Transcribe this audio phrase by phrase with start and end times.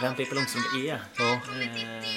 [0.00, 1.02] Vem Pippi Långstrump är?
[1.18, 1.40] Ja.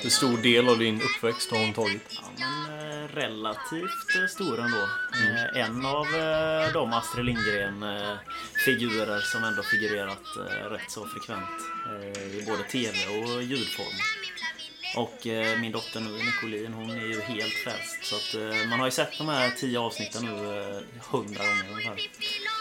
[0.03, 2.01] Eh, stor del av din uppväxt har hon tagit?
[2.09, 4.87] ja, men eh, relativt eh, stor ändå.
[5.13, 10.37] Eh, en av eh, de Astrid Lindgren-figurer som ändå figurerat
[10.69, 11.49] rätt så frekvent
[12.33, 13.97] i både TV och ljudform.
[14.95, 17.97] Och eh, min dotter nu, Nicolin, hon är ju helt frälst.
[18.03, 21.65] Så att eh, man har ju sett de här tio avsnitten nu eh, hundra gånger
[21.71, 22.09] ungefär.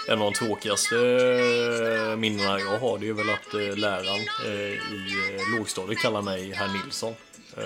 [0.09, 4.95] En av de tråkigaste eh, minnena jag har det är väl att eh, läraren eh,
[4.95, 7.15] i eh, lågstadiet kallar mig herr Nilsson.
[7.57, 7.65] Eh,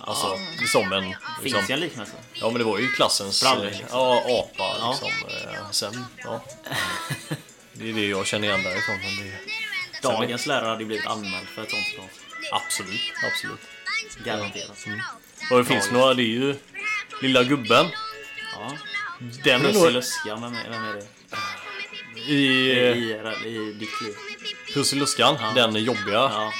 [0.00, 1.14] alltså som en...
[1.42, 2.12] Finns ju en liknelse.
[2.34, 3.86] Ja men det var ju klassens eh, liksom.
[3.90, 4.90] ja, apa Ja.
[4.90, 5.10] liksom.
[5.54, 6.44] Eh, sen, ja.
[7.72, 8.96] Det är det jag känner igen därifrån.
[8.96, 9.38] Men det,
[10.08, 12.25] Dagens lärare hade ju blivit anmäld för ett sånt citat.
[12.52, 13.60] Absolut, absolut.
[14.24, 14.86] Garanterat.
[15.50, 16.54] Och det finns några, det är ju
[17.22, 17.86] Lilla Gubben.
[18.52, 18.72] Ja.
[19.44, 21.06] Den är nog Prussiluskan, vem är, vem är det?
[22.32, 24.14] i I, eh, i, i ditt liv?
[24.72, 26.14] Prussiluskan, den är jobbiga.
[26.14, 26.52] Ja.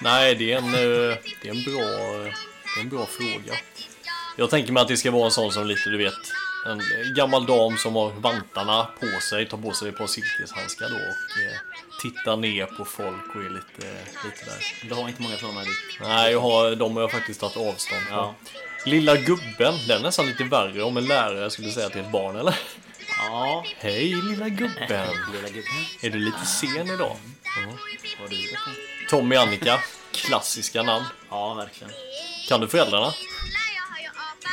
[0.00, 1.84] Nej, det är en, eh, det är en bra,
[2.74, 3.58] det är en bra fråga.
[4.36, 6.14] Jag tänker mig att det ska vara en sån som lite, du vet,
[6.66, 6.82] en
[7.16, 11.42] gammal dam som har vantarna på sig, tar på sig ett par silkeshandskar då och
[11.42, 11.58] eh,
[12.02, 13.86] tittar ner på folk och är lite,
[14.24, 14.88] lite där.
[14.88, 16.00] Du har inte många sådana i ditt...
[16.00, 18.18] Nej, jag har, de har jag faktiskt tagit avstånd från.
[18.18, 18.34] Ja.
[18.86, 22.36] Lilla gubben, den är nästan lite värre om en lärare skulle säga till ett barn,
[22.36, 22.58] eller?
[23.18, 25.08] Ja, Hej lilla gubben!
[25.32, 25.84] lilla gubben.
[26.02, 27.16] Är du lite sen idag?
[28.18, 28.58] Har du det?
[29.10, 29.80] Tommy Annika,
[30.12, 31.04] klassiska namn.
[31.30, 31.92] Ja, verkligen.
[32.48, 33.12] Kan du föräldrarna?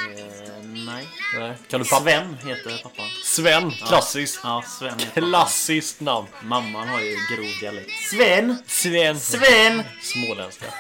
[0.08, 1.08] Eh, nej.
[1.34, 1.58] Nej.
[1.70, 2.04] Kan du pappa?
[2.04, 3.06] Sven heter pappan.
[3.24, 4.40] Sven, klassiskt.
[4.44, 5.22] Ja, Sven heter.
[5.22, 6.28] Klassiskt namn.
[6.44, 7.92] Mamman har ju grov dialekt.
[8.10, 8.58] Sven!
[8.68, 9.20] Sven.
[9.20, 9.84] Sven!
[10.02, 10.66] Småländska.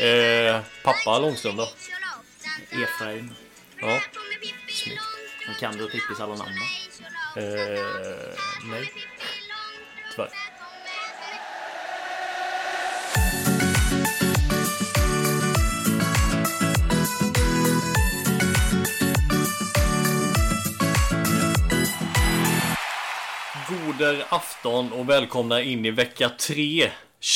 [0.00, 1.68] Eh, pappa Långström då?
[2.70, 3.34] Efraim.
[3.80, 4.00] Ja.
[4.68, 5.02] Snyggt.
[5.46, 6.52] Men Kan du Pippis alla namn
[7.34, 7.40] då?
[7.40, 8.34] Eh,
[8.64, 8.92] nej.
[10.10, 10.30] Tyvärr.
[23.98, 26.90] Goder afton och välkomna in i vecka 3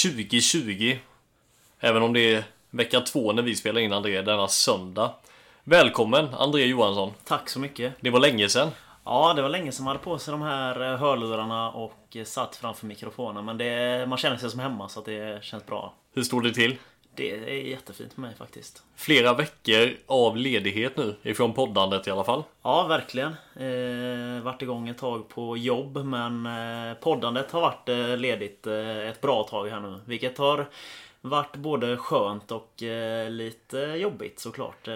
[0.05, 0.97] 2020.
[1.81, 5.15] Även om det är vecka 2 när vi spelar in André denna söndag.
[5.65, 7.13] Välkommen André Johansson.
[7.25, 7.95] Tack så mycket.
[8.01, 8.71] Det var länge sedan.
[9.05, 12.25] Ja, det var länge sedan man hade på sig de här eh, hörlurarna och eh,
[12.25, 13.45] satt framför mikrofonen.
[13.45, 15.95] Men det, man känner sig som hemma så det känns bra.
[16.15, 16.77] Hur står det till?
[17.17, 18.83] Det är jättefint för mig faktiskt.
[18.97, 22.43] Flera veckor av ledighet nu ifrån poddandet i alla fall.
[22.63, 23.37] Ja, verkligen.
[23.57, 29.09] Eh, varit igång ett tag på jobb men eh, poddandet har varit eh, ledigt eh,
[29.09, 30.01] ett bra tag här nu.
[30.05, 30.67] Vilket har
[31.29, 34.89] varit både skönt och eh, lite jobbigt såklart.
[34.89, 34.95] Eh,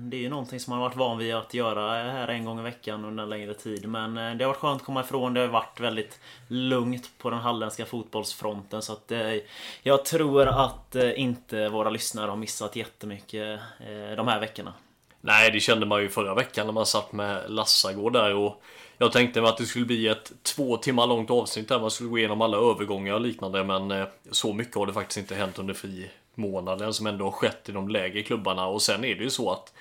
[0.00, 2.62] det är ju någonting som man varit van vid att göra här en gång i
[2.62, 3.88] veckan under en längre tid.
[3.88, 5.34] Men eh, det har varit skönt att komma ifrån.
[5.34, 8.82] Det har varit väldigt lugnt på den halländska fotbollsfronten.
[8.82, 9.34] Så att eh,
[9.82, 14.74] jag tror att eh, inte våra lyssnare har missat jättemycket eh, de här veckorna.
[15.20, 18.62] Nej, det kände man ju förra veckan när man satt med Lassagård där och
[19.02, 22.10] jag tänkte mig att det skulle bli ett två timmar långt avsnitt där man skulle
[22.10, 25.58] gå igenom alla övergångar och liknande men eh, så mycket har det faktiskt inte hänt
[25.58, 29.24] under fri månaden som ändå har skett i de lägre klubbarna och sen är det
[29.24, 29.72] ju så att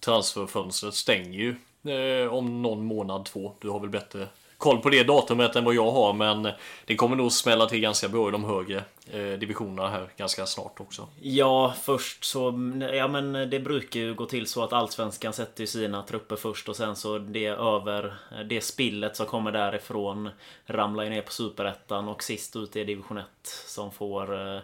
[0.00, 1.54] transferfönstret stänger ju
[1.92, 3.52] eh, om någon månad två.
[3.60, 4.28] Du har väl bättre
[4.62, 6.48] koll på det datumet än vad jag har men
[6.84, 10.80] det kommer nog smälla till ganska bra i de högre eh, divisionerna här ganska snart
[10.80, 11.08] också.
[11.20, 12.44] Ja, först så...
[12.92, 16.68] Ja men det brukar ju gå till så att Allsvenskan sätter ju sina trupper först
[16.68, 18.16] och sen så det över...
[18.32, 20.30] Eh, det spillet som kommer därifrån
[20.66, 23.26] ramlar ju ner på Superettan och sist ut är Division 1
[23.66, 24.60] som får eh,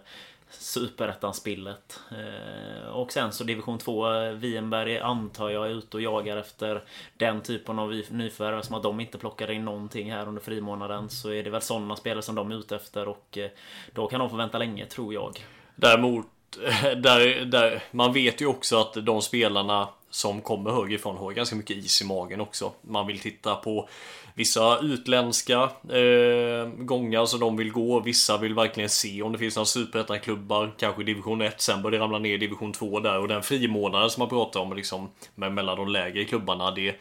[0.51, 2.01] superettan-spillet.
[2.11, 6.85] Eh, och sen så division 2, Wienberg antar jag är ute och jagar efter
[7.17, 8.63] den typen av nyförvärv.
[8.63, 11.97] Som att de inte plockar in någonting här under frimånaden så är det väl sådana
[11.97, 13.51] spelare som de är ute efter och eh,
[13.93, 15.47] då kan de få vänta länge tror jag.
[15.75, 16.27] Däremot,
[16.83, 21.77] där, där, man vet ju också att de spelarna som kommer högerifrån har ganska mycket
[21.77, 22.73] is i magen också.
[22.83, 23.89] Man vill titta på
[24.39, 28.01] vissa utländska eh, gångar som de vill gå.
[28.01, 31.61] Vissa vill verkligen se om det finns några superettan-klubbar, kanske i division 1.
[31.61, 34.61] Sen börjar det ramla ner i division 2 där och den frimånaden som man pratar
[34.61, 36.71] om liksom, med, mellan de lägre klubbarna.
[36.71, 36.95] Det,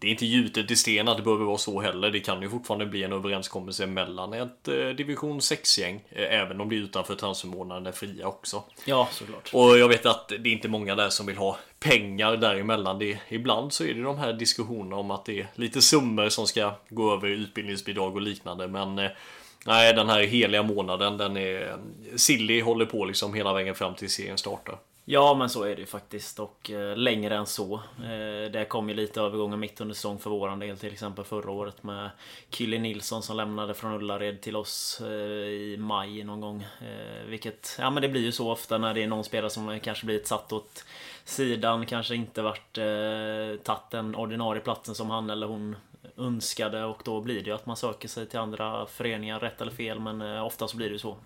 [0.00, 2.10] det är inte gjutet i sten att det behöver vara så heller.
[2.10, 6.68] Det kan ju fortfarande bli en överenskommelse mellan ett eh, division 6-gäng, eh, även om
[6.68, 8.62] det är utanför transfermånaden är fria också.
[8.84, 9.50] Ja, såklart.
[9.52, 12.98] Och jag vet att det är inte många där som vill ha pengar däremellan.
[12.98, 16.46] Det, ibland så är det de här diskussionerna om att det är lite summor som
[16.46, 18.68] ska gå över utbildningsbidrag och liknande.
[18.68, 19.10] Men eh,
[19.66, 21.76] nej, den här heliga månaden, den är...
[22.16, 24.78] Silly håller på liksom hela vägen fram till serien startar.
[25.10, 27.74] Ja men så är det ju faktiskt och eh, längre än så.
[27.98, 31.50] Eh, det kom ju lite övergångar mitt under säsong för våran del till exempel förra
[31.50, 32.10] året med
[32.50, 35.08] Kylie Nilsson som lämnade från Ullared till oss eh,
[35.48, 36.62] i maj någon gång.
[36.62, 39.80] Eh, vilket, ja men det blir ju så ofta när det är någon spelare som
[39.80, 40.84] kanske blivit satt åt
[41.24, 45.76] sidan, kanske inte varit eh, tagit den ordinarie platsen som han eller hon
[46.16, 49.72] önskade och då blir det ju att man söker sig till andra föreningar, rätt eller
[49.72, 51.16] fel men eh, ofta så blir det ju så.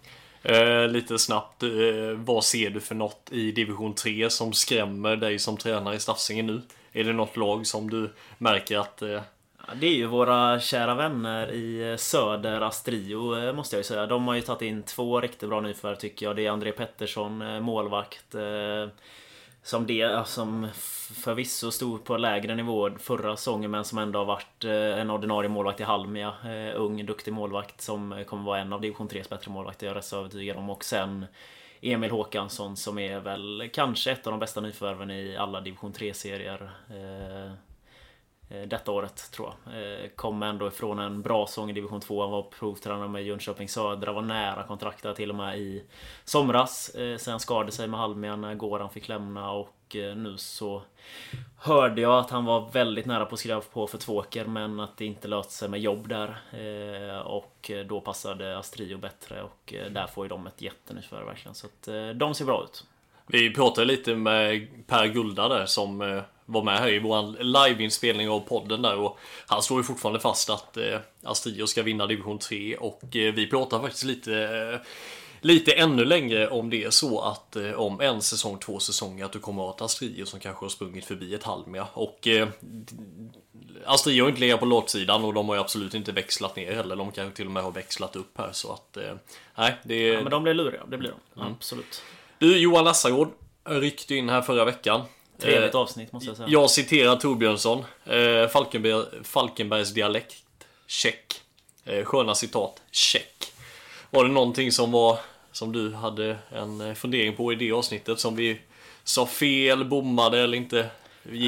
[0.43, 1.71] Eh, lite snabbt, eh,
[2.17, 6.47] vad ser du för något i division 3 som skrämmer dig som tränare i Staffsingen
[6.47, 6.63] nu?
[6.93, 9.03] Är det något lag som du märker att...
[9.03, 9.21] Eh...
[9.75, 14.07] Det är ju våra kära vänner i eh, Söder Astrio eh, måste jag ju säga.
[14.07, 16.37] De har ju tagit in två riktigt bra nyförvärv tycker jag.
[16.37, 18.89] Det är André Pettersson, eh, målvakt eh,
[19.63, 20.69] som det som
[21.15, 25.49] förvisso stod på lägre nivå förra säsongen men som ändå har varit eh, en ordinarie
[25.49, 26.35] målvakt i Halmia.
[26.45, 29.87] Eh, ung, duktig målvakt som kommer vara en av division 3s bättre målvakter.
[29.87, 30.71] Jag är rätt så övertygad om.
[30.71, 31.27] Och sen
[31.81, 36.71] Emil Håkansson som är väl kanske ett av de bästa nyförvärven i alla division 3-serier.
[36.91, 37.53] Eh,
[38.53, 39.83] Eh, detta året tror jag.
[39.83, 42.23] Eh, Kom ändå ifrån en bra säsong i division 2.
[42.23, 44.13] Han var provtränare med Jönköping Södra.
[44.13, 45.85] Var nära kontraktet till och med i
[46.25, 46.89] somras.
[46.89, 50.83] Eh, sen skadade sig med Halmia när Goran fick lämna och nu så
[51.57, 54.45] hörde jag att han var väldigt nära på att skriva på för Tvååker.
[54.45, 56.37] men att det inte löste sig med jobb där.
[57.25, 61.55] Och då passade Astrio bättre och där får ju de ett jättenyförvärv verkligen.
[61.55, 61.89] Så att
[62.19, 62.85] de ser bra ut.
[63.27, 68.41] Vi pratade lite med Per Gulda där som var med här i vår liveinspelning av
[68.41, 72.77] podden där och han står ju fortfarande fast att eh, Astrio ska vinna division 3
[72.77, 74.81] och eh, vi pratar faktiskt lite eh,
[75.41, 79.33] lite ännu längre om det är så att eh, om en säsong, två säsonger att
[79.33, 82.49] du kommer att ha ett Astrio som kanske har sprungit förbi ett Halmia och eh,
[83.85, 86.97] Astrio har inte legat på låtsidan och de har ju absolut inte växlat ner heller.
[86.97, 89.15] De kanske till och med har växlat upp här så att eh,
[89.55, 90.15] nej, det är...
[90.15, 91.41] Ja, men de blir luriga, det blir de.
[91.41, 91.53] Mm.
[91.53, 92.03] Absolut.
[92.43, 93.29] Du, Johan Lassagård
[93.65, 95.03] ryckte in här förra veckan.
[95.39, 96.49] Trevligt eh, avsnitt måste jag säga.
[96.49, 97.85] Jag citerar Torbjörnsson.
[98.05, 100.37] Eh, Falkenberg, Falkenbergs dialekt.
[100.87, 101.41] Check.
[101.85, 102.83] Eh, sköna citat.
[102.91, 103.53] Check.
[104.11, 105.19] Var det någonting som var
[105.53, 108.61] som du hade en fundering på i det avsnittet som vi
[109.05, 110.87] sa fel, bommade eller inte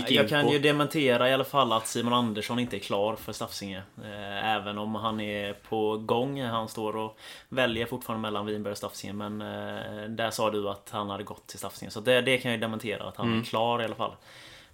[0.09, 0.53] Jag kan på.
[0.53, 3.83] ju dementera i alla fall att Simon Andersson inte är klar för Stafsinge.
[4.05, 6.43] Eh, även om han är på gång.
[6.43, 7.19] Han står och
[7.49, 9.13] väljer fortfarande mellan Vinberg och Stafsinge.
[9.13, 11.91] Men eh, där sa du att han hade gått till Stafsinge.
[11.91, 13.41] Så det, det kan jag ju dementera att han mm.
[13.41, 14.13] är klar i alla fall.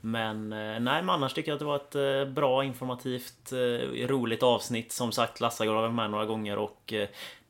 [0.01, 3.53] Men eh, nej, men annars tycker jag att det var ett bra, informativt,
[4.07, 4.93] roligt avsnitt.
[4.93, 6.95] Som sagt, Lasse har varit med några gånger och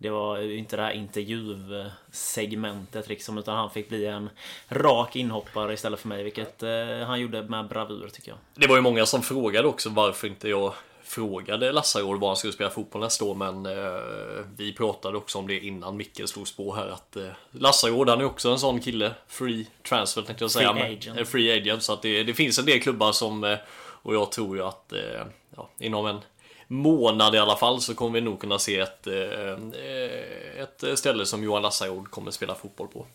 [0.02, 4.30] det var inte det här intervjusegmentet liksom, utan han fick bli en
[4.69, 6.62] rak inhoppare istället för mig, vilket
[7.07, 8.38] han gjorde med bravur tycker jag.
[8.54, 10.75] Det var ju många som frågade också varför inte jag
[11.11, 15.47] frågade Lassagård var han skulle spela fotboll nästa år men eh, vi pratade också om
[15.47, 19.14] det innan Micke slog på här att eh, Lassagård han är också en sån kille
[19.28, 20.73] Free transfer tänkte jag säga.
[20.73, 21.19] Free agent.
[21.19, 23.59] Eh, free agent så att det, det, finns en del klubbar som eh,
[24.02, 25.26] och jag tror ju att eh,
[25.57, 26.21] ja, inom en
[26.71, 31.45] månad i alla fall så kommer vi nog kunna se ett, eh, ett ställe som
[31.45, 33.07] Johan Lassagård kommer spela fotboll på.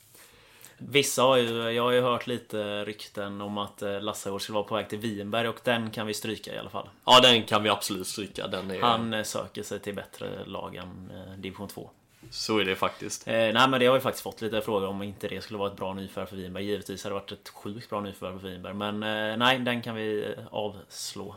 [0.78, 4.68] Vissa har ju, jag har ju hört lite rykten om att eh, Lassegård skulle vara
[4.68, 6.90] på väg till Vinberg och den kan vi stryka i alla fall.
[7.06, 8.48] Ja, den kan vi absolut stryka.
[8.48, 8.82] Den är...
[8.82, 11.90] Han eh, söker sig till bättre lag än eh, division 2.
[12.30, 13.28] Så är det faktiskt.
[13.28, 15.72] Eh, nej men det har ju faktiskt fått lite frågor om inte det skulle vara
[15.72, 16.66] ett bra nyförvärv för Vinberg.
[16.66, 18.74] Givetvis hade det varit ett sjukt bra nyförvärv för Vinberg.
[18.74, 21.36] Men eh, nej, den kan vi avslå.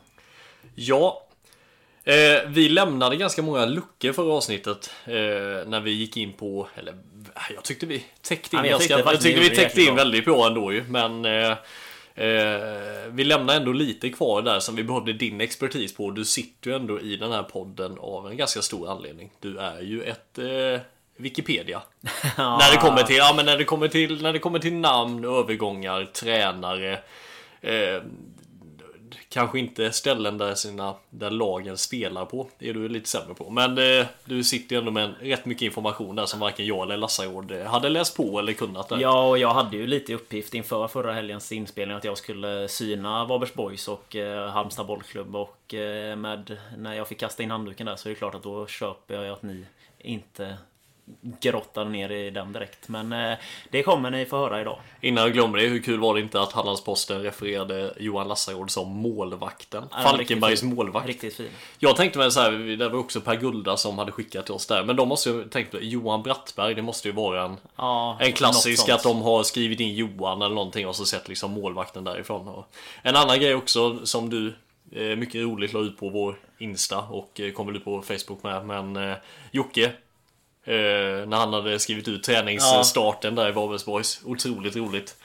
[0.75, 1.28] Ja,
[2.09, 5.13] Eh, vi lämnade ganska många luckor förra avsnittet eh,
[5.67, 6.95] när vi gick in på, eller
[7.55, 10.47] jag tyckte vi täckte in, ja, jag ganska, jag tyckte vi täckte in väldigt bra
[10.47, 11.51] ändå ju, men eh,
[12.15, 16.11] eh, vi lämnar ändå lite kvar där som vi behövde din expertis på.
[16.11, 19.31] Du sitter ju ändå i den här podden av en ganska stor anledning.
[19.41, 20.81] Du är ju ett, eh,
[21.17, 21.83] Wikipedia.
[22.37, 25.25] När det kommer till, ja men när det kommer till, när det kommer till namn,
[25.25, 26.93] övergångar, tränare.
[27.61, 28.03] Eh,
[29.29, 32.49] kanske inte ställen där, sina, där lagen spelar på.
[32.59, 33.51] Det är du lite sämre på.
[33.51, 36.83] Men eh, du sitter ju ändå med en, rätt mycket information där som varken jag
[36.83, 38.89] eller Lassaråd hade läst på eller kunnat.
[38.89, 38.99] Där.
[38.99, 43.25] Ja, och jag hade ju lite uppgift inför förra helgens inspelning att jag skulle syna
[43.25, 45.37] Varbergs Boys och eh, Halmstad bollklubb.
[45.37, 48.43] Och eh, med, när jag fick kasta in handduken där så är det klart att
[48.43, 49.65] då köper jag att ni
[49.99, 50.57] inte
[51.21, 52.89] grottar ner i den direkt.
[52.89, 53.39] Men eh,
[53.71, 54.79] det kommer ni få höra idag.
[55.01, 58.89] Innan jag glömmer det, hur kul var det inte att Hallandsposten refererade Johan Lassaråd som
[58.89, 59.85] målvakten?
[59.91, 61.07] Ja, Falkenbergs riktigt målvakt.
[61.07, 61.49] Riktigt fin.
[61.79, 64.67] Jag tänkte mig så här, det var också Per Gulda som hade skickat till oss
[64.67, 64.85] där.
[64.85, 68.89] Men de måste ju tänkt Johan Brattberg, det måste ju vara en, Ja, en klassisk
[68.89, 72.49] att de har skrivit in Johan eller någonting och så sett liksom målvakten därifrån.
[72.49, 72.67] Och
[73.03, 74.55] en annan grej också som du
[74.93, 78.67] eh, mycket roligt la ut på vår Insta och eh, kommer ut på Facebook med.
[78.67, 79.15] Men
[79.51, 79.93] Jocke
[81.27, 84.21] när han hade skrivit ut träningsstarten där i Varbergs Boys.
[84.25, 85.17] Otroligt roligt.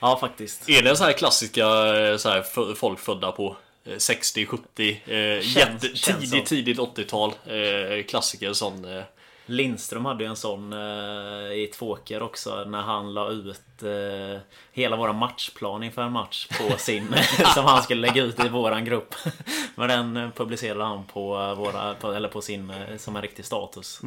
[0.00, 0.68] Ja, faktiskt.
[0.68, 1.66] Är det så här klassiska
[1.96, 5.16] eh, så här, folk födda på eh, 60, 70, eh,
[5.56, 6.12] jätte, känns så.
[6.20, 7.32] tidigt, tidigt 80-tal.
[7.46, 8.96] Eh, klassiker sån.
[8.96, 9.02] Eh,
[9.50, 14.40] Lindström hade ju en sån eh, i Tvååker också när han la ut eh,
[14.72, 17.14] hela våra matchplan inför en match på sin
[17.54, 19.14] som han skulle lägga ut i våran grupp.
[19.74, 23.22] Men den eh, publicerade han på, eh, våra, på, eller på sin eh, som en
[23.22, 24.00] riktig status.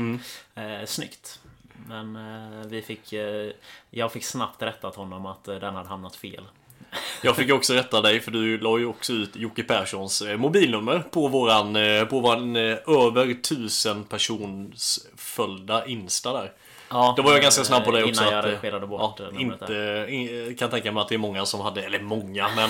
[0.55, 1.39] Eh, snyggt.
[1.87, 2.17] Men
[2.69, 3.13] vi fick,
[3.89, 6.43] jag fick snabbt rättat honom att den hade hamnat fel.
[7.21, 10.99] Jag fick också rätta dig för du la ju också ut Jocke Perssons eh, mobilnummer
[10.99, 16.51] på våran, eh, på våran eh, över tusen persons följda Insta där.
[16.89, 18.21] Ja, Då var jag ganska snabb på det också.
[18.23, 21.61] Innan jag redigerade bort ja, inte, in, Kan tänka mig att det är många som
[21.61, 22.69] hade, eller många, men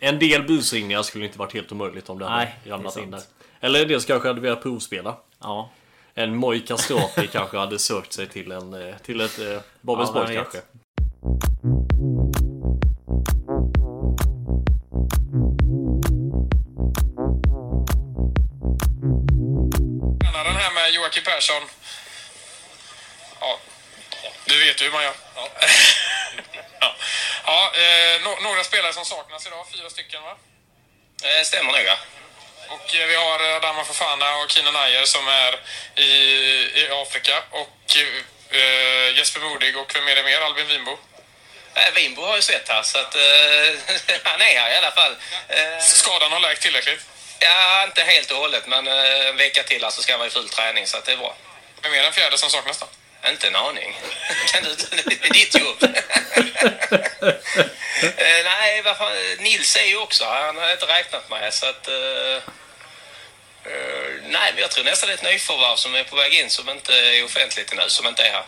[0.00, 3.10] en del busringningar skulle inte varit helt omöjligt om det hade Nej, det ramlat in
[3.10, 3.20] där.
[3.60, 5.16] Eller dels kanske hade velat provspela.
[5.40, 5.70] Ja,
[6.14, 10.34] En Moj Castrati kanske hade sökt sig till, en, till ett eh, Babels Ja, vem
[10.34, 12.49] Boys vet.
[21.10, 21.62] Joakim Persson.
[23.40, 23.58] Ja,
[24.44, 25.14] du vet ju hur man gör.
[25.36, 25.48] Ja.
[26.80, 26.94] ja.
[27.46, 30.36] ja eh, no- några spelare som saknas idag, fyra stycken va?
[31.22, 31.96] Eh, stämmer nog ja.
[32.68, 35.60] Och eh, vi har Adama Fofana och Keenan Ayer som är
[35.94, 36.10] i,
[36.80, 37.42] i Afrika.
[37.50, 37.96] Och
[38.50, 40.40] eh, Jesper Modig och vem är det mer?
[40.40, 40.98] Albin Winbo.
[41.74, 45.16] Eh, Winbo har ju sett här så att eh, han är här i alla fall.
[45.80, 47.00] Skadan har läkt tillräckligt.
[47.40, 50.30] Ja, inte helt och hållet men eh, en vecka till så ska han vara i
[50.30, 51.36] full träning så att det är bra.
[51.82, 52.86] Vem är den fjärde som saknas då?
[53.28, 53.98] Inte en aning.
[54.52, 55.82] Kan du, det är ditt jobb.
[58.16, 60.24] eh, nej, vad fan, Nils är ju också.
[60.24, 61.88] Han har inte räknat med så att...
[61.88, 62.42] Eh,
[64.22, 66.68] nej, men jag tror nästan det är ett nyförvärv som är på väg in som
[66.68, 68.44] inte är offentligt ännu, som inte är här.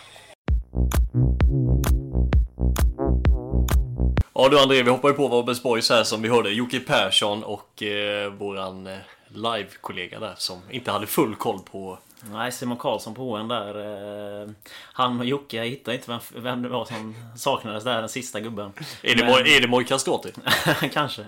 [4.42, 6.50] Ja du André, vi hoppar ju på Varbergs Boys här som vi hörde.
[6.50, 11.98] Jocke Persson och eh, våran eh, live-kollega där som inte hade full koll på
[12.30, 14.42] Nej, Simon Karlsson på HN där.
[14.42, 14.48] eh,
[14.92, 18.40] Han och Jocke, jag hittade inte vem, vem det var som saknades där, den sista
[18.40, 18.72] gubben.
[19.02, 20.32] Är det, Men- Moj- är det Moj Castrati?
[20.92, 21.24] Kanske.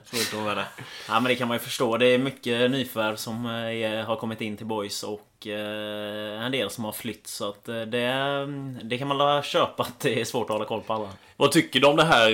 [1.09, 1.97] Ja, men det kan man ju förstå.
[1.97, 6.71] Det är mycket nyförvärv som eh, har kommit in till Boys och eh, en del
[6.71, 7.27] som har flytt.
[7.27, 8.47] Så att det,
[8.83, 11.09] det kan man la köpa att det är svårt att hålla koll på alla.
[11.37, 12.31] Vad tycker du om det här?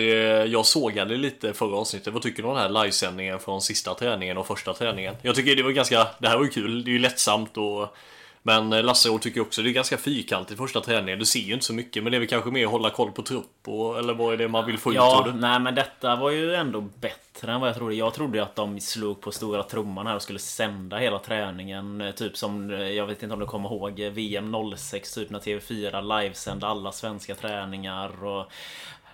[0.47, 2.13] Jag sågade lite förra avsnittet.
[2.13, 5.15] Vad tycker du om den här livesändningen från sista träningen och första träningen?
[5.23, 6.85] Jag tycker det var ganska, det här var ju kul.
[6.85, 7.97] Det är ju lättsamt och
[8.51, 11.19] men eh, Lasse Råd tycker också det är ganska fyrkantigt första träningen.
[11.19, 13.13] Du ser ju inte så mycket men det är väl kanske mer att hålla koll
[13.13, 15.39] på trupp och, eller vad är det man vill få ut Ja, tror du?
[15.41, 17.95] nej men detta var ju ändå bättre än vad jag trodde.
[17.95, 22.01] Jag trodde ju att de slog på stora trumman här och skulle sända hela träningen.
[22.01, 25.39] Eh, Typ som, eh, jag vet inte om du kommer ihåg, VM 06 typ när
[25.39, 28.25] TV4 livesände alla svenska träningar.
[28.25, 28.53] Och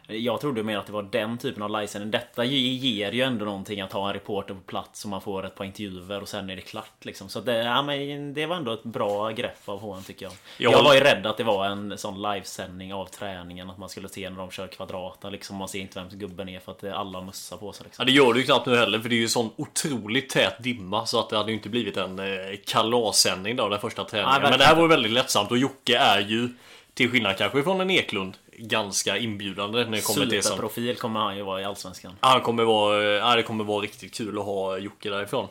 [0.09, 2.11] jag trodde mer att det var den typen av livesändning.
[2.11, 5.47] Detta ge- ger ju ändå någonting att ha en reporter på plats och man får
[5.47, 7.29] ett par intervjuer och sen är det klart liksom.
[7.29, 10.33] Så det, ja, men det var ändå ett bra grepp av HN tycker jag.
[10.59, 13.71] Jag Jag var ju rädd att det var en sån livesändning av träningen.
[13.71, 15.57] Att man skulle se när de kör kvadrata liksom.
[15.57, 18.07] Man ser inte vem gubben är för att alla mössa på sig Ja, liksom.
[18.07, 21.07] det gör du ju knappt nu heller för det är ju sån otroligt tät dimma
[21.07, 22.27] så att det hade ju inte blivit en eh,
[22.67, 24.41] kalassändning då den första träningen.
[24.43, 26.49] Nej, Men det här var ju väldigt lättsamt och Jocke är ju
[26.95, 30.45] till skillnad kanske från en Eklund ganska inbjudande när det kommer till sånt.
[30.45, 32.13] Superprofil kommer han ju vara i Allsvenskan.
[32.21, 35.49] Han kommer vara, ja, det kommer vara riktigt kul att ha Jocke därifrån.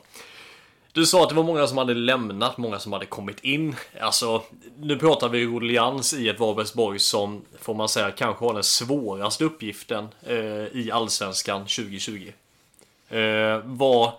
[0.95, 3.75] Du sa att det var många som hade lämnat, många som hade kommit in.
[4.01, 4.43] Alltså,
[4.79, 8.63] nu pratar vi ruljans i ett Varbergs Boys som, får man säga, kanske har den
[8.63, 10.37] svåraste uppgiften eh,
[10.71, 12.31] i Allsvenskan 2020.
[13.09, 14.11] Eh, vad,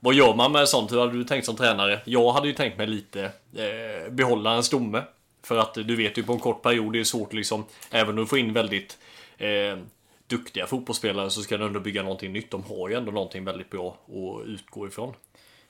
[0.00, 0.92] vad gör man med sånt?
[0.92, 2.00] Hur hade du tänkt som tränare?
[2.04, 3.24] Jag hade ju tänkt mig lite
[3.56, 5.02] eh, behålla en stomme.
[5.42, 8.16] För att du vet ju på en kort period det är svårt liksom, även om
[8.16, 8.98] du får in väldigt
[9.38, 9.78] eh,
[10.26, 12.50] duktiga fotbollsspelare så ska du ändå bygga någonting nytt.
[12.50, 15.14] De har ju ändå någonting väldigt bra att utgå ifrån.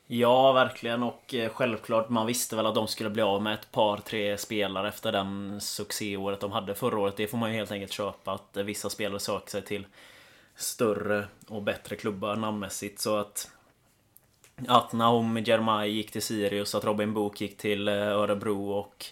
[0.07, 1.03] Ja, verkligen.
[1.03, 4.39] Och eh, självklart, man visste väl att de skulle bli av med ett par, tre
[4.39, 7.17] spelare efter den succéåret de hade förra året.
[7.17, 8.33] Det får man ju helt enkelt köpa.
[8.33, 9.87] Att vissa spelare söker sig till
[10.57, 13.01] större och bättre klubbar namnmässigt.
[13.01, 13.51] Så att...
[14.69, 19.07] Att Naomi Jermai gick till Sirius, att Robin Book gick till eh, Örebro och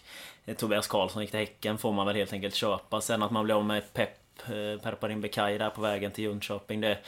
[0.50, 3.00] Eh, Tobias Karlsson gick till Häcken får man väl helt enkelt köpa.
[3.00, 4.10] Sen att man blir av med Pep
[4.44, 6.80] eh, Perparin Bekai där på vägen till Jönköping.
[6.80, 6.98] Det,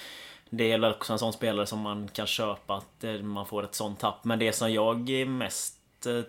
[0.51, 3.75] det är också en sån spelare som man kan köpa, att eh, man får ett
[3.75, 4.25] sånt tapp.
[4.25, 5.79] Men det som jag mest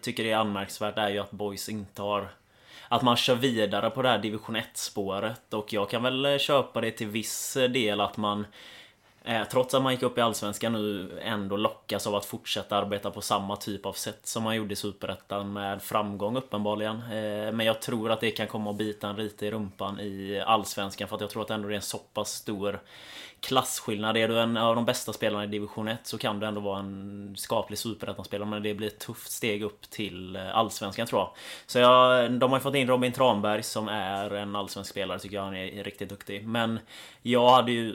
[0.02, 2.28] tycker är anmärkningsvärt är ju att Boys inte har...
[2.88, 5.54] Att man kör vidare på det här division 1 spåret.
[5.54, 8.46] Och jag kan väl köpa det till viss del att man
[9.26, 13.12] Eh, trots att man gick upp i Allsvenskan nu ändå lockas av att fortsätta arbeta
[13.12, 16.96] på samma typ av sätt som man gjorde i Superettan med framgång uppenbarligen.
[16.96, 20.44] Eh, men jag tror att det kan komma att bita en lite i rumpan i
[20.46, 22.80] Allsvenskan för att jag tror att ändå det är en så pass stor
[23.40, 24.18] klasskillnad.
[24.18, 26.80] Är du en av de bästa spelarna i division 1 så kan du ändå vara
[26.80, 31.30] en skaplig superettan-spelare men det blir ett tufft steg upp till eh, Allsvenskan tror jag.
[31.66, 35.36] Så jag, de har ju fått in Robin Tranberg som är en allsvensk spelare tycker
[35.36, 36.48] jag han är riktigt duktig.
[36.48, 36.80] Men
[37.22, 37.94] jag hade ju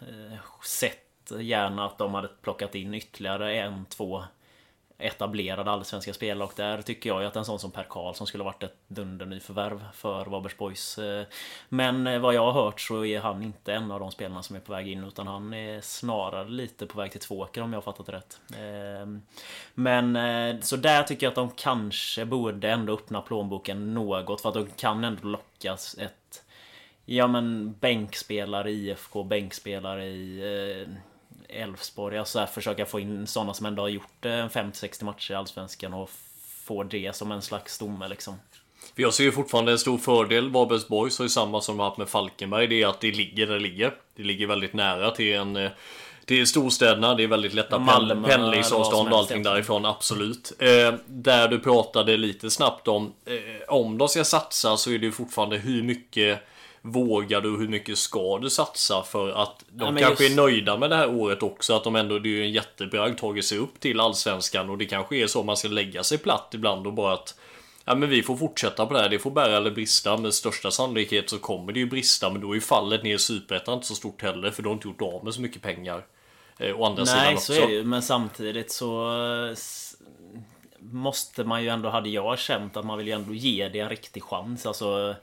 [0.00, 4.24] Eh, sett gärna att de hade plockat in ytterligare en, två
[4.98, 8.44] etablerade allsvenska spelare och där tycker jag ju att en sån som Per Karlsson skulle
[8.44, 10.98] varit ett dundernyförvärv för Varbergs Boys.
[10.98, 11.26] Eh,
[11.68, 14.56] men eh, vad jag har hört så är han inte en av de spelarna som
[14.56, 17.76] är på väg in utan han är snarare lite på väg till Tvååker om jag
[17.76, 18.40] har fattat rätt.
[19.74, 24.54] Men så där tycker jag att de kanske borde ändå öppna plånboken något för att
[24.54, 26.45] de kan ändå lockas ett
[27.06, 30.40] Ja men bänkspelare i IFK, bänkspelare i
[31.48, 32.18] eh, Elfsborg.
[32.18, 35.94] Alltså här, försöka få in sådana som ändå har gjort eh, 50-60 matcher i Allsvenskan
[35.94, 36.10] och
[36.64, 38.34] få det som en slags stomme liksom.
[38.94, 40.50] För jag ser ju fortfarande en stor fördel.
[40.50, 42.66] Varbergs Boys har ju samma som de har haft med Falkenberg.
[42.66, 43.94] Det är att det ligger där det ligger.
[44.16, 45.70] Det ligger väldigt nära till en eh,
[46.24, 50.52] till storstäderna, det är väldigt lätta Malmö, pendlingsavstånd och allting därifrån, absolut.
[50.58, 55.06] Eh, där du pratade lite snabbt om, eh, om de ska satsa så är det
[55.06, 56.40] ju fortfarande hur mycket
[56.86, 60.38] vågar du hur mycket ska du satsa för att de ja, kanske just...
[60.38, 63.18] är nöjda med det här året också att de ändå, det är ju en jättebragd
[63.18, 66.50] tagit sig upp till Allsvenskan och det kanske är så man ska lägga sig platt
[66.54, 67.38] ibland och bara att
[67.88, 70.16] Ja men vi får fortsätta på det här, det får bära eller brista.
[70.16, 73.18] Med största sannolikhet så kommer det ju brista men då är ju fallet ner i
[73.18, 76.06] Superettan inte så stort heller för du har inte gjort av med så mycket pengar.
[76.58, 77.52] Eh, å andra Nej, sidan också.
[77.52, 79.10] så är det ju men samtidigt så
[80.92, 83.88] måste man ju ändå, hade jag känt att man vill ju ändå ge det en
[83.88, 84.66] riktig chans.
[84.66, 85.16] Alltså, eh,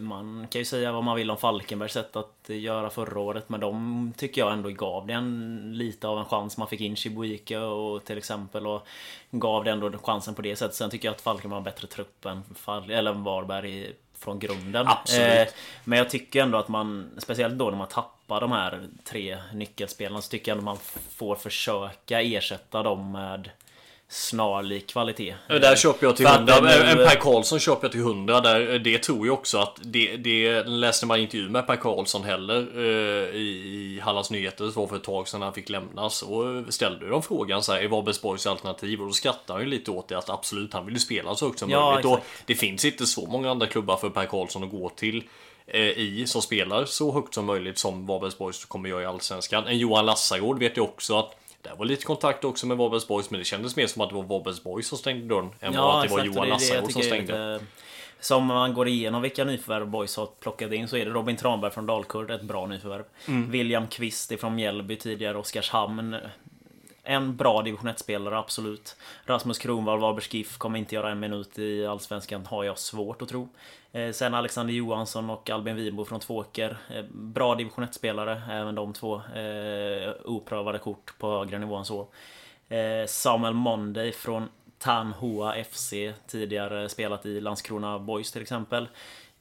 [0.00, 3.60] man kan ju säga vad man vill om Falkenbergs sätt att göra förra året, men
[3.60, 6.56] de tycker jag ändå gav det en, lite av en chans.
[6.56, 8.86] Man fick in Chibuike och till exempel och
[9.30, 10.74] gav det ändå chansen på det sättet.
[10.74, 14.88] Sen tycker jag att Falkenberg har bättre trupp än, Fall, eller Varberg från grunden.
[14.88, 15.28] Absolut.
[15.28, 19.38] Eh, men jag tycker ändå att man, speciellt då när man tappar de här tre
[19.52, 20.78] nyckelspelarna, så tycker jag ändå man
[21.10, 23.50] får försöka ersätta dem med
[24.08, 25.34] snarlik kvalitet.
[25.48, 26.54] Där köper jag till 100.
[26.56, 28.40] En Per Karlsson köper jag till 100.
[28.40, 32.68] Där, det tror jag också att det, det läste man intervju med Per Karlsson heller
[32.76, 34.72] eh, i, i Hallands Nyheter.
[34.74, 36.22] Var för ett tag sedan han fick lämnas.
[36.22, 39.00] Och ställde de frågan så här, är Varbergsborgs alternativ?
[39.00, 41.46] Och då skrattade han ju lite åt det att absolut, han vill ju spela så
[41.46, 42.06] högt som ja, möjligt.
[42.06, 45.24] Och det finns inte så många andra klubbar för Per Karlsson att gå till
[45.66, 49.66] eh, i som spelar så högt som möjligt som Varbergsborgs kommer göra i Allsvenskan.
[49.66, 51.36] En Johan Lassagård vet jag också att
[51.72, 54.14] det var lite kontakt också med Varbergs Boys men det kändes mer som att det
[54.14, 57.52] var Varbergs Boys som stängde dörren än ja, att det var Johan Nassagård som stängde.
[57.52, 57.66] Lite,
[58.20, 61.70] som man går igenom vilka nyförvärv Boys har plockat in så är det Robin Tranberg
[61.70, 63.04] från Dalkurd, ett bra nyförvärv.
[63.28, 63.50] Mm.
[63.50, 66.16] William Kvist ifrån Mjällby tidigare, Oskarshamn.
[67.08, 68.96] En bra division 1-spelare, absolut.
[69.24, 73.28] Rasmus Kronwall, Varbergs GIF, kommer inte göra en minut i Allsvenskan, har jag svårt att
[73.28, 73.48] tro.
[73.92, 76.76] Eh, sen Alexander Johansson och Albin Wibo från Tvååker.
[76.94, 79.14] Eh, bra division 1-spelare, även de två.
[79.16, 82.08] Eh, oprövade kort på högre nivå än så.
[82.68, 85.92] Eh, Samuel Monday från Tanhua FC,
[86.26, 88.88] tidigare spelat i Landskrona Boys till exempel.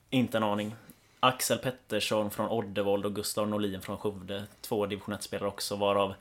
[0.10, 0.76] Inte en aning.
[1.20, 4.44] Axel Pettersson från Oddevold och Gustav Norlin från Skövde.
[4.62, 6.14] Två division 1-spelare också, varav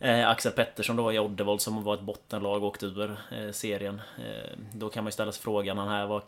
[0.00, 4.00] Eh, Axel Pettersson då i Oddevold som var ett bottenlag och åkte ur eh, serien.
[4.18, 6.22] Eh, då kan man ju ställa sig frågan, han här var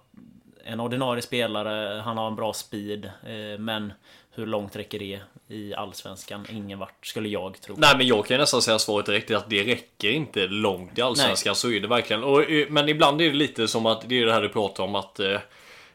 [0.65, 3.05] en ordinarie spelare, han har en bra speed.
[3.05, 3.93] Eh, men
[4.31, 6.47] hur långt räcker det i Allsvenskan?
[6.51, 7.75] Ingen vart, skulle jag tro.
[7.79, 11.51] Nej men jag kan nästan säga svaret direkt att det räcker inte långt i Allsvenskan.
[11.51, 11.57] Nej.
[11.57, 12.25] Så är det verkligen.
[12.25, 14.85] Och, eh, men ibland är det lite som att det är det här du pratar
[14.85, 15.41] om att eh,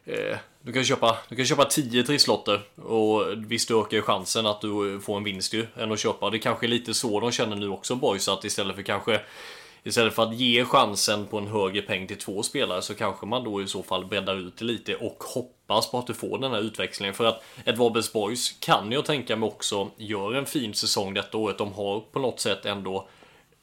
[0.05, 4.61] eh du kan köpa, du kan köpa 10 trisslotter och visst du ökar chansen att
[4.61, 6.29] du får en vinst ju än att köpa.
[6.29, 9.21] Det kanske är lite så de känner nu också boys att istället för kanske
[9.85, 13.43] Istället för att ge chansen på en högre peng till två spelare så kanske man
[13.43, 16.51] då i så fall breddar ut det lite och hoppas på att du får den
[16.51, 17.13] här utväxlingen.
[17.13, 21.37] För att ett Varbergs Boys kan jag tänka mig också gör en fin säsong detta
[21.37, 21.57] året.
[21.57, 23.07] De har på något sätt ändå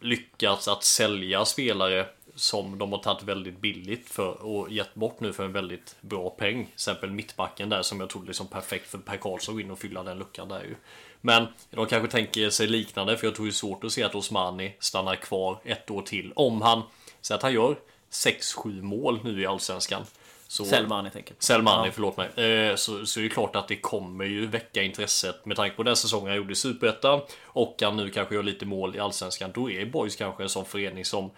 [0.00, 2.06] lyckats att sälja spelare
[2.40, 6.30] som de har tagit väldigt billigt för och gett bort nu för en väldigt bra
[6.30, 6.64] peng.
[6.64, 9.70] Till exempel mittbacken där som jag trodde liksom perfekt för Per Karlsson att gå in
[9.70, 10.74] och fylla den luckan där ju.
[11.20, 14.14] Men de kanske tänker sig liknande för jag tror det är svårt att se att
[14.14, 16.32] Osmani stannar kvar ett år till.
[16.36, 16.82] Om han,
[17.20, 17.76] så att han gör
[18.10, 20.02] 6-7 mål nu i Allsvenskan.
[20.48, 21.34] Så, Selmani tänker.
[21.38, 21.92] Selmani, Ja.
[21.94, 22.44] förlåt mig.
[22.50, 25.82] Eh, så, så är det klart att det kommer ju väcka intresset med tanke på
[25.82, 29.50] den säsongen han gjorde i Superettan och han nu kanske gör lite mål i Allsvenskan.
[29.54, 31.30] Då är Boys kanske en sån förening som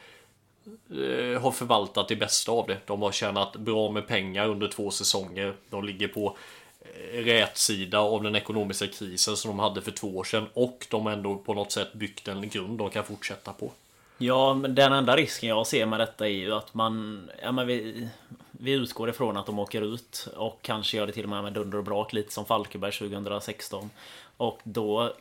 [0.90, 2.78] Eh, har förvaltat det bästa av det.
[2.86, 5.54] De har tjänat bra med pengar under två säsonger.
[5.70, 6.36] De ligger på
[6.80, 10.86] eh, rätt sida av den ekonomiska krisen som de hade för två år sedan och
[10.90, 13.70] de har ändå på något sätt byggt en grund de kan fortsätta på.
[14.18, 17.30] Ja, men den enda risken jag ser med detta är ju att man...
[17.42, 18.08] Ja, men vi,
[18.50, 21.52] vi utgår ifrån att de åker ut och kanske gör det till och med med
[21.52, 23.90] dunder och brak lite som Falkenberg 2016.
[24.36, 25.12] Och då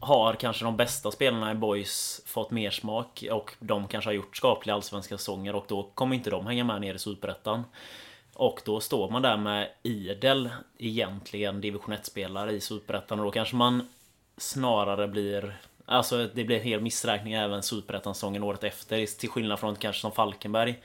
[0.00, 4.36] har kanske de bästa spelarna i Boys fått mer smak och de kanske har gjort
[4.36, 7.64] skapliga allsvenska säsonger och då kommer inte de hänga med ner i Superettan.
[8.34, 13.56] Och då står man där med idel egentligen division 1-spelare i Superettan och då kanske
[13.56, 13.88] man
[14.36, 19.76] snarare blir Alltså det blir en hel missräkning även Superettan-säsongen året efter till skillnad från
[19.76, 20.82] kanske som Falkenberg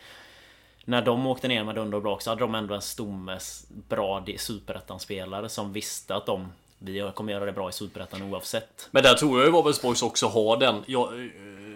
[0.85, 4.25] När de åkte ner med dunder och brak så hade de ändå en stomme bra
[4.37, 8.89] Superettan-spelare som visste att de vi kommer göra det bra i Superettan oavsett.
[8.91, 10.83] Men där tror jag ju Varbergsborgs också har den.
[10.85, 11.19] Ja, eh,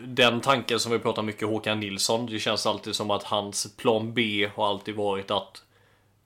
[0.08, 2.26] den tanken som vi pratar mycket Håkan Nilsson.
[2.26, 5.64] Det känns alltid som att hans plan B har alltid varit att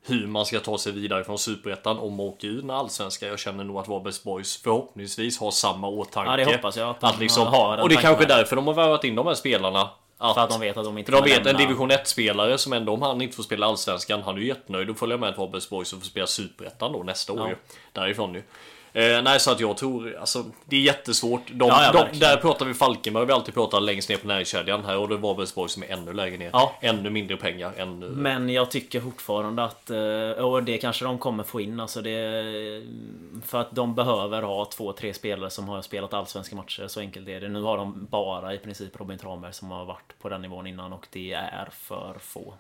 [0.07, 3.27] hur man ska ta sig vidare från Superettan om man åker ur den allsvenska.
[3.27, 6.31] Jag känner nog att Varbergsborgs förhoppningsvis har samma åtanke.
[6.31, 8.37] Ja, det hoppas jag att de liksom, har den Och det är kanske med.
[8.37, 9.89] därför de har värvat in de här spelarna.
[10.29, 12.73] Att, För att de vet att de inte för de vet en division 1-spelare som
[12.73, 15.39] ändå om han inte får spela allsvenskan, han är ju jättenöjd att följa med till
[15.39, 17.49] Varbergsborg som får spela superettan då nästa år Ja.
[17.49, 17.55] ju.
[17.93, 18.43] Därifrån ju.
[18.95, 21.41] Eh, nej, så att jag tror, alltså det är jättesvårt.
[21.51, 24.85] De, Ja, ja, de, där pratar vi Falkenberg, vi alltid pratar längst ner på näringskedjan.
[24.85, 26.49] Här och det är Varbergsborg som är ännu lägre ner.
[26.53, 26.75] Ja.
[26.81, 27.71] Ännu mindre pengar.
[27.77, 28.09] Ännu...
[28.09, 32.83] Men jag tycker fortfarande att, eh, och det kanske de kommer få in, alltså det...
[33.45, 37.27] För att de behöver ha två, tre spelare som har spelat allsvenska matcher, så enkelt
[37.27, 37.47] är det.
[37.49, 40.93] Nu har de bara i princip Robin Tranberg som har varit på den nivån innan
[40.93, 42.53] och det är för få.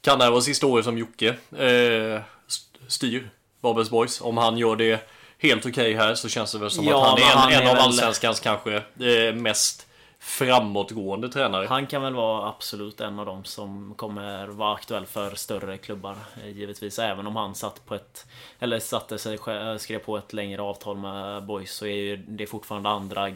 [0.00, 4.20] Kan det här vara sista året som Jocke eh, st- styr Varbergsborgs?
[4.20, 5.00] Om han gör det
[5.40, 7.62] helt okej här så känns det väl som Ja, att han är en, han en
[7.62, 9.86] är av väl- allsvenskans kanske eh, mest
[10.22, 11.66] framåtgående tränare.
[11.66, 16.16] Han kan väl vara absolut en av dem som kommer vara aktuell för större klubbar
[16.44, 16.98] eh, givetvis.
[16.98, 18.26] Även om han satt på ett
[18.58, 19.38] eller satte sig
[19.78, 23.28] skrev på ett längre avtal med Boys så är ju det fortfarande andra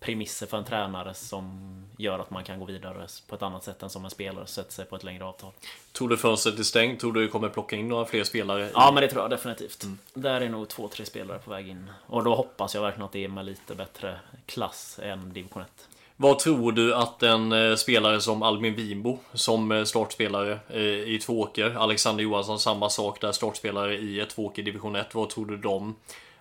[0.00, 1.58] premisser för en tränare som
[1.96, 4.72] gör att man kan gå vidare på ett annat sätt än som en spelare sätter
[4.72, 5.52] sig på ett längre avtal.
[5.92, 7.00] Tror du fönstret är stängt?
[7.00, 8.70] Tror du kommer plocka in några fler spelare?
[8.74, 9.84] Ja men det tror jag definitivt.
[10.14, 11.90] Där är nog två, tre spelare på väg in.
[12.06, 15.88] Och då hoppas jag verkligen att det är med lite bättre klass än division 1.
[16.20, 21.18] Vad tror du att en eh, spelare som Albin Winbo som eh, startspelare eh, i
[21.22, 25.14] Tvååker, Alexander Johansson samma sak där, startspelare i ett Tvååker division 1.
[25.14, 25.94] Vad tror du de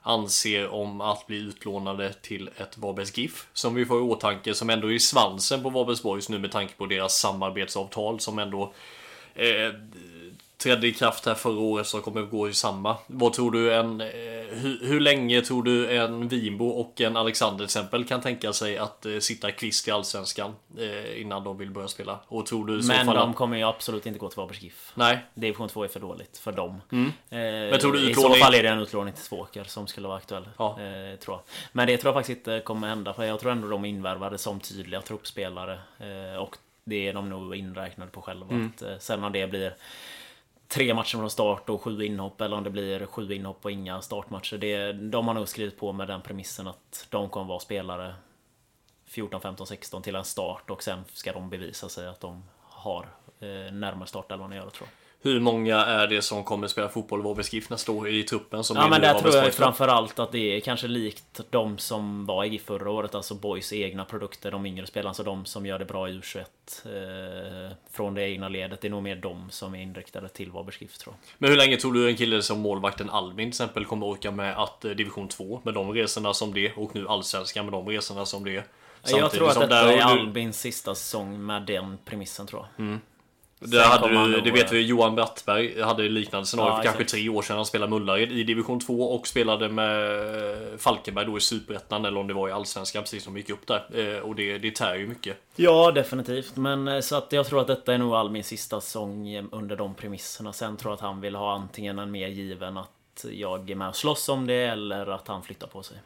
[0.08, 3.48] anser om att bli utlånade till ett Varbergs GIF?
[3.54, 6.74] Som vi får i åtanke, som ändå är i svansen på Varbergsborgs nu med tanke
[6.74, 8.74] på deras samarbetsavtal som ändå
[9.36, 9.74] eh,
[10.63, 12.98] trädde i kraft här förra året som kommer att gå i samma.
[13.08, 14.02] Vad tror du en...
[14.02, 14.08] Eh,
[14.50, 18.78] hur, hur länge tror du en Winbo och en Alexander till exempel kan tänka sig
[18.78, 22.20] att eh, sitta kvist i Allsvenskan eh, innan de vill börja spela?
[22.28, 23.36] Och tror du Men fall de att...
[23.36, 24.91] kommer ju absolut inte gå till Varbergs GIF.
[24.96, 25.20] Nej.
[25.34, 26.82] Division 2 är för dåligt för dem.
[26.91, 27.06] Mm.
[27.74, 30.08] Eh, tror du I så utlåning- fall är det en utlåning till Tvååker som skulle
[30.08, 30.50] vara aktuell.
[30.58, 30.70] Ja.
[30.82, 31.41] Eh, tror jag.
[31.72, 33.13] Men det tror jag faktiskt inte kommer hända.
[33.13, 35.80] För jag tror ändå de är invärvade som tydliga truppspelare.
[36.00, 38.50] Eh, och det är de nog inräknade på själva.
[38.50, 38.72] Mm.
[38.76, 39.74] Att, eh, sen om det blir
[40.67, 44.01] tre matcher från start och sju inhopp eller om det blir sju inhopp och inga
[44.01, 44.58] startmatcher.
[44.58, 48.15] Det, de har nog skrivit på med den premissen att de kommer vara spelare
[49.06, 53.10] 14, 15, 16 till en start och sen ska de bevisa sig att de har
[53.39, 55.07] eh, närmare startelvan att göra tror jag.
[55.27, 58.63] Hur många är det som kommer spela fotboll Varbergs GIF nästa år i truppen?
[58.63, 62.43] Som Ja men där tror jag framförallt att det är kanske likt de som var
[62.43, 65.79] i GIF förra året, alltså Boys egna produkter, de yngre spelarna, alltså de som gör
[65.79, 66.43] det bra i U21
[66.85, 68.81] eh, från det egna ledet.
[68.81, 71.33] Det är nog mer de som är inriktade till Varbergs GIF tror jag.
[71.37, 74.57] Men hur länge tror du en kille som målvakten Albin till exempel kommer orka med
[74.57, 78.25] att eh, division 2 med de resorna som det och nu allsvenskan med de resorna
[78.25, 78.63] som det
[79.05, 82.85] jag tror att detta är Albins sista säsong med den premissen tror jag.
[83.60, 87.30] Det, hade du, det vet vi, Johan Brattberg hade liknande scenario Ja, för kanske tre
[87.30, 87.56] år sedan.
[87.56, 92.20] Han spelade med Ullared i division 2 och spelade med Falkenberg då i Superettan eller
[92.20, 93.86] om det var i Allsvenskan precis som gick upp där.
[93.93, 95.38] Eh, Och det, det tär ju mycket.
[95.56, 96.56] Ja, definitivt.
[96.56, 99.76] Men eh, så att jag tror att detta är nog Albins sista säsong eh, under
[99.76, 100.54] de premisserna.
[100.54, 103.89] Sen tror jag att han vill ha antingen en mer given att jag är med
[103.89, 105.98] och slåss om det eller att han flyttar på sig.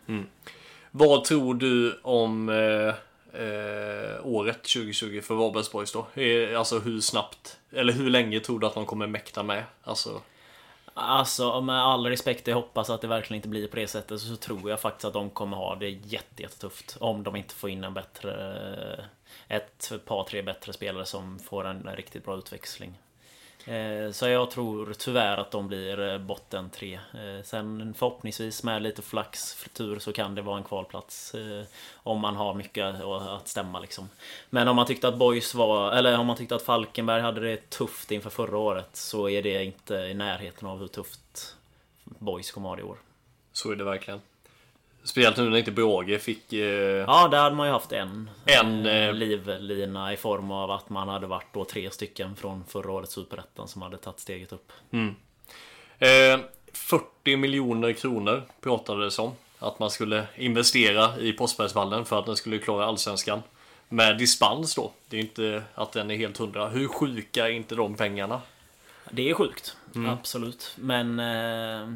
[0.91, 2.93] Vad tror du om eh,
[3.33, 6.07] eh, året 2020 för Varbergsborgs då?
[6.57, 9.63] Alltså hur snabbt, eller hur länge tror du att de kommer mäkta med?
[9.83, 10.21] Alltså,
[10.93, 14.21] Alltså med all respekt, jag hoppas att det verkligen inte blir på det sättet.
[14.21, 16.97] Så tror jag faktiskt att de kommer ha det jättetufft.
[16.99, 19.05] Om de inte får in en bättre...
[19.47, 22.93] Ett par, tre bättre spelare som får en riktigt bra utväxling.
[23.65, 26.93] Eh, så jag tror tyvärr att de blir eh, botten tre.
[26.93, 31.35] Eh, sen förhoppningsvis med lite flax, tur så kan det vara en kvalplats.
[31.93, 34.09] Om man har mycket att stämma liksom.
[34.49, 37.69] Men om man tyckte att Boys var, eller om man tyckte att Falkenberg hade det
[37.69, 41.55] tufft inför förra året så är det inte i närheten av hur tufft
[42.03, 42.97] Boys kommer ha det i år.
[43.53, 44.21] så är det verkligen.
[45.03, 46.53] Speciellt nu när inte Brage fick...
[46.53, 46.59] Eh,
[47.07, 50.89] Ja, där hade man ju haft en, En, eh, eh, livlina i form av att
[50.89, 54.71] man hade varit då tre stycken från förra årets Superettan som hade tagit steget upp.
[55.99, 56.39] Eh,
[56.73, 59.31] 40 miljoner kronor pratades om.
[59.59, 63.41] Att man skulle investera i Postbergsvallen för att den skulle klara Allsvenskan.
[63.89, 64.91] Med dispens då.
[65.09, 66.67] Det är inte att den är helt hundra.
[66.67, 68.41] Hur sjuka är inte de pengarna?
[69.11, 70.75] Det är sjukt, absolut.
[70.75, 71.93] Men eh,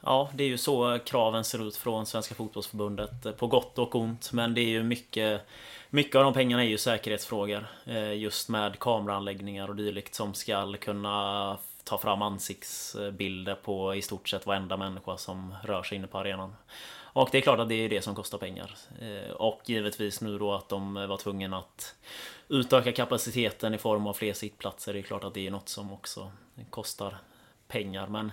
[0.00, 3.26] ja, det är ju så kraven ser ut från Svenska Fotbollsförbundet.
[3.26, 4.32] Eh, på gott och ont.
[4.32, 5.46] Men det är ju mycket
[5.90, 7.66] mycket av de pengarna är ju säkerhetsfrågor.
[7.86, 14.28] Eh, just med kameraanläggningar och dylikt som ska kunna ta fram ansiktsbilder på i stort
[14.28, 16.56] sett varenda människa som rör sig inne på arenan.
[17.12, 18.74] Och det är klart att det är det som kostar pengar.
[19.00, 21.94] Eh, och givetvis nu då att de var tvungna att
[22.48, 24.92] utöka kapaciteten i form av fler sittplatser.
[24.92, 26.32] Det är klart att det är något som också
[26.70, 27.18] kostar
[27.68, 28.06] pengar.
[28.06, 28.32] Men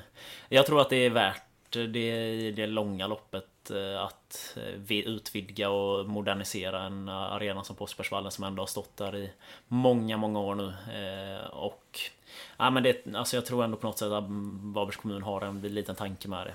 [0.50, 5.06] jag tror att det är värt det i det långa loppet eh, att eh, vi-
[5.06, 9.30] utvidga och modernisera en arena som Påsbergsvallen som ändå har stått där i
[9.68, 10.68] många, många år nu.
[10.68, 12.00] Eh, Och
[12.58, 14.24] ja, men det, alltså jag tror ändå på något sätt att
[14.74, 16.54] Varbergs kommun har en liten tanke med det.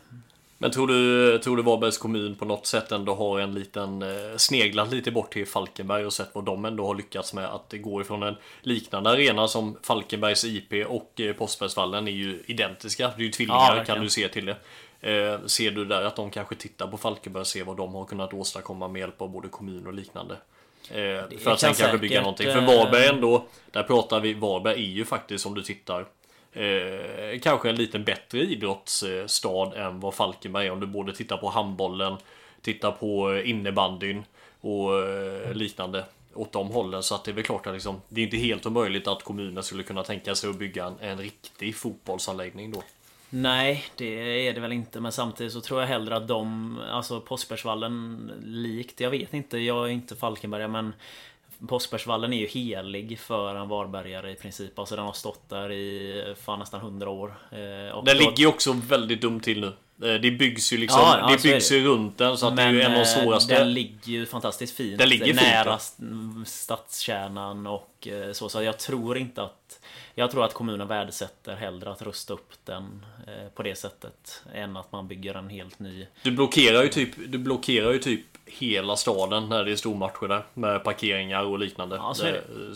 [0.59, 4.05] Men tror du, tror du Varbergs kommun på något sätt ändå har en liten
[4.37, 8.01] sneglat lite bort till Falkenberg och sett vad de ändå har lyckats med att gå
[8.01, 13.09] ifrån en liknande arena som Falkenbergs IP och Postbergsvallen är ju identiska.
[13.16, 14.03] Det är ju Ja, tvillingar kan verkligen.
[14.03, 14.57] du se till det.
[15.02, 18.04] Eh, ser du där att de kanske tittar på Falkenberg och ser vad de har
[18.04, 20.36] kunnat åstadkomma med hjälp av både kommun och liknande?
[20.90, 22.46] Eh, för att sen kanske bygga någonting.
[22.46, 26.06] För eh, Varberg ändå, där pratar vi, Varberg är ju faktiskt om du tittar
[26.52, 31.48] Eh, kanske en lite bättre idrottsstad än vad Falkenberg är om du både tittar på
[31.48, 32.16] handbollen,
[32.62, 34.24] tittar på eh, innebandyn
[34.60, 37.02] och eh, liknande åt de hållen.
[37.02, 39.62] Så att det är väl klart att liksom, det är inte helt omöjligt att kommunen
[39.62, 42.82] skulle kunna tänka sig att bygga en, en riktig fotbollsanläggning då.
[43.34, 45.00] Nej, det är det väl inte.
[45.00, 49.84] Men samtidigt så tror jag hellre att de, alltså Påsbergsvallen likt, jag vet inte, jag
[49.84, 50.94] är inte Falkenbergare men
[51.68, 54.78] Påsbergsvallen är ju helig för en varbergare i princip.
[54.78, 57.34] Alltså den har stått där i fan nästan 100 år.
[57.50, 59.66] Eh, och Den då- ligger ju också väldigt dumt till nu.
[60.14, 61.76] Eh, Det byggs ju liksom, Ja, ja, det byggs det.
[61.76, 63.54] ju runt den så att det är en av de eh, svåraste.
[63.58, 64.98] Den ligger ju fantastiskt fint.
[64.98, 65.76] Den ligger fint, nära ja.
[65.76, 66.02] st-
[66.46, 68.48] stadskärnan och så.
[68.48, 69.80] Så jag tror inte att...
[70.14, 74.42] Jag tror att kommunen värdesätter hellre att rusta upp den eh, på det sättet.
[74.55, 76.07] Än att man bygger en helt ny...
[76.22, 80.42] Du blockerar ju typ, du blockerar ju typ hela staden när det är stormatcher där.
[80.54, 81.96] Med parkeringar och liknande.
[81.96, 82.26] Ja, så.
[82.26, 82.34] Eh,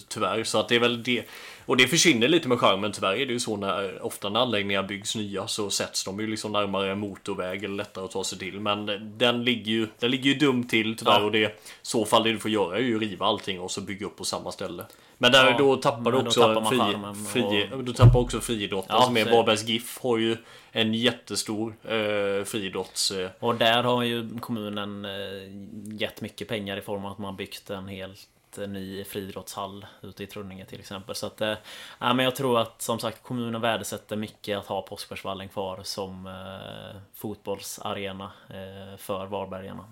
[0.08, 0.44] Tyvärr.
[0.44, 1.22] Så att det är väl det.
[1.66, 2.92] Och det försvinner lite med charmen.
[2.92, 6.26] Tyvärr är det ju så när ofta när anläggningar byggs nya så sätts de ju
[6.26, 8.60] liksom närmare en motorväg eller lättare att ta sig till.
[8.60, 8.86] Men
[9.18, 11.18] den ligger ju, den ligger ju dumt till tyvärr.
[11.20, 11.24] Ja.
[11.24, 13.80] Och det så fall det du får göra är ju att riva allting och så
[13.80, 14.84] bygga upp på samma ställe.
[15.18, 18.20] Men där, Ja, då tappar du också tappar man fri, charmen fri, och- du tappar
[18.20, 19.24] också friidrotten Ja, som är.
[19.24, 20.36] Varbergs GIF har ju
[20.76, 23.10] en jättestor eh, friidrotts...
[23.10, 27.36] Eh, Och där har ju kommunen eh, gett mycket pengar i form av att man
[27.36, 31.14] byggt en helt eh, ny friidrottshall ute i Trunninge till exempel.
[31.14, 31.54] Så att, eh,
[31.98, 36.26] ja, men jag tror att som sagt kommunen värdesätter mycket att ha Påsbergsvallen kvar som
[36.26, 39.84] eh, fotbollsarena eh, för Varbergarna.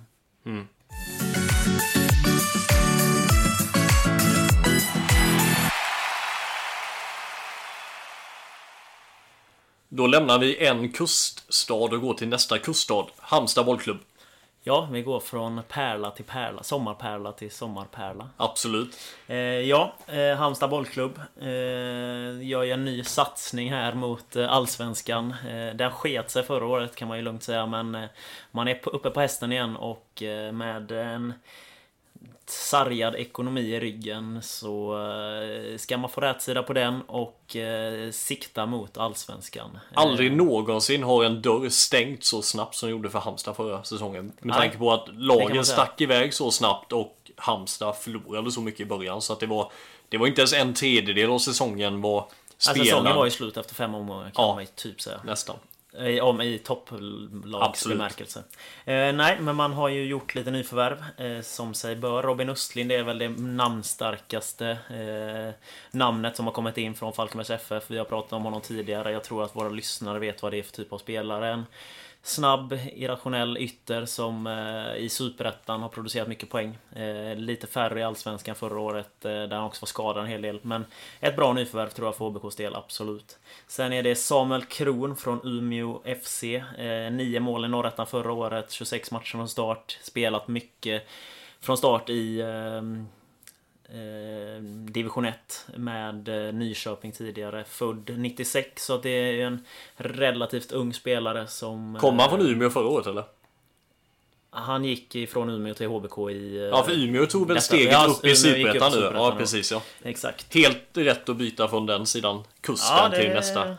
[9.96, 13.98] Då lämnar vi en kuststad och går till nästa kuststad, Halmstad bollklubb.
[14.62, 18.28] Ja, vi går från pärla till pärla, sommarpärla till sommarpärla.
[18.36, 18.96] Absolut.
[19.26, 21.46] Eh, ja, eh, Halmstad bollklubb eh,
[22.48, 25.34] gör ju en ny satsning här mot eh, Allsvenskan.
[25.48, 28.08] Eh, den sket sig förra året kan man ju lugnt säga, men eh,
[28.50, 31.32] man är uppe på hästen igen och eh, med en
[32.46, 34.98] sargad ekonomi i ryggen så
[35.72, 39.78] eh, ska man få rätsida på den och eh, sikta mot Allsvenskan.
[39.94, 44.24] Aldrig Eh, någonsin har en dörr stängt så snabbt som gjorde för Halmstad förra säsongen.
[44.24, 48.80] Med Nej, tanke på att lagen stack iväg så snabbt och Halmstad förlorade så mycket
[48.80, 49.22] i början.
[49.22, 49.72] Så att det var,
[50.08, 52.86] det var inte ens en tredjedel av säsongen var alltså, spelad.
[52.86, 54.54] säsongen var ju slut efter fem omgångar kan Ja.
[54.54, 55.20] man ju typ säga.
[55.24, 55.56] Nästan.
[55.98, 57.98] I, om, i topplags Absolut.
[57.98, 58.44] bemärkelse.
[58.84, 62.22] Eh, nej, men man har ju gjort lite nyförvärv eh, som sig bör.
[62.22, 67.84] Robin Östlind är väl det namnstarkaste eh, namnet som har kommit in från Falkenbergs FF.
[67.90, 69.12] Vi har pratat om honom tidigare.
[69.12, 71.64] Jag tror att våra lyssnare vet vad det är för typ av spelare.
[72.26, 76.78] Snabb, irrationell ytter som eh, i Superettan har producerat mycket poäng.
[76.96, 80.42] Eh, lite färre i Allsvenskan förra året, eh, där han också var skadad en hel
[80.42, 80.60] del.
[80.62, 80.84] Men
[81.20, 83.38] ett bra nyförvärv tror jag för HBKs del, absolut.
[83.66, 86.44] Sen är det Samuel Kron från Umeå FC.
[86.78, 89.98] Eh, nio mål i Norrettan förra året, 26 matcher från start.
[90.02, 91.06] Spelat mycket
[91.60, 93.06] från start i ehm,
[93.88, 97.64] eh, division 1 med eh, Nyköping tidigare.
[97.64, 99.64] Född 96, så att det är en
[99.96, 101.98] relativt ung spelare som...
[102.00, 103.24] Kom han eh, från Umeå förra året eller?
[104.50, 106.56] Han gick ifrån Umeå till HBK i...
[106.56, 109.10] eh, Ja, för Umeå tog väl steget ja, upp i Superettan nu?
[109.14, 109.82] Ja, precis ja.
[110.02, 110.54] Exakt.
[110.54, 113.76] Helt rätt att byta från den sidan kusten till nästa.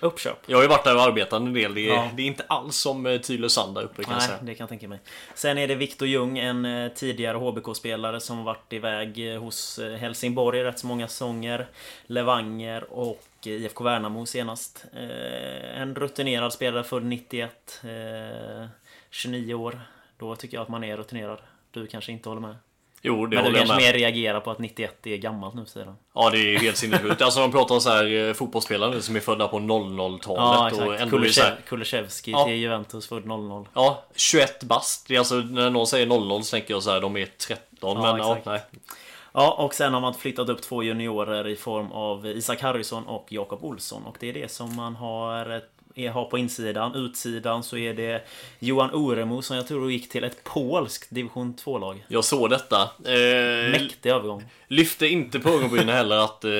[0.00, 0.36] Uppköp.
[0.46, 1.74] Jag har ju varit där och arbetat en del.
[1.74, 2.10] Det är, Ja.
[2.16, 4.38] det är inte alls som eh, Tylösand där uppe kan jag Nej, säga.
[4.42, 4.98] det kan jag tänka mig.
[5.34, 10.58] Sen är det Viktor Ljung, en eh, tidigare HBK-spelare som varit iväg eh, hos Helsingborg
[10.60, 11.66] i rätt så många säsonger.
[12.06, 14.84] Levanger och IFK Värnamo senast.
[15.74, 17.80] En rutinerad spelare född 91.
[17.84, 18.66] eh,
[19.10, 19.80] 29 år.
[20.18, 21.38] Då tycker jag att man är rutinerad.
[21.70, 22.56] Du kanske inte håller med?
[23.06, 23.82] Jo, det Men du kanske med.
[23.82, 25.94] mer reagerar på att 91 är gammalt nu för tiden?
[26.14, 27.22] Ja, det är helt sinnessjukt.
[27.22, 30.74] Alltså de pratar om så här eh, fotbollsspelare nu som är födda på 00-talet.
[30.76, 31.12] Ja, exakt.
[31.12, 32.44] Kulushev- Kulusevski Ja.
[32.44, 33.68] till Juventus, född 00.
[33.74, 35.10] Ja, 21 bast.
[35.18, 37.98] Alltså när någon säger 00 så tänker jag så här, de är 13.
[38.00, 38.60] men ja, nej.
[39.32, 43.26] Ja, och sen har man flyttat upp två juniorer i form av Isak Harrison och
[43.28, 44.02] Jakob Olsson.
[44.06, 45.62] Och det är det som man har,
[45.96, 46.94] är- har på insidan.
[46.94, 48.24] Utsidan så är det
[48.58, 52.04] Johan Oremo som jag tror gick till ett polskt division 2-lag.
[52.08, 52.82] Jag såg detta.
[52.82, 54.44] Eh, Mäktig övergång.
[54.68, 56.50] lyfte inte på ögonbrynen heller att eh,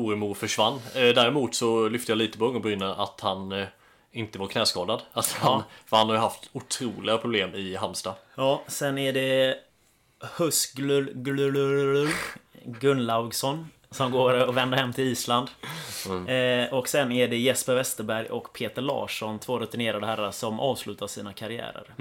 [0.00, 0.74] Oremo försvann.
[0.94, 3.66] Eh, däremot så lyfte jag lite på ögonbrynen att han eh,
[4.12, 5.02] inte var knäskadad.
[5.12, 5.64] Att han, Ja.
[5.86, 8.14] För han har ju haft otroliga problem i Halmstad.
[8.34, 9.56] Ja, sen är det
[10.38, 12.08] Husglul glul-
[12.64, 15.48] Gunnlaugsson som går och vänder hem till Island.
[16.28, 21.06] Eh, och sen är det Jesper Westerberg och Peter Larsson, två rutinerade herrar som avslutar
[21.06, 21.94] sina karriärer.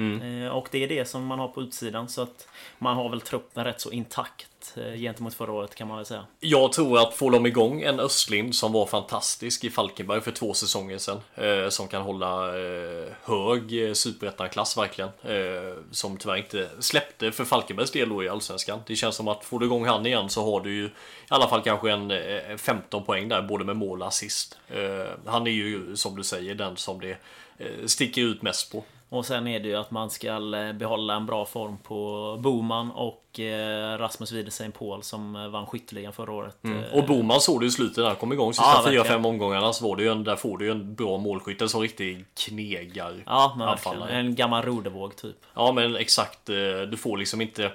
[0.46, 3.22] Eh, och det är det som man har på utsidan så att man har väl
[3.22, 4.48] truppen rätt så intakt
[4.78, 6.26] Eh, gentemot förra året kan man väl säga.
[6.40, 10.54] Jag tror att får de igång en Östlind som var fantastisk i Falkenberg för två
[10.54, 11.20] säsonger sedan.
[11.36, 15.10] Eh, som kan hålla eh, hög eh, superettan-klass verkligen.
[15.24, 18.80] Eh, som tyvärr inte släppte för Falkenbergs del då i Allsvenskan.
[18.88, 20.92] Det känns som att får du igång han igen så har du ju i
[21.30, 24.58] alla fall kanske en eh, 15 poäng där både med mål och assist.
[24.70, 27.18] Eh, han är ju som du säger den som det
[27.58, 28.84] eh, sticker ut mest på.
[29.10, 32.92] Och sen är det ju att man ska eh, behålla en bra form på Boman
[32.92, 36.58] och eh, Rasmus Wiedesein Paul som eh, vann skytteligan förra året.
[36.66, 39.24] Eh, Och Boman såg du i slutet när han kom igång Ja, sista verkligen.
[39.24, 41.62] 4-5 omgångarna så var det ju en, där får du ju en bra målskytt.
[41.62, 44.02] En sån riktig knegar Ja, men verkligen.
[44.02, 45.36] En gammal rodevåg typ.
[45.54, 46.46] Ja men exakt,
[46.90, 47.72] du får liksom inte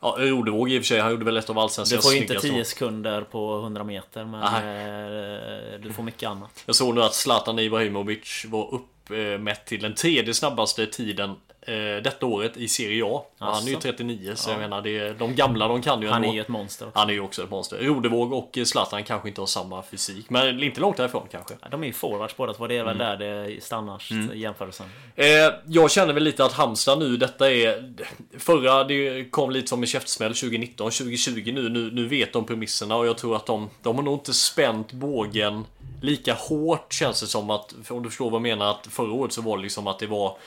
[0.00, 2.18] Ja, Rodevåg i och för sig, han gjorde väl ett av Du allsvenskans får ju
[2.18, 2.64] inte snyggaste 10 mål.
[2.64, 6.62] sekunder på 100 meter men eh, du får mycket annat.
[6.66, 12.26] Jag såg nu att Zlatan Ibrahimovic var uppmätt till den tredje snabbaste tiden eh, detta
[12.26, 13.06] året i Serie A.
[13.38, 13.80] Och han är ju Asså?
[13.80, 16.28] 39 så jag menar, det är, de gamla de kan ju Han ändå.
[16.28, 16.98] är ju ett monster också.
[16.98, 17.78] Han är ju också ett monster.
[17.78, 21.54] Rodevåg och Zlatan kanske inte har samma fysik, men inte långt därifrån kanske.
[21.70, 22.66] De är ju forwards båda två.
[22.66, 23.18] Det är väl Mm.
[23.18, 24.02] där det stannar
[24.34, 24.86] i jämförelsen.
[25.16, 25.26] Eh,
[25.66, 27.94] jag känner väl lite att Halmstad nu, detta är
[28.38, 32.96] Förra, det kom lite som en käftsmäll 2019, 2020 nu, nu, nu vet de premisserna
[32.96, 35.64] och jag tror att de, de har nog inte spänt bågen
[36.00, 39.32] lika hårt känns det som att, om du förstår vad jag menar, att förra året
[39.32, 40.38] så var det liksom att det var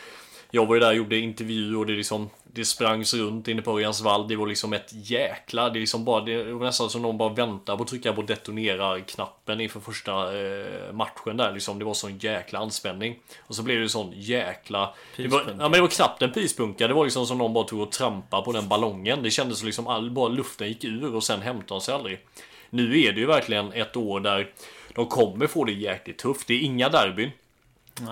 [0.51, 3.71] jag var ju där och gjorde intervju och det liksom Det sprangs runt inne på
[3.71, 4.27] Örjans vall.
[4.27, 7.33] Det var liksom ett jäkla Det är liksom bara Det var nästan som någon bara
[7.33, 11.79] väntar på att trycka på detonera-knappen inför första eh, matchen där liksom.
[11.79, 13.19] Det var sån jäkla anspänning.
[13.39, 15.39] Och så blev det sån jäkla det var.
[15.47, 16.87] Ja men det var knappt en pyspunka.
[16.87, 19.23] Det var liksom som någon bara tog och trampade på den ballongen.
[19.23, 22.19] Det kändes som liksom all, bara luften gick ur och sen hämtade de sig aldrig.
[22.69, 24.51] Nu är det ju verkligen ett år där
[24.95, 26.47] de kommer få det jäkligt tufft.
[26.47, 27.31] Det är inga derbyn.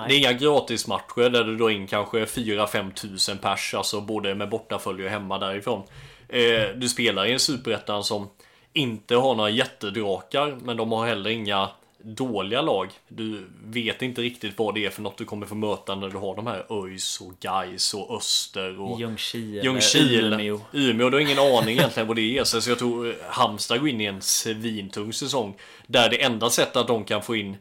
[0.07, 4.49] Det är inga gratismatcher där du drar in kanske 4-5 tusen pers, alltså både med
[4.49, 5.84] bortafölje och hemma därifrån.
[6.30, 8.30] Eh, du spelar i en superettan som
[8.73, 11.69] inte har några jättedrakar, men de har heller inga
[12.04, 12.89] dåliga lag.
[13.08, 16.18] Du vet inte riktigt vad det är för något du kommer få möta när du
[16.18, 20.60] har de här ÖIS och Gais och Öster och Ljungskile, Ljungskile, Umeå.
[20.72, 21.10] Umeå.
[21.10, 22.62] Du har ingen aning egentligen vad det sig.
[22.62, 25.56] Så jag tror Halmstad går in i en svintung säsong.
[25.88, 27.58] Där det enda sättet att de kan få in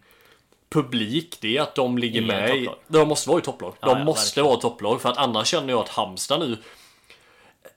[0.69, 2.69] publik, det är att de ligger med i...
[2.89, 3.75] De måste vara i topplag.
[3.81, 4.47] De Ja, ja, måste verkligen.
[4.47, 5.01] vara topplag.
[5.03, 6.57] För att annars känner jag att Halmstad nu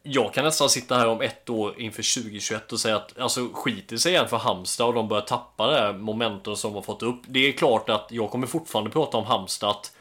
[0.03, 3.97] jag kan nästan sitta här om ett år inför 2021 och säga att alltså skiter
[3.97, 7.03] sig igen för Halmstad och de börjar tappa det här momentum som de har fått
[7.03, 7.21] upp.
[7.27, 9.93] Det är klart att jag kommer fortfarande prata om Halmstad att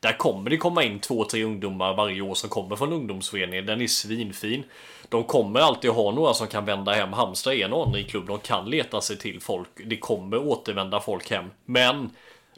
[0.00, 3.66] där kommer det komma in två, tre ungdomar varje år som kommer från ungdomsföreningen.
[3.66, 4.64] Den är svinfin.
[5.08, 7.12] De kommer alltid ha några som kan vända hem.
[7.12, 8.26] Halmstad är en anrik klubb.
[8.26, 9.68] De kan leta sig till folk.
[9.86, 11.50] Det kommer återvända folk hem.
[11.64, 12.10] Men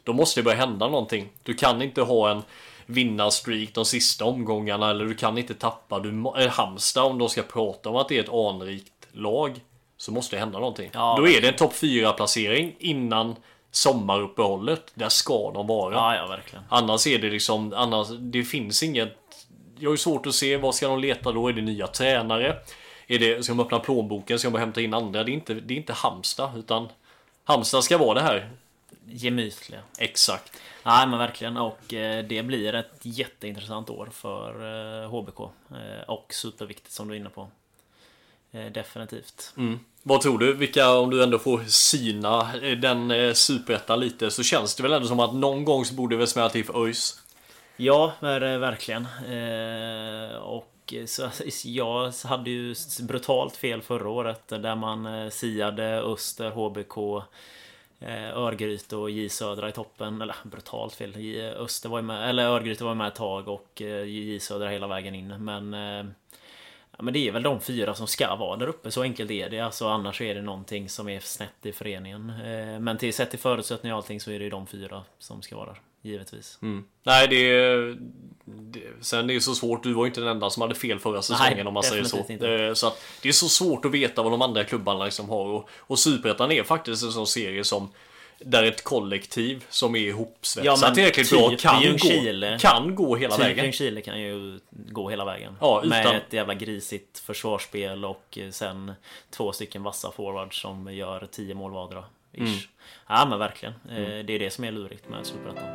[0.03, 1.29] då måste det börja hända någonting.
[1.43, 2.43] Du kan inte ha en
[2.89, 5.99] vinnarstreak de sista omgångarna eller du kan inte tappa.
[5.99, 9.59] Du, eh, Halmstad om de ska prata om att det är ett anrikt lag
[9.97, 10.89] så måste det hända någonting.
[10.93, 13.35] Ja, då är det en topp 4 placering innan
[13.71, 14.91] sommaruppehållet.
[14.93, 15.93] Där ska de vara.
[15.93, 16.65] Ja, ja, verkligen.
[16.69, 19.17] Annars är det liksom, annars, det finns inget.
[19.79, 21.47] Jag har ju svårt att se, vad ska de leta då?
[21.47, 22.55] Är det nya tränare?
[23.07, 24.39] Är det, ska de öppna plånboken?
[24.39, 25.23] Ska de hämta in andra?
[25.23, 26.87] Det är inte, det är inte Halmstad, utan
[27.43, 28.49] Halmstad ska vara det här.
[29.05, 29.79] Gemytliga.
[29.97, 30.51] Exakt.
[30.89, 34.49] Nej men verkligen och eh, det blir ett jätteintressant år för
[35.03, 35.39] eh, HBK.
[35.71, 37.47] Eh, och superviktigt som du är inne på.
[38.51, 39.53] Eh, definitivt.
[40.03, 40.53] Vad tror du?
[40.53, 44.93] Vilka, om du ändå får syna eh, den eh, superettan lite, så känns det väl
[44.93, 47.21] ändå som att någon gång så borde det väl smälla till för ÖIS?
[47.77, 49.05] Ja, ver- verkligen.
[49.29, 51.29] Eh, och så,
[51.63, 57.23] jag hade ju brutalt fel förra året där man eh, siade Öster, HBK, eh,
[57.99, 60.21] Eh, Örgryte och J Södra i toppen.
[60.21, 61.15] Eller brutalt fel.
[61.17, 64.39] J- Öster var ju med, eller Örgryte var ju med ett tag och eh, J
[64.39, 65.43] Södra hela vägen in.
[65.45, 66.05] Men eh,
[66.97, 69.49] Ja, men det är väl de fyra som ska vara där uppe, så enkelt är
[69.49, 69.59] det.
[69.59, 72.25] Alltså, annars är det någonting som är snett i föreningen.
[72.83, 75.55] Men till sett till förutsättningar och allting så är det ju de fyra som ska
[75.55, 76.57] vara där, givetvis.
[77.03, 77.73] Nej, det,
[78.45, 79.83] det Sen det är så svårt.
[79.83, 82.03] Du var ju inte den enda som hade fel förra säsongen Nej, om man säger
[82.03, 82.25] så.
[82.29, 82.49] inte.
[82.53, 85.45] Eh, Så att det är så svårt att veta vad de andra klubbarna liksom har.
[85.45, 87.89] Och, och Superettan är faktiskt en sån serie som
[88.41, 92.51] där ett kollektiv som är ihopsvetsat Ja, tillräckligt typ bra kan Ljungskile.
[92.51, 93.63] gå, kan gå hela Typ vägen.
[93.65, 95.55] Ljungskile kan ju gå hela vägen.
[95.61, 98.91] Ja, Med utan- ett jävla grisigt försvarsspel och sen
[99.29, 102.03] två stycken vassa forwards som gör tio mål vardera.
[102.33, 102.49] Mm.
[103.07, 103.73] Ja men verkligen.
[103.89, 105.65] Eh, Det är det som är lurigt med Superettan.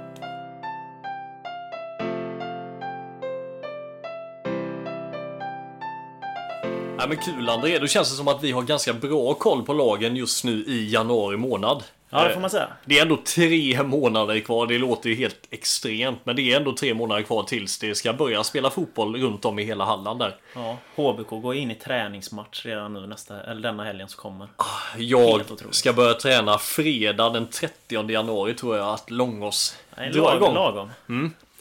[6.98, 9.72] Ja, men kul André, då känns det som att vi har ganska bra koll på
[9.72, 11.84] lagen just nu i januari månad.
[12.14, 12.68] Ja det Eh, får man säga.
[12.84, 16.18] Det är ändå tre månader kvar, det låter ju helt extremt.
[16.24, 19.58] Men det är ändå tre månader kvar tills det ska börja spela fotboll runt om
[19.58, 20.36] i hela Halland där.
[20.54, 24.48] Ja, HBK går in i träningsmatch redan nu nästa, eller denna helgen som kommer.
[24.96, 25.74] Jag Helt otroligt.
[25.74, 30.54] ska börja träna fredag den 30 januari tror jag att Långås Nej, drar igång.
[30.54, 30.90] lagom.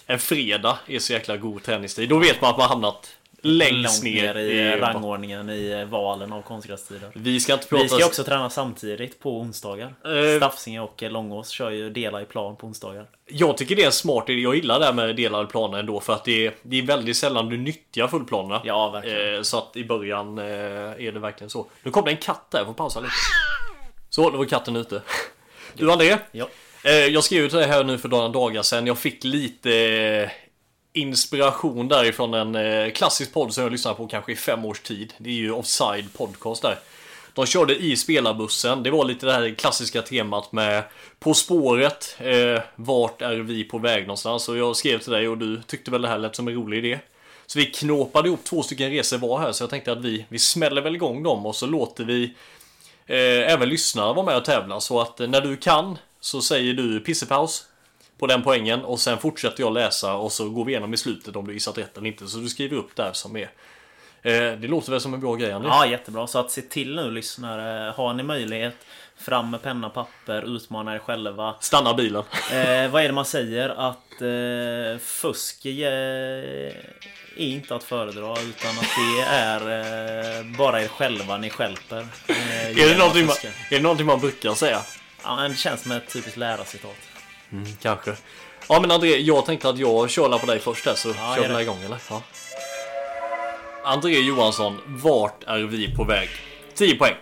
[0.08, 2.10] En fredag är så jäkla god träningstid.
[2.10, 3.16] Då vet man att man hamnat
[3.46, 7.10] längst ner, ner i rangordningen i valen av konstgrästider.
[7.14, 7.84] Vi ska inte prata...
[7.84, 9.96] Vi ska också träna samtidigt på onsdagar.
[10.06, 10.38] Eh.
[10.38, 13.06] Staffsinge och Långås kör ju dela i plan på onsdagar.
[13.28, 14.41] Jag tycker det är en smart idé.
[14.41, 17.18] Jag gillar det här med delade planer ändå för att det är, det är väldigt
[17.18, 18.62] sällan du nyttjar fullplanerna.
[18.66, 19.36] Ja, verkligen.
[19.36, 21.68] Eh, så att i början eh, är det verkligen så.
[21.84, 23.14] Nu kom det en katt där, jag får pausa lite.
[24.10, 25.02] Så, då var katten ute.
[25.74, 26.48] Du André, Ja.
[26.86, 28.88] eh, jag skrev till dig här nu för några dagar sedan.
[28.88, 30.30] Jag fick lite eh,
[30.94, 35.14] inspiration därifrån en eh, klassisk podd som jag lyssnat på kanske i fem års tid.
[35.18, 36.80] Det är ju Offside Podcast där.
[37.34, 38.84] De körde i spelarbussen.
[38.84, 40.84] Det var lite det här klassiska temat med
[41.20, 42.18] På spåret.
[42.20, 44.50] Eh, vart är vi på väg någonstans?
[44.50, 46.78] Och jag skrev till dig och du tyckte väl det här lät som en rolig
[46.78, 47.00] idé.
[47.46, 50.39] Så vi knåpade ihop två stycken resor var här så jag tänkte att vi, vi
[50.39, 52.24] smäller väl igång dem och så låter vi
[53.06, 54.80] eh, även lyssnarna vara med och tävla.
[54.80, 57.66] Så att eh, när du kan så säger du pissepaus
[58.24, 61.36] på den poängen och sen fortsätter jag läsa och så går vi igenom i slutet
[61.36, 62.28] om du gissat rätt eller inte.
[62.28, 63.50] Så du skriver upp där som är.
[64.22, 65.68] Eh, det låter väl som en bra grej Andy?
[65.68, 66.28] Ja, jättebra.
[66.28, 67.94] Så att se till nu lyssnare.
[67.96, 68.76] Har ni möjlighet,
[69.18, 71.56] fram med penna och papper, utmana er själva.
[71.60, 72.24] Stanna bilen.
[72.52, 73.70] Eh, vad är det man säger?
[73.70, 76.74] Att eh, fusk är, är
[77.38, 79.62] inte att föredra utan att det är
[80.40, 82.08] eh, bara er själva ni stjälper.
[82.28, 83.36] Eh, Är det, någonting man,
[83.72, 84.82] är det någonting man brukar säga?
[85.24, 87.12] Ja, det känns som ett typiskt lärarcitat.
[87.82, 88.16] Kanske.
[88.70, 91.47] Ja men André, jag tänkte att jag kör på dig först där så Ja, kör
[91.47, 91.97] vi här igång eller?
[92.10, 92.22] Ja.
[93.84, 96.30] André Johansson, vart är vi på väg?
[96.76, 97.16] 10 poäng.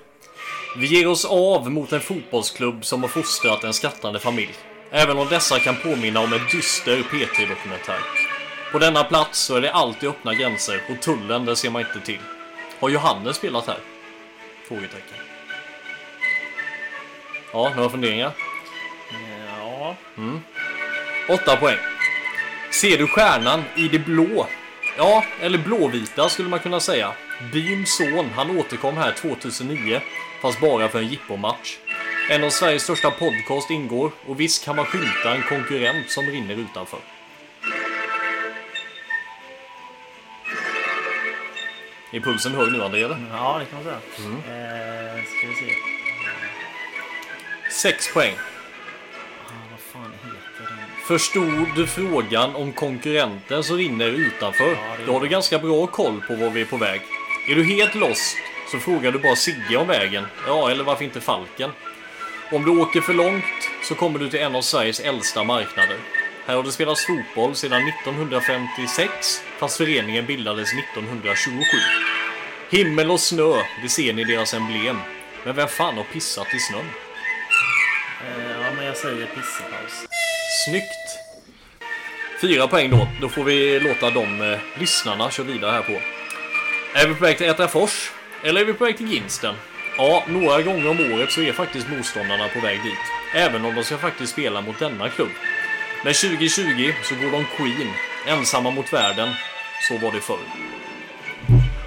[0.77, 4.53] Vi ger oss av mot en fotbollsklubb som har fostrat en skrattande familj.
[4.91, 7.99] Även om dessa kan påminna om en dyster P3-dokumentär.
[8.71, 12.05] På denna plats så är det alltid öppna gränser och tullen det ser man inte
[12.05, 12.19] till.
[12.79, 13.77] Har Johannes spelat här?
[14.67, 15.17] Frågetecken.
[17.53, 18.31] Ja, några funderingar?
[21.27, 21.33] Ja.
[21.33, 21.77] 8 poäng.
[22.71, 24.47] Ser du stjärnan i det blå?
[24.97, 27.13] Ja, eller blåvita skulle man kunna säga.
[27.53, 30.01] Byns son, han återkom här 2009,
[30.41, 31.77] fast bara för en jippomatch.
[32.29, 36.55] En av Sveriges största podcast ingår och visst kan man skymta en konkurrent som rinner
[36.55, 36.99] utanför.
[42.13, 43.17] Är pulsen hög nu André eller?
[43.31, 43.97] ja, det kan man säga.
[44.27, 45.75] Eh, ska vi se.
[47.71, 48.33] 6 poäng.
[51.07, 54.77] Förstod du frågan om konkurrenten som rinner utanför?
[55.05, 57.01] Då har du ganska bra koll på var vi är på väg.
[57.49, 58.37] Är du helt lost
[58.71, 60.25] så frågar du bara Sigge om vägen.
[60.47, 61.71] Ja, eller varför inte Falken?
[62.51, 65.97] Om du åker för långt så kommer du till en av Sveriges äldsta marknader.
[66.45, 71.77] Här har det spelats fotboll sedan 1956, fast föreningen bildades 1927.
[72.69, 74.97] Himmel och snö, det ser ni i deras emblem.
[75.43, 76.85] Men vem fan har pissat i snön?
[78.91, 80.07] Jag säger pissepaus.
[80.65, 81.19] Snyggt!
[82.41, 83.07] Fyra poäng då.
[83.21, 85.91] Då får vi låta de eh, lyssnarna köra vidare här på.
[86.99, 88.11] Är vi på väg till Ätrafors?
[88.43, 89.55] Eller är vi på väg till Ginsten?
[89.97, 92.99] Ja, några gånger om året så är faktiskt motståndarna på väg dit.
[93.35, 95.31] Även om de ska faktiskt spela mot denna klubb.
[96.03, 97.93] Men 2020 så går de Queen,
[98.27, 99.29] ensamma mot världen.
[99.87, 100.39] Så var det förr.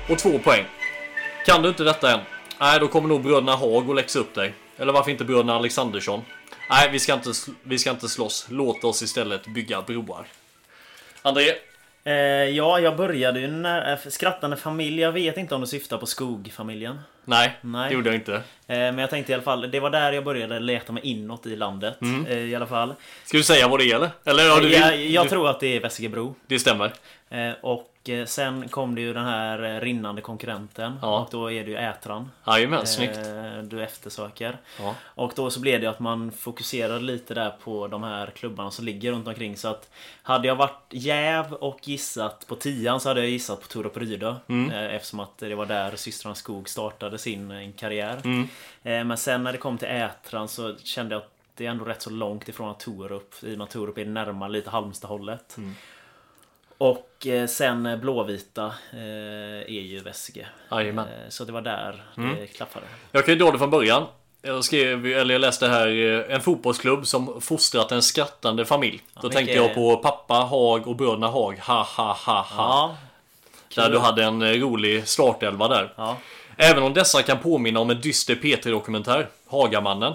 [0.09, 0.65] Och två poäng.
[1.47, 2.21] Kan du inte detta än?
[2.61, 4.55] Nej, då kommer nog bröderna Haag och läxa upp dig.
[4.77, 6.23] Eller varför inte bröderna Alexandersson?
[6.71, 8.47] Nej, vi ska, inte, vi ska inte slåss.
[8.51, 10.27] Låt oss istället bygga broar.
[11.23, 11.53] André?
[12.05, 13.93] Eh, ja, jag började ju när...
[13.93, 15.01] Eh, skrattande familj.
[15.01, 17.01] Jag vet inte om du syftar på skogfamiljen.
[17.25, 17.89] Nej, Nej.
[17.89, 18.43] det gjorde jag inte.
[18.67, 21.47] Eh, men jag tänkte i alla fall, det var där jag började leta mig inåt
[21.47, 21.99] i landet.
[22.29, 22.95] Eh, I alla fall.
[23.25, 24.11] Ska du säga vad det gäller?
[24.25, 26.35] Eller ja, du vill, jag jag du, tror att det är Vessigebro.
[26.47, 26.93] Det stämmer.
[27.31, 27.91] Eh, och
[28.27, 30.99] sen kom det ju den här rinnande konkurrenten.
[31.03, 31.21] Ja.
[31.21, 32.31] Och då är det ju Ätran.
[32.47, 33.19] Jajamän, snyggt.
[33.63, 34.57] du eftersöker.
[34.79, 34.95] Ja.
[35.05, 38.71] Och då så blev det ju att man fokuserade lite där på de här klubbarna
[38.71, 39.57] som ligger runt omkring.
[39.57, 39.91] Så att
[40.23, 44.35] hade jag varit jäv och gissat på tian så hade jag gissat på Torup Rydö.
[44.49, 44.71] Mm.
[44.71, 48.21] Eftersom att det var där systrarna Skog startade sin eh, karriär.
[48.25, 48.49] Mm.
[48.83, 51.85] Eh, men sen när det kom till Ätran så kände jag att det är ändå
[51.85, 53.35] rätt så långt ifrån Torup.
[53.43, 55.57] I och med att Torup är närmare lite Halmstad-hållet.
[55.57, 55.75] Mm.
[56.79, 60.47] Och eh, sen blåvita är ju Vessige.
[60.71, 61.07] Jajamän.
[61.29, 62.37] Så det var där Mm.
[62.37, 62.87] det klaffade.
[63.13, 64.07] Jag kan ju dra det från början.
[64.43, 65.87] Jag skrev, eller jag läste här,
[66.31, 69.03] en fotbollsklubb som fostrat en skrattande familj.
[69.15, 71.59] Då mycket- tänkte jag på pappa Haag och bröderna Haag.
[71.59, 72.97] Ha ha ha ha.
[73.77, 75.93] Ja, Där du hade en rolig startelva där.
[75.97, 76.17] ja,
[76.57, 80.15] Även om dessa kan påminna om en dyster P3-dokumentär, Hagamannen.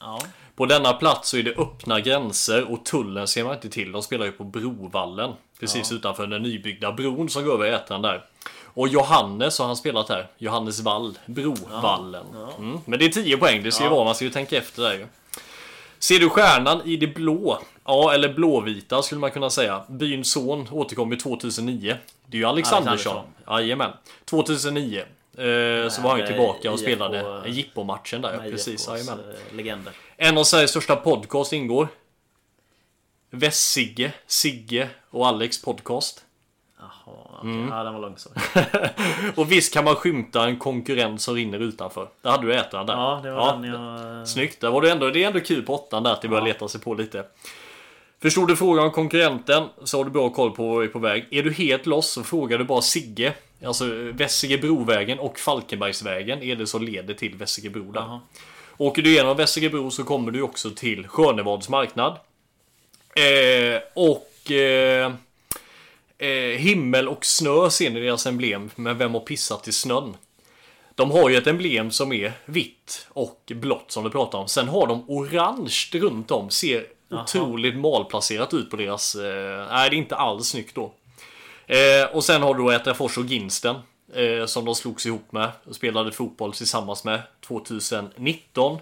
[0.00, 0.20] ja.
[0.56, 3.92] På denna plats så är det öppna gränser och tullen ser man inte till.
[3.92, 5.32] De spelar ju på Brovallen.
[5.60, 8.24] Precis utanför den nybyggda bron som går över Ätran där.
[8.64, 10.26] Och Johannes har han spelat här.
[10.38, 11.18] Johannes Wall.
[11.26, 12.26] Brovallen.
[12.58, 12.78] Mm.
[12.84, 13.62] Men det är 10 poäng.
[13.62, 14.04] Det ser ju vara.
[14.04, 15.06] Man ska ju tänka efter där ju.
[15.98, 17.58] Ser du stjärnan i det blå?
[17.84, 19.82] Ja, eller blåvita skulle man kunna säga.
[19.88, 21.96] Byns son återkom ju 2009.
[22.26, 22.44] Det är ju.
[22.46, 23.24] Alexandersson.
[23.48, 23.90] Jajamän.
[24.24, 25.04] 2009.
[25.38, 28.38] Eh, så var han ju eh, tillbaka och IFK, spelade jippomatchen där.
[28.50, 29.16] Precis, IFKs, eh,
[29.56, 29.92] legender.
[30.16, 31.88] En av Sveriges största podcast ingår.
[33.30, 36.24] Vessigge, Sigge och Alex podcast.
[36.78, 37.40] Jaha.
[37.70, 38.30] Ja, den var lång så.
[39.40, 42.08] Och visst kan man skymta en konkurrent som rinner utanför.
[42.22, 42.94] Där hade du ätaren där.
[42.94, 44.28] Ja, det var den jag...
[44.28, 46.44] Snyggt, där var det, ändå, det är ändå kul på åttan där att det börjar
[46.44, 47.24] leta sig på lite.
[48.22, 50.98] Förstod du frågan om konkurrenten så har du bra koll på var vi är på
[50.98, 51.28] väg.
[51.30, 53.34] Är du helt loss så frågar du bara Sigge.
[53.64, 58.00] Alltså Vessigebrovägen och Falkenbergsvägen är det som leder till Vessigebro där.
[58.00, 58.20] Jaha.
[58.76, 62.18] Åker du igenom Vessigebro så kommer du också till Skönevads marknad.
[63.14, 65.12] Eh, och eh,
[66.18, 68.70] eh, himmel och snö ser ni deras emblem.
[68.76, 70.16] Men vem har pissat i snön?
[70.94, 74.48] De har ju ett emblem som är vitt och blått som du pratar om.
[74.48, 76.50] Sen har de orange runt om.
[76.50, 79.14] Ser otroligt malplacerat ut på deras...
[79.14, 80.92] Eh, nej, det är inte alls snyggt då.
[81.72, 83.76] Eh, och sen har du då Ätrafors och Ginsten.
[84.14, 88.78] Eh, som de slogs ihop med och spelade fotboll tillsammans med 2019.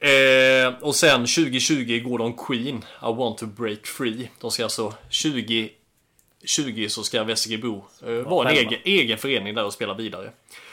[0.00, 4.30] Eh, och sen 2020 går de Queen, I want to break free.
[4.40, 9.72] De ska alltså 2020 så ska Vessigebro eh, vara en egen, egen förening där och
[9.72, 10.30] spela vidare.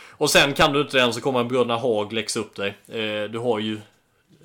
[0.09, 2.69] Och sen kan du inte den så kommer Bröderna Haag läxa upp dig.
[2.87, 3.79] Eh, du har ju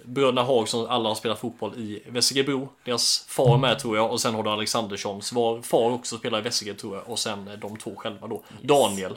[0.04, 2.68] Bröderna Haag som alla har spelat fotboll i Vessigebro.
[2.84, 4.10] Deras far med tror jag.
[4.10, 7.10] Och sen har du Alexanderssons var far också spelar i Vessige tror jag.
[7.10, 8.42] Och sen eh, de två själva då.
[8.62, 9.12] Daniel.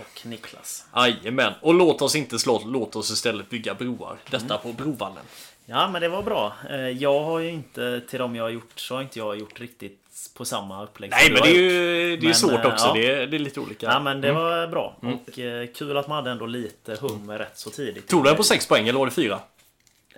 [0.00, 0.84] Och Niklas.
[0.96, 1.52] Jajamän.
[1.62, 4.16] Och låt oss inte slå, låt oss istället bygga broar.
[4.30, 5.24] Detta på Brovallen.
[5.66, 6.52] Ja, men det var bra.
[6.70, 9.60] Eh, Jag har ju inte, till de jag har gjort, så har inte jag gjort
[9.60, 10.04] riktigt
[10.36, 12.86] på samma upplägg Nej men det är ju det är Men, svårt eh, också.
[12.86, 12.92] ja.
[12.94, 13.86] Det, är, det är lite olika.
[13.86, 14.96] Ja, men det var bra.
[15.02, 18.08] Och eh, kul att man hade ändå lite hum rätt så tidigt.
[18.08, 19.38] Tog du den på 6 poäng eller var det 4?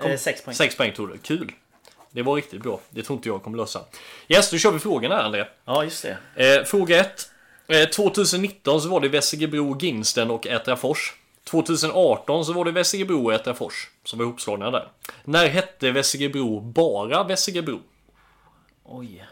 [0.09, 0.55] Eh, sex poäng.
[0.55, 1.18] 6 poäng tog du.
[1.18, 1.53] Kul.
[2.11, 2.80] Det var riktigt bra.
[2.90, 3.80] Det tror inte jag kommer lösa.
[4.28, 5.44] Yes, då kör vi frågorna här André.
[5.64, 6.57] Ja, just det.
[6.59, 7.30] Eh, fråga 1.
[7.66, 11.14] Eh, 2019 så var det Vessigebro, Ginsten och Ätrafors.
[11.44, 14.88] 2018 så var det Vessigebro och Ätrafors som var ihopslagna där.
[15.24, 17.80] När hette Vessigebro bara Vessigebro?
[18.84, 19.26] Oj.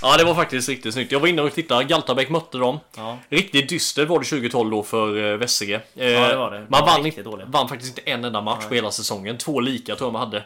[0.03, 1.13] Ja det var faktiskt riktigt snyggt.
[1.13, 2.79] Jag var inne och tittade, Galtabäck mötte dem.
[2.97, 3.19] Ja.
[3.29, 5.75] Riktigt dystert var det 2012 då för eh, Vessige.
[5.75, 6.59] Eh, det var det.
[6.59, 7.47] Man Det var vann, inte, dåligt.
[7.49, 9.39] vann faktiskt inte en enda match på hela säsongen.
[9.39, 10.45] Två lika tror jag man hade.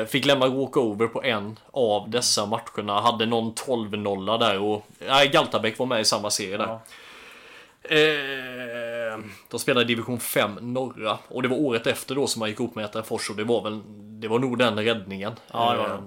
[0.00, 3.00] Eh, fick lämna walkover på en av dessa matcherna.
[3.00, 6.66] Hade någon 12-0 där och nej, Galtabäck var med i samma serie där.
[6.66, 6.82] Ja.
[7.96, 9.18] Eh,
[9.50, 12.74] de spelade division 5 norra och det var året efter då som man gick upp
[12.74, 13.80] med Ätrafors och det var väl
[14.20, 15.32] Det var nog den räddningen.
[15.52, 16.02] Ja, det var det.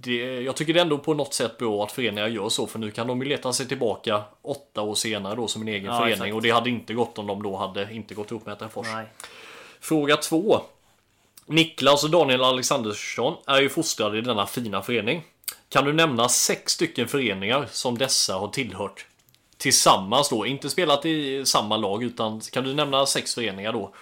[0.00, 2.90] Det, jag tycker det ändå på något sätt bra att föreningar gör så för nu
[2.90, 6.12] kan de ju leta sig tillbaka åtta år senare då som en egen Ja, förening
[6.14, 6.34] exakt.
[6.34, 8.56] och det hade inte gått om de då hade inte gått ihop med.
[8.76, 9.06] Nej.
[9.80, 10.60] Fråga två.
[11.46, 15.22] Niklas och Daniel Alexandersson är ju fostrade i denna fina förening.
[15.68, 19.06] Kan du nämna sex stycken föreningar som dessa har tillhört?
[19.56, 23.92] Tillsammans då, inte spelat i samma lag utan kan du nämna sex föreningar då?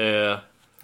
[0.00, 0.38] Eh,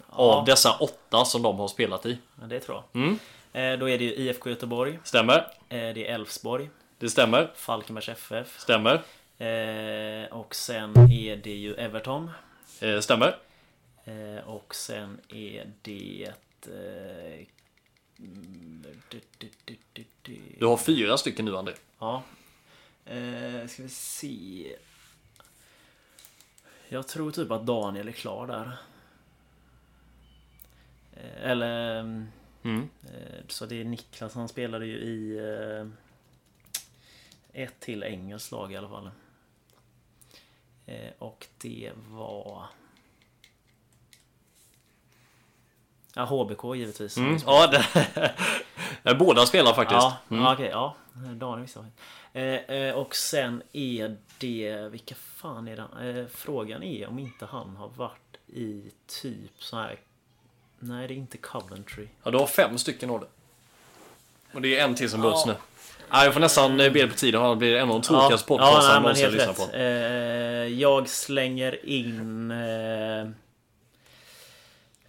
[0.09, 2.17] Av dessa åtta som de har spelat i.
[2.41, 3.01] Ja, det tror jag.
[3.03, 3.19] Mm.
[3.53, 4.99] Eh, då är det ju IFK Göteborg.
[5.03, 5.37] Stämmer?
[5.69, 6.69] Eh, det är Elfsborg.
[6.97, 7.51] Det stämmer?
[7.55, 8.59] Falkenbergs FF.
[8.59, 8.93] Stämmer?
[9.37, 12.31] Eh, och sen är det ju Everton.
[13.01, 13.37] Stämmer?
[14.45, 16.31] Och sen är det...
[18.19, 18.85] Mm,
[20.59, 21.73] du, har fyra stycken nu André.
[21.99, 22.23] Ja.
[23.67, 24.75] Ska vi se.
[26.89, 28.77] Jag tror typ att Daniel är klar där.
[31.41, 32.25] Eller...
[32.63, 32.89] Mm.
[33.03, 35.37] Eh, så det är Niklas, han spelade ju i...
[35.37, 35.87] Eh,
[37.53, 39.09] ett till engelskt lag i alla fall.
[40.85, 42.65] Eh, och det var...
[46.15, 47.17] Ja, HBK givetvis.
[47.17, 47.37] Mm.
[47.45, 47.67] Ja,
[49.03, 50.01] det, båda spelar faktiskt.
[50.01, 50.43] Ja, Mm.
[50.43, 50.69] ja okej.
[50.71, 50.95] ja.
[51.35, 51.85] Daniel visste.
[52.33, 54.89] Eh, eh, och sen är det...
[54.91, 56.19] Vilka fan är det?
[56.19, 59.99] Eh, frågan är om inte han har varit i typ så här...
[60.83, 62.07] Nej, det är inte Coventry.
[62.23, 63.27] Ja, du har fem stycken av det.
[64.53, 65.55] Och det är en till som behövs nu.
[66.11, 67.41] Nej, jag får nästan eh, be på tiden.
[67.41, 69.77] Han blir en av de tråkigaste podcastarna nej, jag någonsin lyssnat på.
[69.77, 69.83] Eh,
[70.67, 72.51] jag slänger in...
[72.51, 73.27] Eh,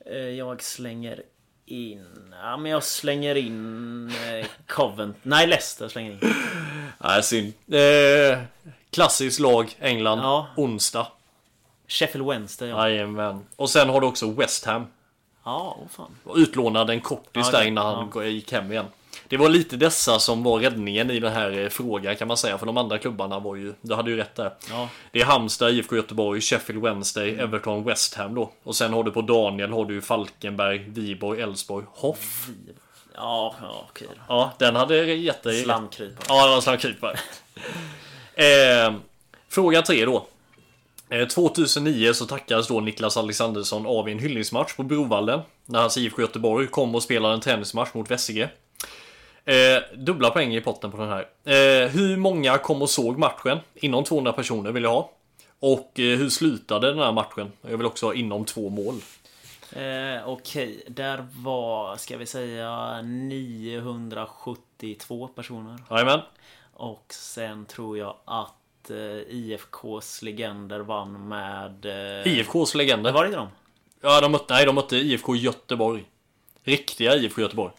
[0.07, 1.23] eh, jag slänger
[1.67, 2.35] in...
[2.43, 5.17] Ja, men jag slänger in eh, Covent...
[5.23, 6.35] Nej, Leicester slänger in.
[6.99, 7.53] Nej, synd.
[7.73, 8.39] Eh,
[8.91, 10.19] klassiskt lag, England.
[10.19, 10.47] Ja.
[10.57, 11.07] Onsdag.
[11.89, 12.89] Sheffield Wednesday, ja.
[12.89, 13.47] Jajamän.
[13.57, 14.87] Och sen har du också West Ham.
[15.45, 16.11] Ja, åh fan.
[16.25, 18.87] Var Utlånad en kortis Ja, där innan han gå- gick hem igen.
[19.29, 22.59] Det var lite dessa som var räddningen i den här eh, frågan kan man säga.
[22.59, 24.55] För de andra klubbarna var ju, du hade ju rätt där.
[24.71, 24.89] Ja.
[25.13, 27.45] Det är Halmstad, IFK Göteborg, Sheffield Wednesday, Mm.
[27.45, 28.53] Everton, West Ham då.
[28.63, 32.49] Och sen har du på Daniel har du Falkenberg, Viborg, Elfsborg, Hoff.
[33.15, 34.21] Ja, ja okej då.
[34.29, 35.63] Ja, den hade gett dig...
[35.63, 36.25] Slamkrypare.
[36.29, 37.19] Ja, det var slamkrypare.
[38.35, 38.95] eh,
[39.49, 40.27] fråga tre då.
[41.13, 45.41] Eh, 2009 så tackades då Niklas Alexandersson av i en hyllningsmatch på Brovallen.
[45.67, 48.49] När hans IFK Göteborg kom och spelade en träningsmatch mot Vessige.
[49.45, 51.27] Eh, dubbla poäng i potten på den här.
[51.45, 53.59] Eh, hur många kom och såg matchen?
[53.75, 55.11] Inom 200 personer vill jag ha.
[55.61, 57.53] Och eh, hur slutade den här matchen?
[57.63, 58.95] Jag vill också ha inom två mål.
[59.73, 65.79] Eh, Okej, där var, ska vi säga 972 personer.
[65.91, 66.21] Jajamän.
[66.75, 68.62] Och sen tror jag att eh,
[69.29, 71.87] IFKs legender vann med...
[71.87, 73.13] Eh, IFKs legender.
[73.13, 73.49] Var det inte de?
[74.01, 76.05] Ja, de mötte, nej, de mötte IFK Göteborg.
[76.65, 77.73] Riktiga IFK Göteborg.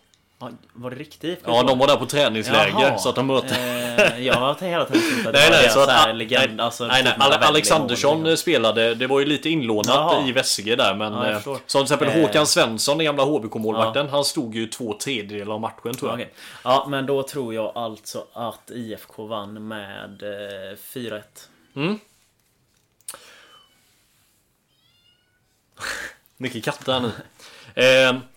[0.43, 1.51] Ja, var det riktigt IFK?
[1.51, 2.97] Ja, de var där på träningsläger Jaha.
[2.97, 3.55] så att de mötte...
[3.55, 6.15] Eh, jag har hela tiden trott att det Nej, var nej, så att, här nej,
[6.15, 8.37] legend, alltså, nej, nej, typ Ale- Alexandersson mål, liksom.
[8.43, 10.27] spelade, det var ju lite inlånat Jaha.
[10.27, 12.21] i Vessige där men Ja, eh, som till exempel Eh.
[12.21, 16.13] Håkan Svensson, den gamla HBK-målvakten, han stod ju två tredjedelar av matchen tror jag.
[16.13, 16.33] Okej.
[16.63, 21.21] Ja, men då tror jag alltså att IFK vann med eh, 4-1.
[26.37, 27.11] Mycket katter nu.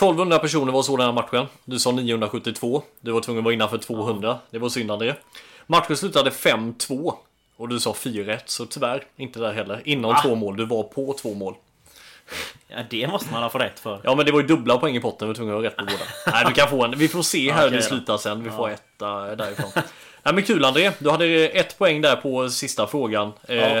[0.00, 1.46] Eh, 1200 personer var så den här matchen.
[1.64, 2.82] Du sa 972.
[3.00, 4.38] Du var tvungen att vara innanför 200.
[4.50, 5.14] Det var synd André.
[5.66, 7.14] Matchen slutade 5-2.
[7.56, 9.82] Och du sa 4-1, så tyvärr inte där heller.
[9.84, 10.56] Inom två mål.
[10.56, 11.54] Du var på två mål.
[12.68, 14.00] Ja, det måste man ha fått rätt för.
[14.04, 15.76] Ja men det var ju dubbla poäng i potten, vi var tvungna att ha rätt
[15.76, 16.04] på båda.
[16.32, 18.70] Nej du kan få en, vi får se här hur det slutar sen, vi får
[18.70, 19.70] etta därifrån.
[20.22, 23.32] Nej men kul André, du hade ett poäng där på sista frågan.
[23.48, 23.78] Eh,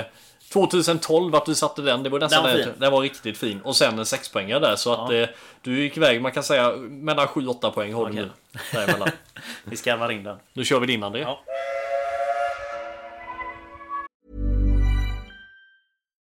[0.52, 3.60] 2012, att du satte den, det var nästan Den var den, var riktigt fin.
[3.60, 5.24] Och sen en sexpoängare där, så att eh,
[5.62, 8.22] du gick iväg, man kan säga mellan 7-8 poäng har du Okej.
[8.24, 8.30] nu.
[8.72, 9.08] Däremellan.
[9.64, 10.36] Vi skarvar in den.
[10.52, 11.20] Nu kör vi din André.
[11.20, 11.40] Ja.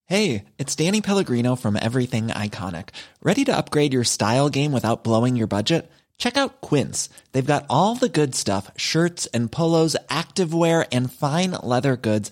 [0.09, 2.89] Hey, it's Danny Pellegrino from Everything Iconic.
[3.21, 5.91] Ready to upgrade your style game without blowing your budget?
[6.17, 7.09] Check out Quince.
[7.31, 12.31] They've got all the good stuff shirts and polos, activewear, and fine leather goods,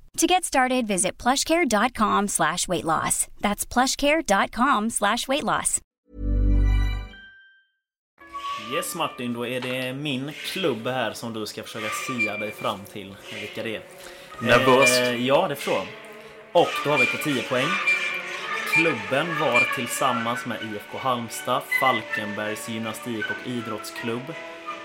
[0.17, 3.27] To get started, visit plushcare.com slash weight loss.
[3.41, 5.81] That's plushcare.com slash weight loss.
[8.75, 12.79] Yes Martin, då är det min klubb här som du ska försöka sia dig fram
[12.93, 13.83] till vilka det är.
[14.41, 15.01] Nervöst.
[15.01, 15.87] Eh, ja, det förstår jag.
[16.51, 17.67] Och då har vi på 10 poäng.
[18.75, 24.33] Klubben var tillsammans med IFK Halmstad, Falkenbergs gymnastik och idrottsklubb,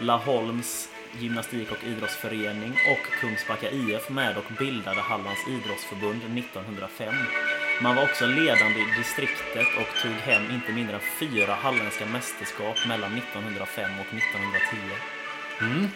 [0.00, 0.88] Laholms
[1.20, 7.14] gymnastik och idrottsförening och Kungsbacka IF med och bildade Hallands idrottsförbund 1905.
[7.82, 12.76] Man var också ledande i distriktet och tog hem inte mindre än fyra halländska mästerskap
[12.88, 15.88] mellan 1905 och 1910.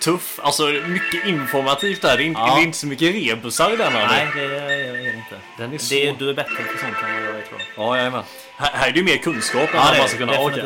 [0.00, 2.16] Tuff, alltså mycket informativt där.
[2.16, 2.54] Det är inte, Ja.
[2.54, 4.06] det är inte så mycket rebusar i den här.
[4.06, 5.36] Nej, det är det inte.
[5.58, 7.86] Den är Det, så- du är bättre på sånt än vad jag är tror jag.
[7.86, 8.22] Ja, jag är med.
[8.56, 10.26] Här, här är det ju mer kunskap än Ja, vad det man ska det.
[10.26, 10.38] kunna...
[10.46, 10.64] Okej.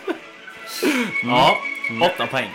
[0.80, 1.24] definitivt.
[1.24, 1.58] Ja,
[2.02, 2.50] åtta poäng.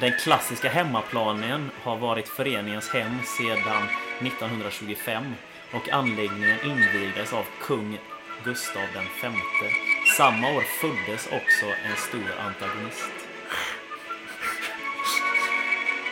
[0.00, 3.82] Den klassiska hemmaplanen har varit föreningens hem sedan
[4.20, 5.34] 1925
[5.72, 7.98] och anläggningen invigdes av kung
[8.44, 8.82] Gustav
[9.22, 9.30] V.
[10.16, 13.10] Samma år föddes också en stor antagonist.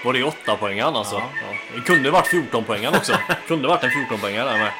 [0.04, 1.14] Var det 8 poängen alltså?
[1.14, 1.28] Ja.
[1.42, 1.56] Ja.
[1.74, 3.12] Det kunde varit 14 poängen också.
[3.48, 4.72] kunde varit en 14 poängare där med.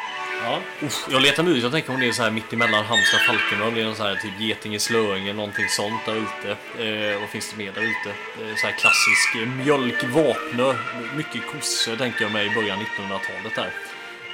[0.45, 2.85] Ja, Uff, jag letar nu ut, jag tänker om det är så här mitt emellan
[2.85, 6.51] Halmstad och Falkenberg, det är någon så här typ Getinge, Slöinge, någonting sånt där ute.
[6.85, 8.11] Eh, vad finns det mer där ute?
[8.11, 10.75] Eh, så här klassisk eh, mjölk, Vapnö,
[11.17, 13.71] mycket kossor tänker jag mig i början 1900-talet där.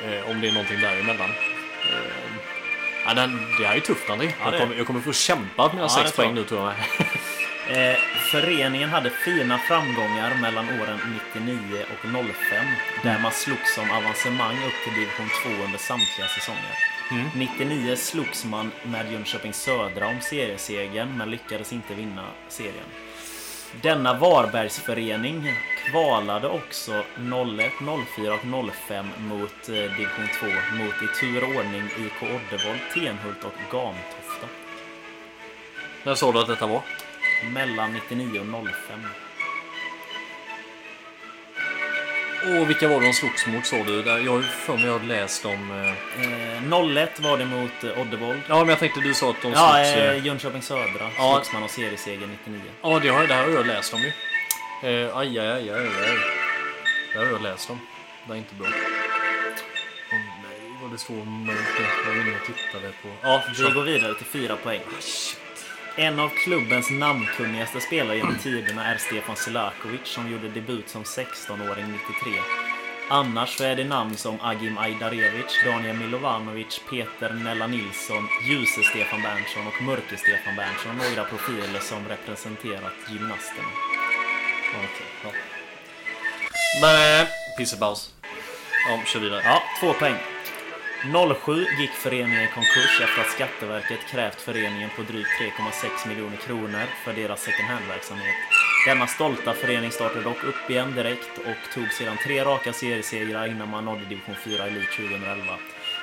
[0.04, 1.30] Eh, om det är någonting däremellan.
[1.30, 2.30] Eh,
[3.06, 4.32] ja, den, det här är tufft André.
[4.40, 6.74] Ja, jag, kommer, jag kommer få kämpa med mina Ja, sex poäng nu tror jag.
[7.70, 7.96] Eh,
[8.32, 10.98] föreningen hade fina framgångar mellan åren
[11.34, 12.66] 99 och 05
[13.02, 16.74] där man slogs om avancemang upp till division 2 under samtliga säsonger.
[17.34, 22.90] 99 slogs man med Jönköping Södra om seriesegern men lyckades inte vinna serien.
[23.82, 25.52] Denna Varbergsförening
[25.90, 27.72] kvalade också 01,
[28.16, 30.46] 04 och 05 mot eh, division 2
[30.78, 34.46] mot i tur och ordning IK Oddevold, Tenhult och Gamtofta.
[36.04, 36.82] När sa du att detta var?
[37.44, 38.46] Mellan 99 och
[38.88, 39.06] 05.
[42.60, 44.00] Och vilka var de slogs mot sa du?
[44.00, 45.70] Jag har för mig jag läst om...
[45.70, 46.22] Eh...
[46.72, 48.40] Eh, 01 var det mot eh, Oddevold.
[48.48, 49.56] Ja men jag tänkte du sa att de slogs...
[49.56, 51.32] Ja, eh, eh, Jönköping Södra Ja.
[51.34, 52.60] slogs man av serieseger 99.
[52.82, 54.12] Ja, det har, det här har jag läst om ju.
[54.88, 56.18] Eh, aj, aj, aj, aj, aj.
[57.12, 57.80] Det har jag läst om.
[58.26, 58.68] Det är inte bra.
[60.12, 61.80] Åh nej, vad det står mörkt.
[62.06, 63.08] Jag var inne och tittade på...
[63.22, 64.80] Ja, Vi går vidare till fyra poäng.
[66.00, 71.84] En av klubbens namnkunnigaste spelare genom tiderna är Stefan Selakovic som gjorde debut som 16-åring
[71.92, 72.32] 93.
[73.10, 79.66] Annars så är det namn som Agim Ajdarevic, Daniel Milovanovic, Peter Nella Nilsson, Ljuse-Stefan Berntsson
[79.66, 83.68] och Mörke-Stefan Berntsson några profiler som representerat gymnasterna.
[84.76, 85.30] Okej, ja.
[86.82, 87.26] Men...
[87.58, 88.14] Pissepaus.
[88.88, 89.42] Ja, kör vidare.
[89.44, 90.16] Ja, två poäng.
[91.02, 96.84] 07 gick föreningen i konkurs efter att Skatteverket krävt föreningen på drygt 3,6 miljoner kronor
[97.04, 98.34] för deras second hand-verksamhet.
[98.86, 103.70] Denna stolta förening startade dock upp igen direkt och tog sedan tre raka seriesegrar innan
[103.70, 105.44] man nådde division 4 Elit 2011.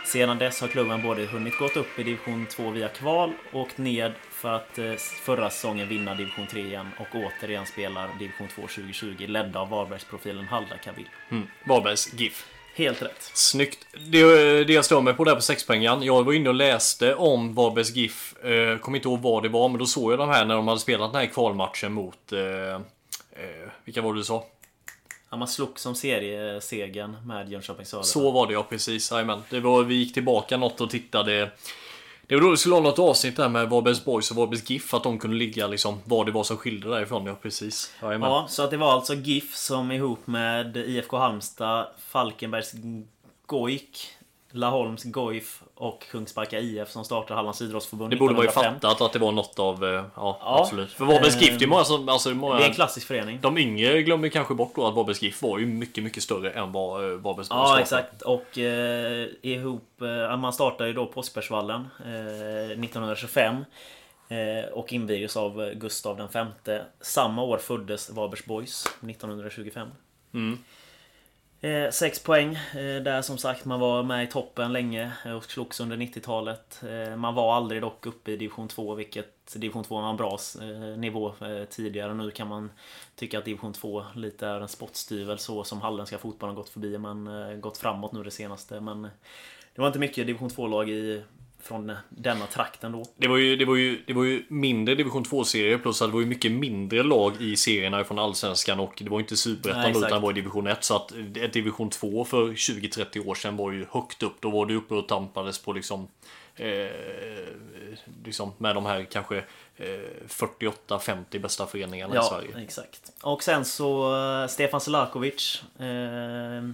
[0.06, 4.14] Sedan dess har klubben både hunnit gått upp i division 2 via kval och ned
[4.32, 9.26] för att eh, förra säsongen vinna division 3 igen och återigen spelar division 2 2020
[9.28, 11.10] ledda av Varbergsprofilen Halda Kabil.
[11.30, 11.48] Mm.
[11.64, 12.57] Varbergs GIF.
[12.78, 13.32] Helt rätt.
[13.34, 13.88] Snyggt.
[14.07, 14.23] Det,
[14.63, 16.03] det jag står mig på där på sexpoängaren.
[16.03, 18.36] Jag var inne och läste om Varbergs GIF.
[18.43, 20.67] Eh, Kommer inte ihåg vad det var, men då såg jag de här när de
[20.67, 22.32] hade spelat den här kvalmatchen mot...
[22.32, 24.45] Eh, eh, vilka var det du sa?
[25.30, 28.03] Ja, man slog som seriesegern med Jönköping Södra.
[28.03, 29.11] Så var det ja, precis.
[29.11, 29.41] Jajamän.
[29.49, 31.51] Det var, vi gick tillbaka något och tittade.
[32.28, 34.93] Det var då det skulle ha något avsnitt där med Varbergs Boys och Varbergs GIF.
[34.93, 37.25] Att de kunde ligga liksom vad det var som skilde därifrån.
[37.25, 37.93] Ja, precis.
[38.01, 38.30] Jajamän.
[38.30, 42.73] Ja, så att det var alltså GIF som ihop med IFK Halmstad, Falkenbergs
[43.45, 44.07] Goik,
[44.51, 48.80] Laholms Goif och Kungsbacka IF som startade Hallands idrottsförbund Det borde man ju 1905.
[48.82, 49.84] fattat att det var något av...
[49.86, 50.59] eh, Ja, Ja.
[50.61, 50.91] absolut.
[50.91, 52.09] För Varbergs GIF, det är många som...
[52.09, 53.39] Alltså, många, Det är en klassisk förening.
[53.41, 56.71] De yngre glömmer kanske bort då att Varbergs GIF var ju mycket, mycket större än
[56.71, 61.19] vad eh, Varbergs Boys Ja exakt och eh, ihop, eh, man startade ju då på
[61.19, 63.55] Osbergsvallen eh, 1925
[64.30, 69.88] eh, Och invigdes av eh, Gustav den femte Samma år föddes Varbergs Boys 1925
[70.34, 70.57] Mm.
[71.62, 75.43] Eh, sex poäng eh, där som sagt man var med i toppen länge eh, och
[75.43, 76.84] slogs under 90-talet.
[76.89, 80.38] Eh, man var aldrig dock uppe i division 2 vilket division 2 var en bra
[80.62, 82.14] eh, nivå eh, tidigare.
[82.14, 82.72] Nu kan man
[83.16, 87.28] tycka att division 2 lite är en spottstyvel så som halländska fotbollen gått förbi men
[87.28, 88.80] eh, gått framåt nu det senaste.
[88.82, 89.12] Men eh,
[89.76, 91.24] det var inte mycket division 2-lag i
[91.60, 93.05] från denna trakten då.
[93.18, 96.14] Det var ju, det var ju, det var ju mindre division 2-serier plus att det
[96.14, 99.89] var ju mycket mindre lag i serierna från Allsvenskan och det var inte Nej, Superettan
[99.91, 103.72] utan det var division 1 så att ett division 2 för 20-30 år sedan var
[103.72, 104.36] ju högt upp.
[104.41, 106.08] Då var det uppe och tampades på liksom
[106.55, 106.88] eh,
[108.26, 109.38] liksom med de här kanske
[109.78, 109.86] eh,
[110.28, 112.64] 48-50 bästa föreningarna i Ja, Sverige.
[112.64, 113.12] exakt.
[113.22, 116.70] Och sen så eh, Stefan Selakovic eh,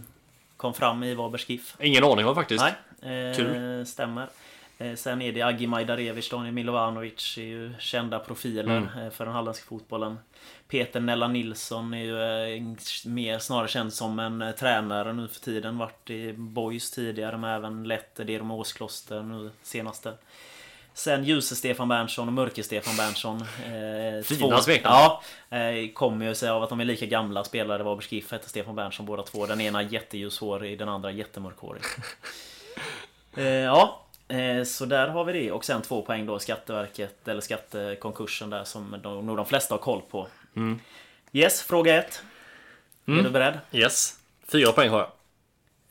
[0.57, 1.75] kom fram i Varbergs GIF.
[1.79, 2.63] Ingen aning va faktiskt.
[3.01, 3.85] Nej, eh, Kul.
[3.85, 4.27] stämmer.
[4.83, 9.05] Eh, Sen är det Agi Majdarevic, Daniel Milovanovic är ju kända profiler Mm.
[9.05, 10.17] eh, för den halländska fotbollen.
[10.67, 12.21] Peter Nella Nilsson är ju
[12.57, 12.61] eh,
[13.05, 15.77] mer snarare känd som en tränare nu för tiden.
[15.77, 17.83] Varit i Boys tidigare men även
[18.15, 20.13] det med Åskloster nu senaste.
[20.95, 23.41] Sen ljuse Stefan Berntsson och mörke Stefan Berntsson.
[23.41, 24.95] Eh, Fina smeknamn.
[25.49, 27.83] Ja, eh, kommer ju sig av att de är lika gamla spelare.
[27.83, 29.45] Varbergs GIF hette Stefan Berntsson båda två.
[29.45, 31.81] Den ena jätteljusårig, den andra jättemörkhårig.
[33.37, 34.02] Eh, ja,
[34.65, 35.51] så där har vi det.
[35.51, 39.79] Och sen två poäng då Skatteverket, eller skattekonkursen där som de, nog de flesta har
[39.79, 40.27] koll på.
[40.55, 40.79] Mm.
[41.31, 42.23] Yes, fråga ett.
[43.05, 43.59] Är du beredd?
[43.71, 44.19] Yes.
[44.47, 45.09] Fyra poäng har jag.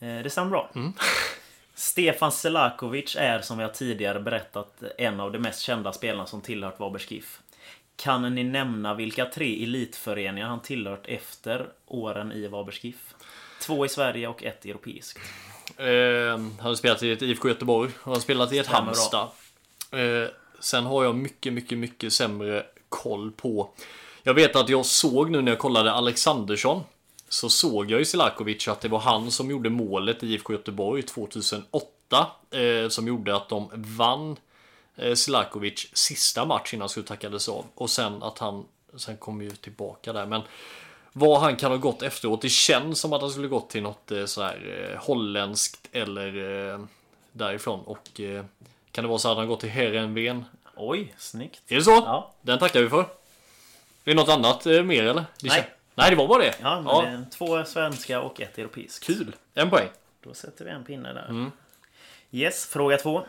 [0.08, 0.70] Eh, det stämmer bra.
[1.74, 6.78] Stefan Selakovic är som jag tidigare berättat en av de mest kända spelarna som tillhört
[6.78, 7.40] Varbergs GIF.
[7.96, 13.14] Kan ni nämna vilka tre elitföreningar han tillhört efter åren i Varbergs GIF?
[13.60, 15.20] Två i Sverige och ett europeiskt.
[15.82, 17.90] Eh, han har spelat i ett IFK Göteborg.
[18.02, 19.28] Han har spelat i ett Stämmer Halmstad.
[19.90, 20.28] Eh,
[20.60, 23.70] sen har jag mycket, mycket, mycket sämre koll på.
[24.22, 26.82] Jag vet att jag såg nu när jag kollade Alexandersson.
[27.28, 31.02] Så såg jag i Selakovic att det var han som gjorde målet i IFK Göteborg
[31.02, 32.26] 2008.
[32.50, 34.36] Eh, som gjorde att de vann
[34.96, 37.64] eh, Selakovic sista match innan han skulle tackades av.
[37.74, 38.64] Och sen att han
[38.96, 40.26] sen kom ju tillbaka där.
[40.26, 40.42] Men
[41.12, 42.42] vad han kan ha gått efteråt.
[42.42, 46.36] Det känns som att han skulle gått till något eh, så här eh, holländskt eller
[46.72, 46.80] eh,
[47.32, 47.80] därifrån.
[47.80, 48.20] Och
[48.92, 50.44] kan det vara så att han gått till Heerenveen?
[50.76, 51.62] Oj, snyggt.
[51.68, 51.90] Är det så?
[51.90, 52.32] Ja.
[52.42, 53.00] Den tackar vi för.
[53.00, 53.06] Är
[54.04, 55.24] det något annat mer eller?
[55.40, 55.70] Det Nej.
[55.94, 56.54] Nej, det var bara det.
[56.62, 59.04] Ja, men Det två svenska och ett europeiskt.
[59.04, 59.36] Kul.
[59.54, 59.88] En poäng.
[60.20, 61.26] Då sätter vi en pinne där.
[61.28, 61.50] Mm.
[62.30, 63.24] Yes, fråga två.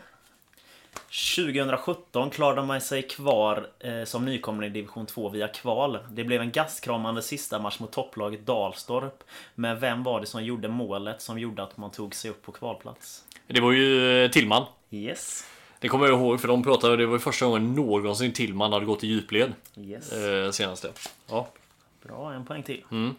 [1.36, 5.98] 2017 klarade man sig kvar eh, som nykomling i division 2 via kval.
[6.10, 9.24] Det blev en gastkramande sista match mot topplaget Dalstorp.
[9.54, 12.52] Men vem var det som gjorde målet som gjorde att man tog sig upp på
[12.52, 13.24] kvalplats?
[13.46, 14.66] Det var ju eh, Tillman.
[14.90, 15.46] Yes.
[15.78, 19.04] Det kommer jag ihåg för de pratade, det var första gången någonsin Tillman hade gått
[19.04, 19.52] i djupled.
[19.76, 20.12] Yes.
[20.12, 20.92] Eh, senaste.
[21.26, 21.48] Ja.
[22.02, 22.84] Bra, en poäng till.
[22.90, 23.14] Mm.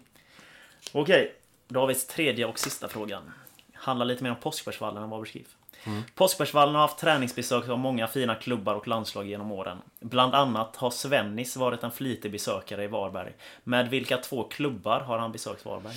[0.92, 1.36] Okej,
[1.68, 3.32] då har vi tredje och sista frågan.
[3.74, 5.48] Handlar lite mer om Påskbergsvallen än Varbergs GIF.
[5.86, 6.04] Mm.
[6.16, 9.78] Påskbergsvallen har haft träningsbesök av många fina klubbar och landslag genom åren.
[10.00, 13.34] Bland annat har Svennis varit en flitig besökare i Varberg.
[13.64, 15.96] Med vilka två klubbar har han besökt Varberg?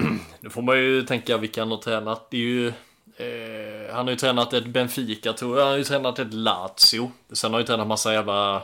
[0.40, 2.30] Nu får man ju tänka vilka han har tränat.
[2.30, 2.68] Det är ju,
[3.16, 5.64] eh, han har ju tränat ett Benfica tror jag.
[5.64, 7.12] Han har ju tränat ett Lazio.
[7.32, 8.62] Sen har han ju tränat massa jävla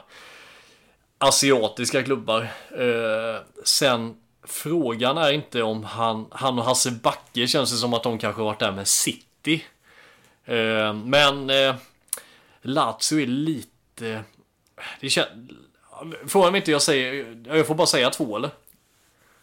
[1.18, 2.42] asiatiska klubbar.
[2.70, 8.02] Eh, sen frågan är inte om han, han och Hasse Backe känns det som att
[8.02, 9.64] de kanske har varit där med City.
[10.44, 11.74] Eh, men eh,
[12.62, 14.24] Lazio är lite...
[15.00, 15.28] Det känns...
[16.26, 17.36] Fråga mig inte jag säger...
[17.46, 18.50] Jag får bara säga två eller?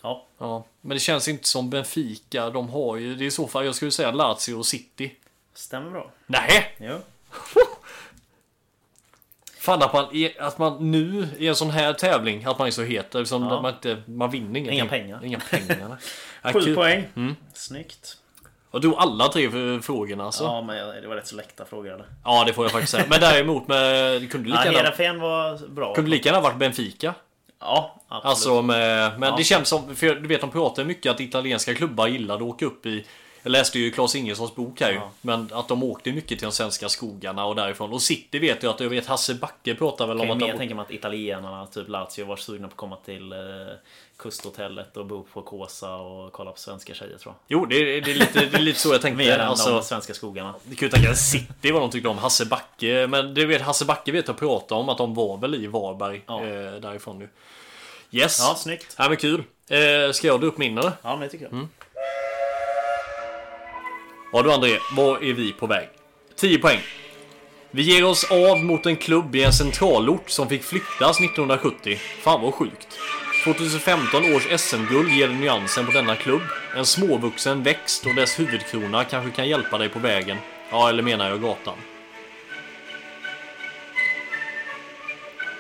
[0.01, 0.25] Ja.
[0.37, 0.65] Ja.
[0.81, 2.49] Men det känns inte som Benfica.
[2.49, 3.15] De har ju...
[3.15, 5.15] Det är i så fall jag skulle säga Lazio och City.
[5.53, 6.11] Stämmer bra.
[6.25, 6.75] Nej!
[6.79, 6.99] Jo.
[9.59, 12.71] Fan att man, är, att man nu i en sån här tävling, att man är
[12.71, 13.13] så het.
[13.13, 13.61] Liksom, Ja.
[13.61, 14.73] man, inte, man vinner ingenting.
[14.79, 15.25] Inga pengar.
[15.25, 15.97] Inga pengar.
[16.53, 17.07] Sju poäng.
[17.15, 17.35] Mm.
[17.53, 18.17] Snyggt.
[18.71, 19.49] Och du alla tre
[19.81, 20.43] frågorna alltså?
[20.43, 20.55] Ja.
[20.55, 22.45] Ja, men det var rätt så läckta frågor eller?
[22.45, 23.05] det får jag faktiskt säga.
[23.09, 24.21] Men däremot med...
[24.21, 25.95] Det kunde Ja, lika gärna, Heerenveen var bra.
[25.95, 27.13] kunde lika gärna varit Benfica.
[27.59, 28.25] Ja, absolut.
[28.25, 29.35] Alltså med, men Ja.
[29.37, 32.65] det känns som, för du vet de pratar mycket att italienska klubbar gillade att åka
[32.65, 33.05] upp i
[33.43, 35.09] jag läste ju Claes Ingessons bok här ju, Ja.
[35.21, 37.93] men att de åkte mycket till de svenska skogarna och därifrån.
[37.93, 40.57] Och City vet jag att jag vet Hasse Backe pratar väl om att de...
[40.57, 43.37] tänka mig att italienarna, typ Lazio, var sugna på att komma till eh,
[44.19, 47.59] kusthotellet och bo på Kåsa och kolla på svenska tjejer tror jag.
[47.59, 49.23] Jo, det är, det, är lite, det är lite så jag tänkte.
[49.23, 50.55] Mer än alltså, de svenska skogarna.
[50.63, 53.07] Du kan ju tänka City vad de tyckte om Hasse Backe.
[53.09, 56.21] Men du vet Hasse Backe vet jag prata om att de var väl i Varberg
[56.27, 56.45] Ja.
[56.45, 57.29] eh, därifrån nu.
[58.11, 58.39] Yes.
[58.39, 58.95] Ja, snyggt.
[58.97, 59.43] Ja men kul.
[59.69, 60.91] Eh, ska jag dra upp min eller?
[61.01, 61.53] Ja, men det tycker jag.
[61.53, 61.69] Mm.
[64.33, 65.89] Ja du André, var är vi på väg?
[66.35, 66.79] 10 poäng.
[67.71, 71.97] Vi ger oss av mot en klubb i en centralort som fick flyttas 1970.
[72.21, 72.99] Fan vad sjukt.
[73.43, 76.41] 2015 års SM-guld ger nyansen på denna klubb.
[76.75, 80.37] En småvuxen växt och dess huvudkrona kanske kan hjälpa dig på vägen.
[80.71, 81.77] Ja, eller menar jag gatan.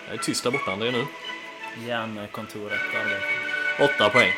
[0.07, 1.05] Jag är tyst där borta André nu.
[1.87, 3.95] Järnkontoret arbetar.
[3.95, 4.31] 8 poäng.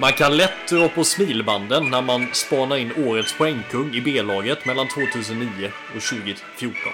[0.00, 4.88] Man kan lätt dra på smilbanden när man spanar in årets poängkung i B-laget mellan
[4.88, 6.92] 2009 och 2014.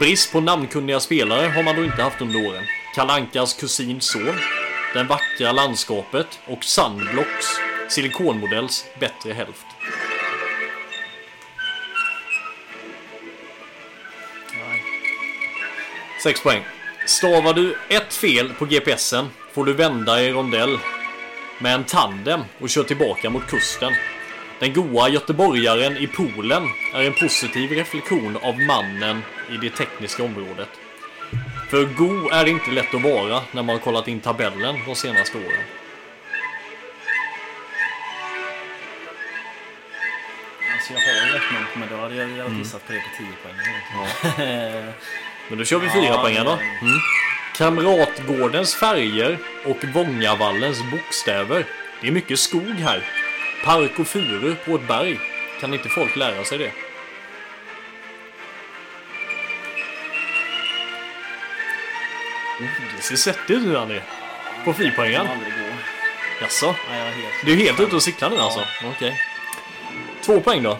[0.00, 2.64] Brist på namnkunniga spelare har man då inte haft under åren.
[2.94, 4.34] Kalankas kusins son,
[4.94, 7.46] den vackra landskapet och Sandblocks
[7.88, 9.66] silikonmodells bättre hälft.
[14.52, 14.82] Nej.
[16.22, 16.62] 6 poäng.
[17.06, 20.78] Stavar du ett fel på GPSen får du vända i rondell
[21.58, 23.92] med en tandem och kör tillbaka mot kusten.
[24.58, 26.62] Den goa göteborgaren i poolen
[26.94, 30.68] är en positiv reflektion av mannen i det tekniska området.
[31.70, 34.94] För go är det inte lätt att vara när man har kollat in tabellen de
[34.94, 35.64] senaste åren.
[40.74, 43.08] Alltså jag har ju ett namn men då hade jag velat gissat på det på
[43.16, 44.92] 10 poäng.
[45.48, 46.50] Men då kör vi Ja, fyra poäng då.
[46.50, 46.98] Mm.
[47.56, 51.66] Kamratgårdens färger och Vångavallens bokstäver.
[52.00, 53.04] Det är mycket skog här.
[53.64, 55.18] Park och furu på ett berg.
[55.60, 56.89] Kan inte folk lära sig det?
[63.00, 64.00] Det ser svettigt ut nu André.
[64.64, 65.26] På gå.
[66.40, 66.74] Jaså?
[66.90, 67.12] Nej.
[67.44, 68.64] Du är helt ute och cyklar nu alltså?
[68.84, 69.20] Okej.
[70.22, 70.78] Två poäng då.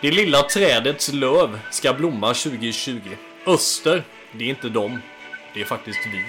[0.00, 3.00] Det lilla trädets löv ska blomma 2020.
[3.46, 5.02] Öster, det är inte dem.
[5.54, 6.24] Det är faktiskt vi.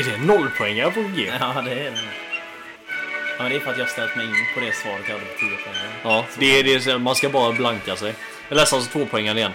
[0.00, 1.32] Är det nollpoängare på G?
[1.40, 2.00] Ja, det är det.
[3.36, 5.14] Ja, men det är för att jag har ställt mig in på det svaret jag
[5.14, 5.74] hade på 10 poäng.
[6.02, 6.98] Ja, det är det.
[6.98, 8.14] Man ska bara blanka sig.
[8.48, 9.52] Jag läser alltså två poängen igen.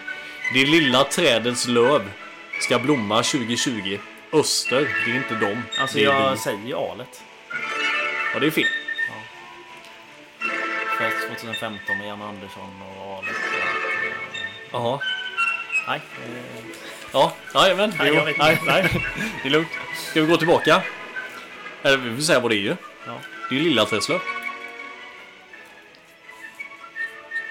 [0.53, 2.11] Det lilla trädets löv
[2.59, 3.97] ska blomma 2020.
[4.33, 5.61] Öster, det är inte dem.
[5.79, 6.37] Alltså det är jag vi.
[6.37, 7.23] säger alet.
[8.33, 8.65] Ja, det är fel.
[10.97, 13.35] För 2015 med Jan Andersson och alet.
[14.71, 14.99] Jaha.
[15.87, 16.01] Nej.
[17.13, 17.93] Ja, nej men.
[17.99, 19.01] Nej, jag vet nej, nej.
[19.43, 19.69] Det är lugnt.
[20.09, 20.81] Ska vi gå tillbaka?
[21.83, 22.75] Eller vi får säga vad det är ju.
[23.07, 23.19] Ja.
[23.49, 24.19] Det är ju Lilla Träslöv.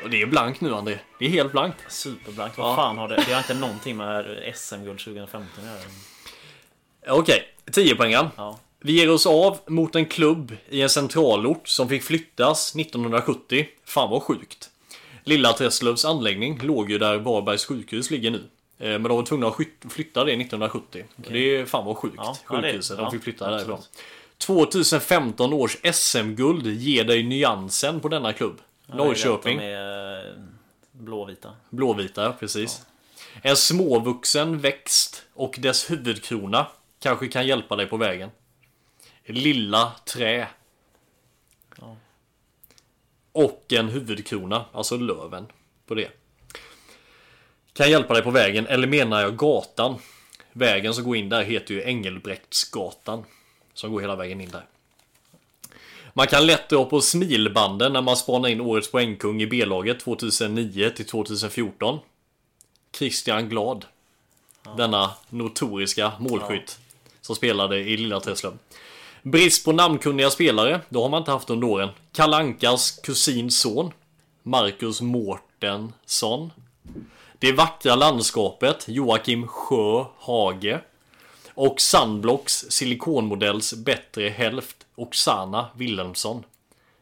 [0.05, 0.99] Och det är blankt nu André.
[1.19, 1.79] Det är helt blankt.
[1.89, 2.55] Superblankt.
[2.59, 2.65] Ja.
[2.65, 3.25] Vad fan har det?
[3.27, 7.19] Det har inte någonting med SM-guld 2015 att göra.
[7.19, 7.43] Okej,
[7.73, 8.27] 10 poängen.
[8.37, 8.59] Ja.
[8.81, 13.67] Vi ger oss av mot en klubb i en centralort som fick flyttas 1970.
[13.85, 14.71] Fan vad sjukt.
[15.25, 18.43] Lilla Träslövs anläggning låg ju där Varbergs sjukhus ligger nu.
[18.79, 19.57] Eh, Men de var tvungna att
[19.93, 21.05] flytta det 1970.
[21.17, 22.15] Det är fan vad sjukt.
[22.19, 22.99] Ja, ja, Sjukhuset.
[22.99, 23.67] ja, de fick flytta absolut.
[23.67, 23.85] därifrån.
[24.39, 28.61] 2015 års SM-guld ger dig nyansen på denna klubb.
[28.87, 29.59] Norrköping.
[29.59, 30.35] De är eh,
[30.93, 31.57] blåvita.
[31.71, 32.87] Blåvita, precis.
[33.43, 36.67] En småvuxen växt och dess huvudkrona
[36.99, 38.31] kanske kan hjälpa dig på vägen.
[39.25, 40.49] Lilla trä.
[41.81, 41.97] Ja.
[43.33, 45.47] Och en huvudkrona, alltså löven
[45.87, 46.11] på det.
[47.73, 49.99] Kan hjälpa dig på vägen, eller menar jag gatan?
[50.53, 53.25] Vägen som går in där heter ju Engelbrektsgatan.
[53.75, 54.67] Som går hela vägen in där.
[56.17, 60.91] Man kan lätt dra på smilbanden när man spanar in årets poängkung i B-laget 2009
[60.91, 61.99] till 2014.
[62.97, 63.85] Christian Glad.
[64.77, 66.79] Denna notoriska målskytt.
[67.21, 68.59] Som spelade i Lilla Träslöv.
[69.23, 71.89] Brist på namnkunniga spelare, då har man inte haft under åren.
[72.13, 73.93] Kalankas kusins son.
[74.43, 76.51] Marcus Mårtensson.
[77.39, 80.81] Det vackra landskapet, Joakim Sjö Hage.
[81.55, 86.45] Och Sunblocks silikonmodells bättre hälft, Oksana Wilhelmsson.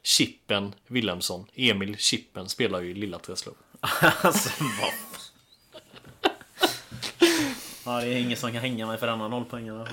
[0.03, 1.47] Chippen Wilhelmsson.
[1.55, 3.55] Emil Chippen spelar ju i Lilla Träslöv.
[4.23, 4.93] alltså, vad...
[7.85, 9.89] Ja, det är ingen som kan hänga mig för denna nollpoängare.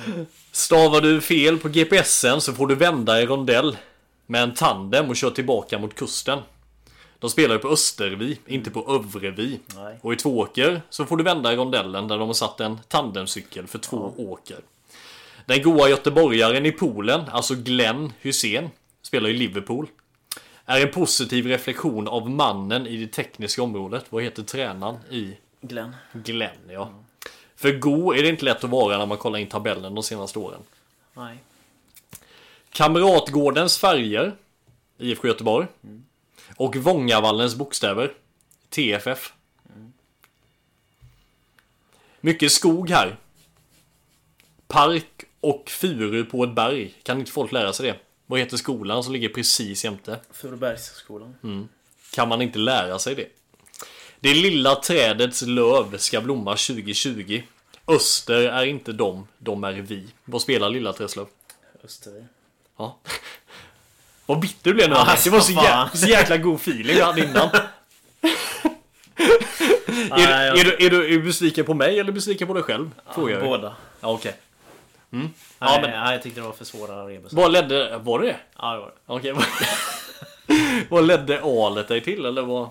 [0.52, 3.78] Stavar du fel på GPSen så får du vända i rondell
[4.26, 6.39] med en tandem och köra tillbaka mot kusten.
[7.20, 9.60] De spelar ju på Östervi, inte på Övrevi.
[9.76, 10.00] Nej.
[10.02, 13.68] Och i Tvååker så får du vända i rondellen där de har satt en tandemcykel
[13.68, 14.60] för två åker.
[15.50, 18.70] Den goa göteborgaren i poolen, alltså Glenn Hussein,
[19.02, 19.88] spelar i Liverpool.
[20.66, 24.06] Är en positiv reflektion av mannen i det tekniska området.
[24.10, 25.95] Vad heter tränaren i Glenn.
[26.14, 26.70] Glenn?
[26.70, 26.93] Ja.
[27.56, 30.39] För go är det inte lätt att vara när man kollar in tabellen de senaste
[30.39, 30.62] åren.
[31.14, 31.38] Nej.
[32.70, 34.36] Kamratgårdens färger
[34.97, 35.68] IFK Göteborg
[36.56, 38.14] Och Vångavallens bokstäver
[38.70, 39.34] TFF
[42.22, 43.18] Mycket skog här
[44.68, 47.96] Park och furu på ett berg Kan inte folk lära sig det?
[48.26, 50.20] Vad heter skolan som ligger precis jämte?
[50.32, 51.36] Furubergsskolan.
[52.14, 53.28] Kan man inte lära sig det?
[54.20, 57.42] Det lilla trädets löv ska blomma 2020
[57.88, 61.26] Öster är inte de, de är vi Vad spelar Lilla Träslöv?
[61.84, 62.24] Östervi.
[62.78, 62.98] Ja.
[64.26, 65.16] Vad bitter du blev nu Ja.
[65.24, 67.50] Det var så, jä- så jäkla god feeling du hade innan.
[70.12, 72.64] Är, jag- är, du, är, du, är du besviken på mig eller besviken på dig
[72.64, 72.92] själv?
[73.16, 73.44] Jag.
[73.44, 73.76] Båda.
[74.02, 74.34] Ja, okej.
[75.12, 75.26] Mm.
[75.60, 77.34] Nej, Ja, men nej, jag tyckte det var för svåra rebus.
[77.34, 77.97] vad ledde...
[77.97, 78.36] Var det?
[78.57, 78.93] Ja, det var det.
[79.05, 79.34] Okej.
[80.89, 82.70] vad- ledde alet dig till eller vad?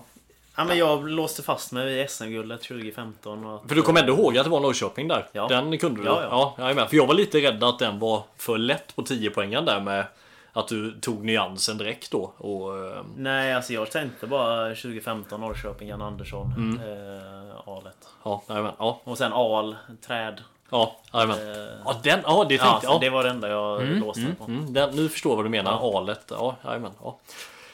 [0.55, 3.45] Ja, men jag låste fast mig vid SM-guldet 2015.
[3.45, 5.25] Och att, För du kommer ändå ihåg att det var Norrköping där?
[5.31, 5.47] Ja.
[5.47, 6.07] Den kunde du?
[6.07, 6.73] Ja, ja.
[6.75, 6.87] ja.
[6.87, 10.05] För jag var lite rädd att den var för lätt på 10 poängen där med
[10.53, 12.33] att du tog nyansen direkt då.
[12.37, 16.79] Och, eh, Nej, alltså jag tänkte bara 2015 Norrköping, Jan Andersson, Mm.
[16.79, 18.07] eh, Alet.
[18.23, 19.75] ja, jajamän, ja, Och sen Al,
[20.07, 20.41] Träd.
[20.69, 21.37] Ja, jajamän.
[21.37, 21.55] Eh,
[21.85, 23.01] Ja, den, ja, det ja, tänkte jag.
[23.01, 24.43] Det var det enda jag låste mig på.
[24.43, 25.97] Mm, den, nu förstår jag vad du menar.
[25.97, 26.21] Alet.
[26.29, 26.91] Ja, jajamän.
[27.03, 27.17] Ja.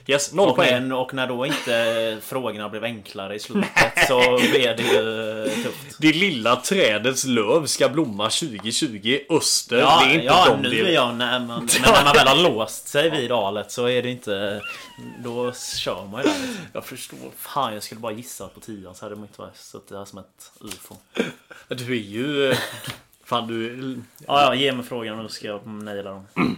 [0.07, 0.87] Yes, noll Och, poäng.
[0.87, 3.69] när, och när då inte frågorna blev enklare i slutet
[4.07, 5.97] så blev det ju tufft.
[5.99, 9.19] Det lilla trädets löv ska blomma 2020.
[9.29, 11.47] Öster, Ja, det är inte ja de nu är jag när man,
[11.81, 14.61] men när man väl har låst sig vid alet så är det inte...
[15.23, 16.37] Då kör man ju där.
[16.73, 17.17] Jag förstår.
[17.37, 20.19] Fan, jag skulle bara gissa på tian så hade man inte varit suttit här som
[20.19, 20.95] ett ufo.
[21.67, 22.51] Du är ju...
[22.51, 22.57] eh,
[23.23, 23.77] Fan du...
[24.27, 26.27] Ja, ja, ge mig frågan och så ska jag naila dem.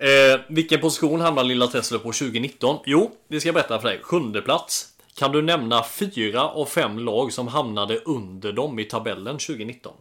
[0.00, 2.78] Eh, vilken position hamnar Lilla Tesla på 2019?
[2.86, 4.00] Jo, det ska jag berätta för dig.
[4.02, 4.94] Sjunde plats.
[5.14, 9.92] Kan du nämna fyra av fem lag som hamnade under dem i tabellen 2019?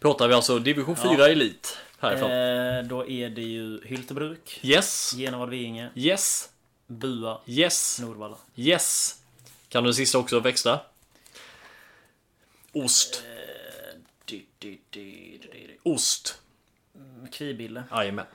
[0.00, 2.30] Pratar vi alltså division 4 elit härifrån?
[2.30, 6.48] Eh, då är det ju Hyltebruk, Yes, Genevad Vinge, yes,
[6.86, 8.36] Bua, yes, Nordvalla.
[8.56, 9.18] yes.
[9.68, 10.80] Kan du den sista också växla?
[12.72, 13.22] Ost,
[14.24, 15.78] du, du, du, du.
[15.82, 16.38] ost.
[17.34, 17.82] Kvibille.
[17.90, 18.26] Jajamän.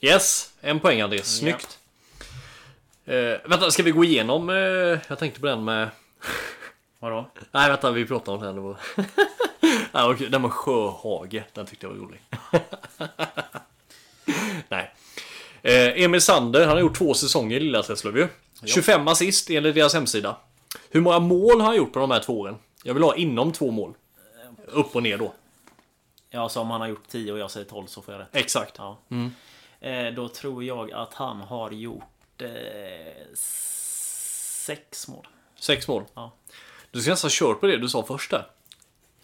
[0.00, 1.36] Yes, en poäng Andreas.
[1.36, 1.78] Snyggt.
[3.04, 3.14] Eh,
[3.44, 4.50] vänta, ska vi gå igenom?
[4.50, 4.56] Eh,
[5.08, 5.88] jag tänkte på den med...
[6.98, 7.30] Vadå?
[7.50, 8.62] Nej, vänta, vi pratar om den.
[8.62, 8.76] Var...
[9.92, 11.42] ja, okej, den med Sjöhage.
[11.52, 12.20] Den tyckte jag var rolig.
[14.68, 14.94] Nej.
[15.62, 18.28] Eh, Emil Sander, han har gjort två säsonger i Lilla Träslöv ju.
[18.64, 20.36] 25 assist enligt deras hemsida.
[20.90, 22.56] Hur många mål har han gjort på de här två åren?
[22.82, 23.94] Jag vill ha inom två mål.
[24.66, 25.34] Upp och ner då.
[26.34, 28.28] Ja, så om han har gjort 10 och jag säger 12 så får jag rätt.
[28.32, 28.78] Exakt.
[28.78, 28.98] Ja.
[29.80, 35.26] Eh, då tror jag att han har gjort eh, sex mål.
[35.58, 36.04] Sex mål.
[36.14, 36.32] Ja.
[36.90, 38.46] Du ska nästan kört på det du sa först där.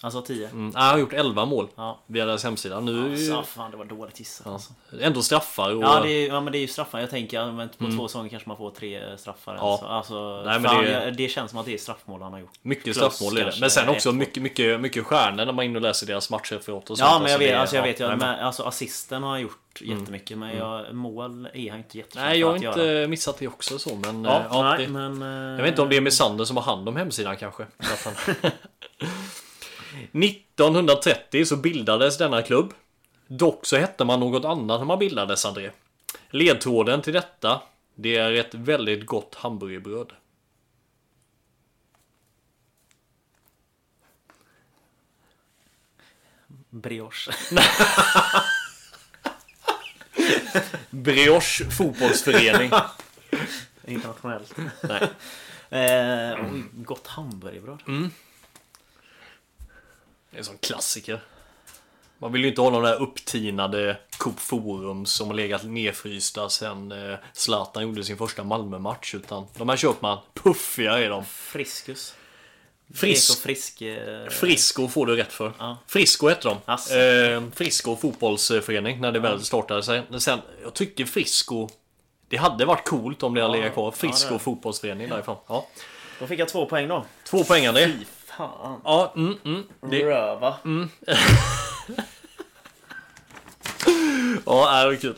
[0.03, 0.49] Alltså 10.
[0.49, 0.73] Mm.
[0.75, 1.99] Han har gjort 11 mål Ja.
[2.07, 2.81] via deras hemsida.
[2.81, 4.47] Nu Alltså, fan, det var dåligt gissat.
[4.47, 4.53] ja.
[4.53, 4.73] Alltså.
[5.01, 5.83] ändå straffar och...
[5.83, 7.01] Ja, det är, ja men det är ju straffar.
[7.01, 9.53] Jag tänker att på två säsonger kanske man får tre straffar.
[9.53, 9.65] Mm.
[9.65, 9.73] Ja.
[9.73, 11.11] Alltså, alltså, Nej, men det- det...
[11.11, 12.53] det känns som att det är straffmål han har gjort.
[12.63, 13.53] Mycket Plus straffmål är det.
[13.61, 16.91] Men sen också mycket, mycket, mycket stjärnor när man är inne och läser deras matchreferat
[16.91, 17.11] och sånt.
[17.11, 19.41] Ja men jag vet, det- alltså, jag ja, vet att men- alltså, assisten har han
[19.41, 23.09] gjort jättemycket men jag, mål är han inte jättekänd Nej, jag har inte göra.
[23.09, 24.25] missat det också så men...
[24.25, 25.23] Ja, eh, ja, nej, det, men...
[25.23, 27.67] eh, Jag vet inte om det är med Sander som har hand om hemsidan kanske.
[29.91, 30.23] Att han...
[30.23, 32.75] 1930 så bildades denna klubb.
[33.27, 35.71] Dock så hette man något annat när man bildades André.
[36.31, 37.63] Ledtråden till detta,
[37.95, 40.13] det är ett väldigt gott hamburgerbröd.
[46.71, 47.31] Brioche.
[50.91, 52.71] Brioche fotbollsförening.
[53.85, 54.55] Internationellt.
[54.83, 55.03] Nej.
[55.71, 57.83] eh, oj, gott hamburgerbröd.
[57.87, 58.11] Mm.
[60.31, 61.21] Det är en sån klassiker.
[62.19, 66.93] Man vill ju inte ha de där upptinade Coop Forum som har legat nedfrysta sen
[66.93, 69.15] eh, Zlatan gjorde sin första Malmö-match.
[69.15, 70.19] Utan de här köper man.
[70.35, 71.25] Puffiga är de.
[71.25, 72.15] Friskus.
[72.95, 73.83] Fris- Eko frisk...
[73.83, 75.53] eh, Frisco får du rätt för.
[75.59, 75.77] Ja.
[75.87, 76.57] Frisco hette de.
[76.97, 80.03] Eh, Frisco fotbollsförening när det väl startade sig.
[80.11, 81.69] Men Sen, jag tycker Frisco
[82.29, 83.91] Det hade varit coolt om det hade legat kvar.
[83.91, 85.37] Frisco ja, fotbollsförening därifrån.
[85.47, 85.67] Ja.
[86.19, 87.05] Då fick jag två poäng då.
[87.25, 87.93] Två poäng det.
[88.41, 88.81] Fan.
[88.85, 89.65] Ja, mm, mm.
[89.81, 90.57] Det, Röva.
[94.47, 95.17] ja, det är kul.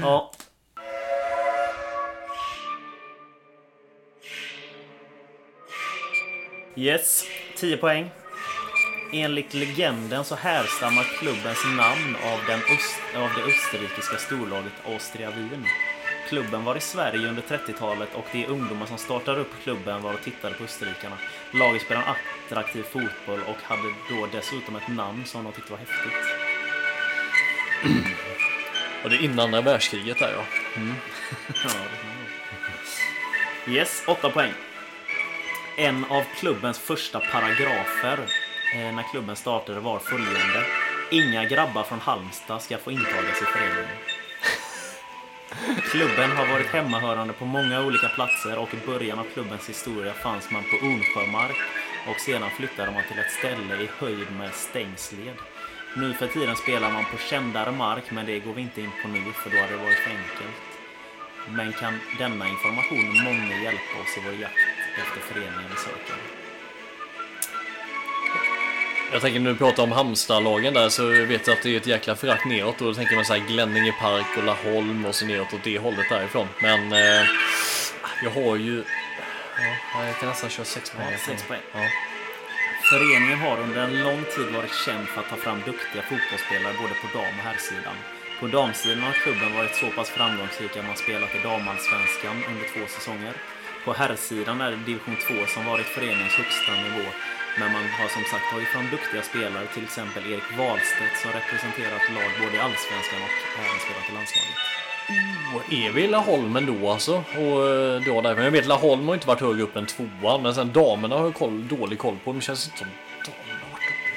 [0.00, 0.32] Ja.
[6.76, 7.24] Yes,
[7.56, 8.10] 10 poäng.
[9.12, 15.66] Enligt legenden så härstammar klubbens namn av, den öst, av det österrikiska storlaget Austria Wien.
[16.28, 20.22] Klubben var i Sverige under 30-talet och de ungdomar som startade upp klubben var och
[20.22, 21.16] tittade på österrikarna.
[21.54, 22.06] Laget spelade
[22.46, 26.12] attraktiv fotboll och hade då dessutom ett namn som de tyckte var häftigt.
[29.04, 30.44] Och det är innan andra världskriget där ja.
[31.64, 32.06] Vara.
[33.76, 34.52] Yes, 8 poäng.
[35.76, 38.18] En av klubbens första paragrafer
[38.74, 40.64] eh, när klubben startade var följande.
[41.10, 44.15] Inga grabbar från Halmstad ska få intagas i föreningen.
[45.90, 50.50] Klubben har varit hemmahörande på många olika platser och i början av klubbens historia fanns
[50.50, 51.56] man på Ornsjömark
[52.08, 55.36] och sedan flyttade man till ett ställe i höjd med Stängsled.
[55.96, 59.08] Nu för tiden spelar man på kändare mark men det går vi inte in på
[59.08, 60.62] nu för då hade det varit för enkelt.
[61.48, 64.66] Men kan denna information många hjälpa oss i vår jakt
[65.02, 66.16] efter föreningen vi söker?
[69.12, 71.86] Jag tänker när du pratar om Halmstad-lagen där så vet jag att det är ett
[71.86, 72.80] jäkla förakt neråt.
[72.80, 75.78] Och då tänker man så här Glänninge Park och Laholm och så neråt åt det
[75.78, 76.48] hållet därifrån.
[76.62, 77.22] Men eh,
[78.24, 78.84] jag har ju...
[79.94, 81.08] Ja, jag kan nästan köra sex poäng.
[81.12, 81.60] Ja, sex poäng.
[81.72, 81.80] Ja.
[82.90, 86.94] Föreningen har under en lång tid varit känd för att ta fram duktiga fotbollsspelare både
[87.02, 87.96] på dam och herrsidan.
[88.40, 92.82] På damsidan har klubben varit så pass framgångsrik att man spelat i damallsvenskan under två
[92.94, 93.34] säsonger.
[93.84, 97.06] På herrsidan är det division 2 som varit föreningens högsta nivå.
[97.58, 102.04] Men man har som sagt tagit fram duktiga spelare, till exempel Erik Wahlstedt som representerat
[102.16, 103.34] lag både i allsvenskan och
[103.64, 104.58] även spelat i landslaget.
[105.54, 107.14] Och är vi i Laholm ändå alltså?
[107.16, 108.34] Och eh, då där.
[108.34, 110.42] Men jag vet Laholm har inte varit högre upp än tvåan.
[110.42, 112.32] Men sen damerna har jag koll, dålig koll på.
[112.32, 112.88] Det känns inte som
[113.24, 114.10] damerna har varit uppe.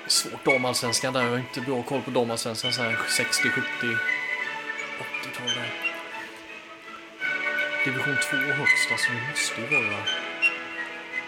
[0.00, 1.22] Det är svårt damallsvenskan där.
[1.22, 5.72] Jag har inte bra koll på damallsvenskan så här 60, 70, 80-tal där.
[7.84, 9.08] Division 2 högst alltså.
[9.12, 10.29] Det måste ju vara...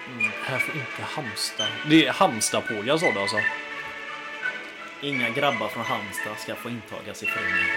[0.09, 1.67] Mm, här får inte Halmstad.
[1.87, 3.37] Det är Halmstad-pågar sa du alltså?
[5.01, 7.77] Inga grabbar från Halmstad ska få intagas i föreningen.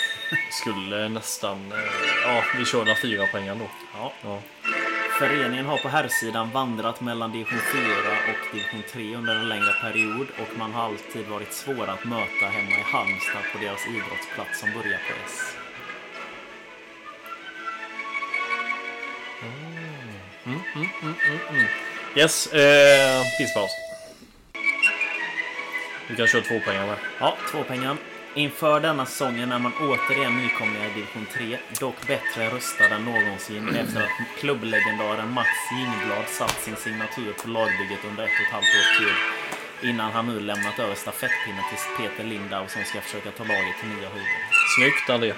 [0.50, 1.72] Skulle nästan...
[1.72, 1.78] eh,
[2.24, 3.70] Ja, vi kör den fyra poängen då.
[3.94, 4.12] Ja.
[4.22, 4.42] Ja.
[5.18, 7.82] Föreningen har på herrsidan vandrat mellan division 4
[8.28, 12.46] och division 3 under en längre period och man har alltid varit svåra att möta
[12.46, 15.56] hemma i Halmstad på deras idrottsplats som börjar på S.
[22.14, 23.70] Yes, eh, pisspaus.
[26.08, 26.96] Du kan köra två poäng med.
[27.20, 27.96] Ja, två pengar.
[28.34, 33.68] Inför denna säsongen är man återigen nykomlingar i division 3, dock bättre rustad än någonsin
[33.68, 38.76] efter att klubblegendaren Max Jingblad satt sin signatur på lagbygget under ett och ett halvt
[38.78, 39.16] års tid.
[39.90, 43.88] Innan han nu lämnat över stafettpinnen till Peter Lindau som ska försöka ta laget till
[43.88, 44.40] nya höjder.
[44.76, 45.32] Snyggt André.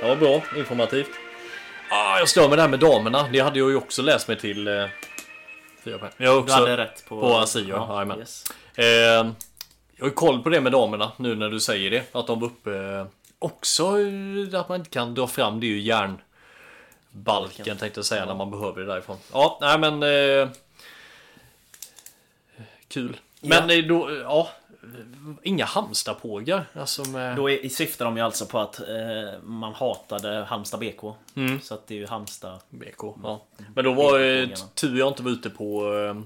[0.00, 1.29] Det var bra, informativt.
[1.90, 3.28] Ah, jag stör mig där med damerna.
[3.32, 4.68] Det hade jag ju också läst mig till.
[4.68, 4.74] Eh.
[5.84, 7.20] Jag har Du också, hade rätt på...
[7.20, 8.18] På Asio, jajamän.
[8.18, 8.44] yes.
[8.74, 8.84] Eh,
[9.96, 12.14] jag har koll på det med damerna nu när du säger det.
[12.14, 12.76] Att de var uppe.
[12.76, 13.06] Eh,
[13.38, 18.24] också eh, att man inte kan dra fram det är ju järnbalken tänkte jag säga
[18.24, 19.16] när man behöver det därifrån.
[19.32, 20.02] Ja, nej men.
[20.02, 20.48] Eh,
[22.88, 23.16] kul.
[23.40, 24.50] Men eh, då, ja.
[25.42, 26.64] Inga Halmstadpågar.
[26.74, 27.36] Alltså med...
[27.36, 28.86] Då är, syftar de ju alltså på att eh,
[29.42, 31.02] man hatade Halmstad BK.
[31.36, 31.60] Mm.
[31.60, 32.60] Så att det är ju Halmstad...
[32.70, 33.02] BK.
[33.22, 33.40] Ja.
[33.74, 34.56] Men då var BK-fångarna.
[34.74, 36.22] tur jag inte var ute på eh,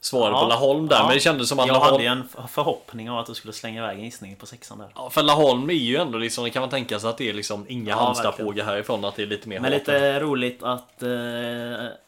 [0.00, 0.96] svaret Ja, på Laholm där.
[0.96, 1.04] ja.
[1.06, 1.92] Men det kändes som att Jag Laholm...
[1.92, 4.88] hade ju en förhoppning om att du skulle slänga iväg en gissning på sexan där.
[4.94, 7.32] Ja, för Laholm är ju ändå liksom, det kan man tänka sig att det är
[7.32, 9.04] liksom inga Ja, Halmstadpågar härifrån.
[9.04, 11.08] Att det är lite mer Men lite roligt att eh,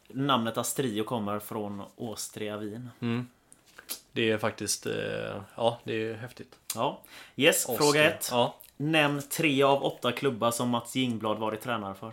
[0.08, 2.90] namnet Astrio kommer från Åstria Wien.
[4.12, 6.54] Det är faktiskt, eh, ja det är häftigt.
[6.74, 7.02] Ja.
[7.36, 7.78] Yes, Austria.
[7.78, 8.28] fråga ett.
[8.30, 8.56] Ja.
[8.76, 12.12] Nämn tre av åtta klubbar som Mats Jingblad varit tränare för.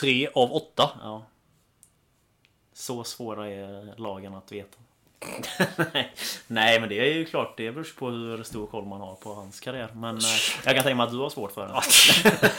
[0.00, 0.90] Tre av åtta.
[1.02, 1.26] Ja.
[2.72, 4.78] Så svåra är lagen att veta.
[5.92, 6.14] Nej.
[6.46, 7.56] Nej, men det är ju klart.
[7.56, 9.90] Det beror på hur stor koll man har på hans karriär.
[9.94, 10.22] Men eh,
[10.64, 12.52] jag kan tänka mig att du har svårt för det.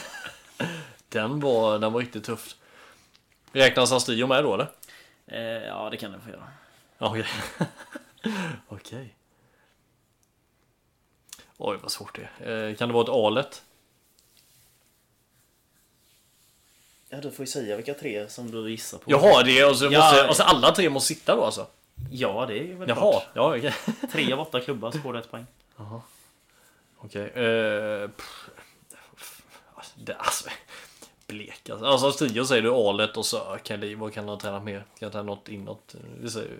[1.08, 2.54] Den var, den var riktigt tuff.
[3.52, 4.68] Räknas Astrio med då eller?
[5.26, 6.48] Eh, ja, det kan du få göra.
[6.98, 7.26] Ja, Okej.
[8.68, 9.14] Okej.
[11.56, 12.68] Oj, vad svårt det är.
[12.68, 13.62] Eh, Kan det vara ett alet?
[17.08, 19.10] Ja, du får ju säga vilka tre som du gissar på.
[19.10, 20.00] Jaha, det är alltså, Ja.
[20.00, 21.66] måste, alltså alla tre måste sitta då alltså?
[22.10, 23.26] Ja, det är väl Jaha, klart.
[23.34, 23.74] ja okej.
[24.12, 25.46] Tre av åtta klubbar så får du ett poäng.
[26.98, 27.22] Okej.
[27.28, 28.50] eh, pff,
[29.74, 30.48] alltså, det, alltså,
[31.26, 31.86] blek alltså.
[31.86, 34.78] Alltså Strio säger du alet och så kan det, vad kan han träna mer?
[34.78, 35.94] Kan jag träna något inåt?
[36.20, 36.58] Vi säger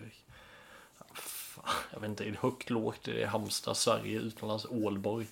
[1.92, 2.98] jag vet inte, är det högt, lågt?
[3.02, 5.26] Det är Halmstad, Sverige, utomlands, Ålborg.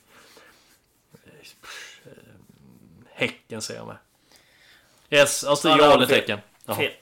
[1.12, 2.10] Eh,
[3.12, 3.96] Häcken säger jag med.
[5.10, 6.18] Yes, alltså Ja, Strio, det var alet, fel.
[6.20, 6.38] Häcken.
[6.66, 6.76] Jaha.
[6.76, 6.92] Fel.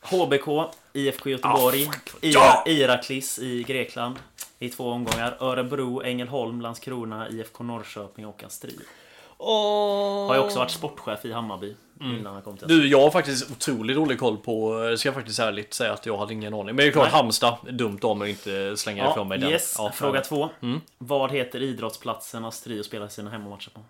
[0.00, 2.64] HBK, IFK Göteborg, Ja!
[2.66, 4.16] Iraklis i Grekland
[4.58, 5.36] i två omgångar.
[5.40, 8.80] Örebro, Ängelholm, Landskrona, IFK Norrköping och Astrid.
[9.38, 12.80] Har ju också varit sportchef i Hammarby innan han kom till Mm.
[12.80, 16.06] Du, jag har faktiskt otroligt dålig koll på, det ska jag faktiskt ärligt säga att
[16.06, 16.66] jag hade ingen aning.
[16.66, 17.12] Men det är klart, Nej.
[17.12, 19.50] Halmstad, dumt av mig att inte slänga ifrån mig den.
[19.50, 19.74] yes.
[19.78, 20.24] Ja, Fråga ja.
[20.24, 20.50] två.
[20.62, 20.80] Mm.
[20.98, 23.80] Vad heter idrottsplatsen Astrid spelar sina hemmamatcher på?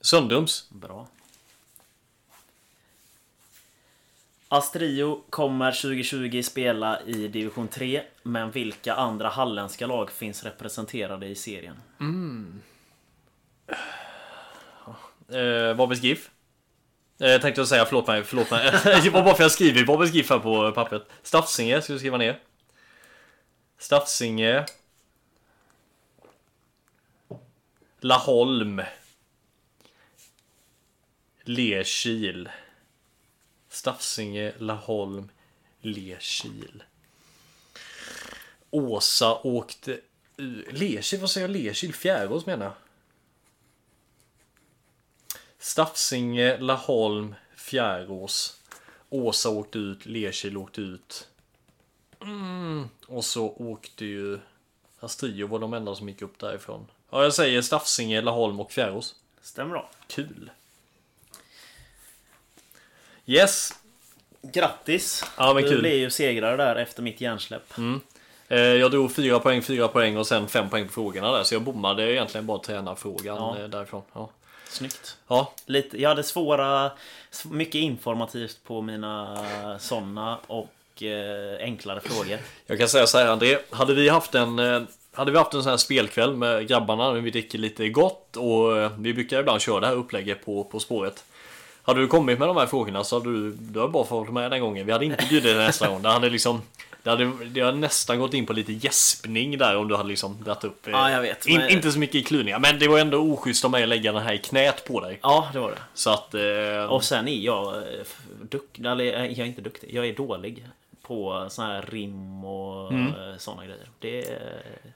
[0.00, 0.70] Söndrums.
[0.70, 1.06] Bra.
[4.48, 11.34] Astrio kommer 2020 spela i division 3, men vilka andra halländska lag finns representerade i
[11.34, 11.76] serien?
[15.28, 16.30] Eh, Varbergs GIF.
[17.20, 18.70] Eh, jag tänkte jag säga, förlåt mig, förlåt mig.
[18.84, 21.02] det var bara för jag skriver Bobby's GIF här på pappret.
[21.22, 22.40] Stafsinge ska vi skriva ner.
[23.78, 24.66] Stafsinge.
[28.00, 28.82] Laholm.
[31.44, 32.48] Lerkil.
[33.68, 35.28] Stafsinge, Laholm,
[35.80, 36.82] Lerkil.
[38.70, 40.00] Åsa åkte...
[40.36, 41.56] ur- Lerkil, vad säger jag?
[41.56, 41.94] Lerkil?
[41.94, 42.74] Fjärås menar jag.
[45.60, 48.56] Stafsinge, Laholm, Fjärås.
[49.10, 51.28] Åsa åkte ut, Lerkil åkte ut.
[52.22, 52.88] Mm.
[53.06, 54.38] Och så åkte ju
[55.00, 56.86] Astrio var de enda som gick upp därifrån.
[57.10, 59.14] Ja, jag säger Stafsinge, Laholm och Fjärås.
[59.42, 59.90] Stämmer bra.
[60.08, 60.50] Kul.
[63.26, 63.72] Yes.
[64.42, 65.24] Grattis!
[65.36, 65.80] Ja, men du kul.
[65.80, 67.72] blev ju segrare där efter mitt hjärnsläpp.
[68.48, 71.44] Eh, Jag drog fyra poäng, fyra poäng och sen fem poäng på frågorna där.
[71.44, 73.58] Så jag bommade egentligen bara tränarfrågan Ja.
[73.58, 74.02] eh, därifrån.
[74.12, 74.30] Ja.
[74.70, 75.16] Snyggt.
[75.28, 76.90] ja, Lite, jag hade svåra,
[77.44, 79.38] mycket informativt på mina
[79.78, 82.38] sådana och eh, enklare frågor.
[82.66, 83.58] jag kan säga så här André.
[83.70, 84.82] Hade vi haft en eh,
[85.12, 88.78] hade vi haft en sån här spelkväll med grabbarna när vi dricker lite gott och
[88.78, 91.24] eh, vi brukar ibland köra det här upplägget på På spåret.
[91.82, 94.50] Hade du kommit med de här frågorna så hade du, du hade bara fått med
[94.50, 94.86] den gången.
[94.86, 96.02] Vi hade inte bjudit dig nästa gång.
[96.02, 96.62] Det hade liksom
[97.02, 100.44] det hade, det hade nästan gått in på lite gäspning där om du hade liksom
[100.44, 100.86] dragit upp.
[100.86, 103.18] eh, Ja, jag vet, In, men- Inte så mycket i kluvningar, men det var ändå
[103.18, 105.18] oschysst av mig att lägga den här i knät på dig.
[105.22, 105.78] Ja, det var det.
[105.94, 106.34] Så att...
[106.34, 107.82] Eh, Och sen är jag eh,
[108.50, 110.66] duktig, eller eh, jag är inte duktig, jag är dålig
[111.02, 113.38] på såna här rim och Mm.
[113.38, 113.88] såna grejer.
[113.98, 114.38] Det,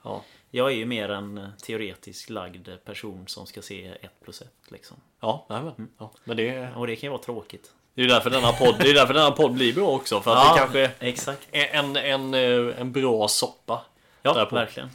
[0.02, 0.22] ja.
[0.50, 4.96] Jag är ju mer en teoretisk lagd person som ska se ett plus ett liksom.
[5.20, 7.70] Ja, nej, men, ja, men det, Och det kan ju vara tråkigt.
[7.94, 10.20] Det är ju därför denna podd, det är därför denna podd blir bra också.
[10.20, 11.48] För att Ja, det kanske exakt.
[11.52, 13.82] är en, en, eh, en bra soppa.
[14.22, 14.56] Ja, därpå.
[14.56, 14.88] verkligen.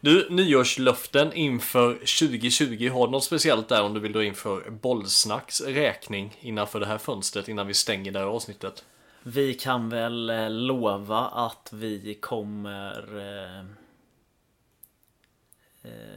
[0.00, 2.90] Du, nyårslöften inför 2020.
[2.92, 6.86] Har du något speciellt där om du vill dra in för bollsnacks räkning innanför det
[6.86, 8.84] här fönstret innan vi stänger det här avsnittet?
[9.22, 13.64] Vi kan väl eh, lova att vi kommer eh,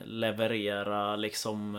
[0.05, 1.75] leverera liksom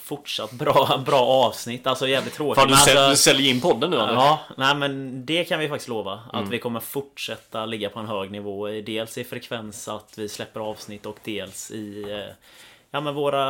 [0.00, 1.86] fortsatt bra, bra avsnitt.
[1.86, 2.54] Alltså jävligt tråkigt.
[2.60, 4.14] Fan, du, men alltså- du säljer in podden nu Anders.
[4.16, 6.12] Ja, nej men det kan vi faktiskt lova.
[6.12, 6.50] Att Mm.
[6.50, 8.66] vi kommer fortsätta ligga på en hög nivå.
[8.68, 12.34] Dels i frekvens att vi släpper avsnitt och dels i eh,
[12.90, 13.44] ja, men våra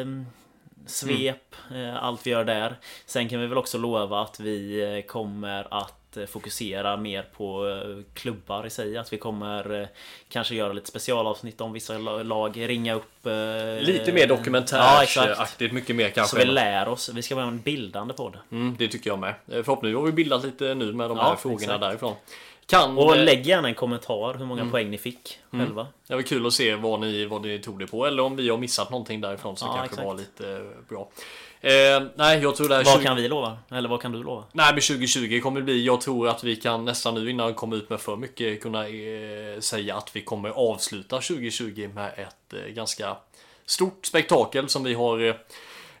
[0.00, 0.06] eh,
[0.86, 1.54] svep.
[1.74, 2.76] eh, Allt vi gör där.
[3.06, 7.68] Sen kan vi väl också lova att vi eh, kommer att eh, fokusera mer på
[7.68, 8.96] eh, klubbar i sig.
[8.98, 9.88] Att vi kommer eh,
[10.28, 12.68] kanske göra lite specialavsnitt om vissa la- lag.
[12.68, 13.04] Ringa upp...
[13.80, 16.30] Lite mer Ja, dokumentärsaktigt, mycket mer kanske.
[16.36, 17.08] Så vi lär oss.
[17.08, 18.36] Vi ska vara en bildande podd.
[18.52, 19.34] Mm, det tycker jag med.
[19.46, 21.80] Förhoppningsvis har vi bildat lite nu med de Ja, här frågorna exakt.
[21.80, 22.14] därifrån.
[22.66, 24.72] Kan, Och lägg gärna en kommentar hur många Mm.
[24.72, 25.66] poäng ni fick Mm.
[25.66, 25.86] själva.
[26.06, 28.06] Det var kul att se vad ni, vad ni tog det på.
[28.06, 30.06] Eller om vi har missat någonting därifrån som Ja, kanske exakt.
[30.06, 31.08] var lite bra.
[31.60, 33.58] Eh, nej, jag tror det här Vad 20 kan vi lova?
[33.70, 34.44] Eller vad kan du lova?
[34.52, 35.86] Nej, men 2020 kommer det bli.
[35.86, 38.88] Jag tror att vi kan nästan nu innan vi kommer ut med för mycket kunna
[38.88, 43.16] eh, säga att vi kommer avsluta 2020 med ett eh, ganska
[43.66, 45.34] stort spektakel som vi har eh,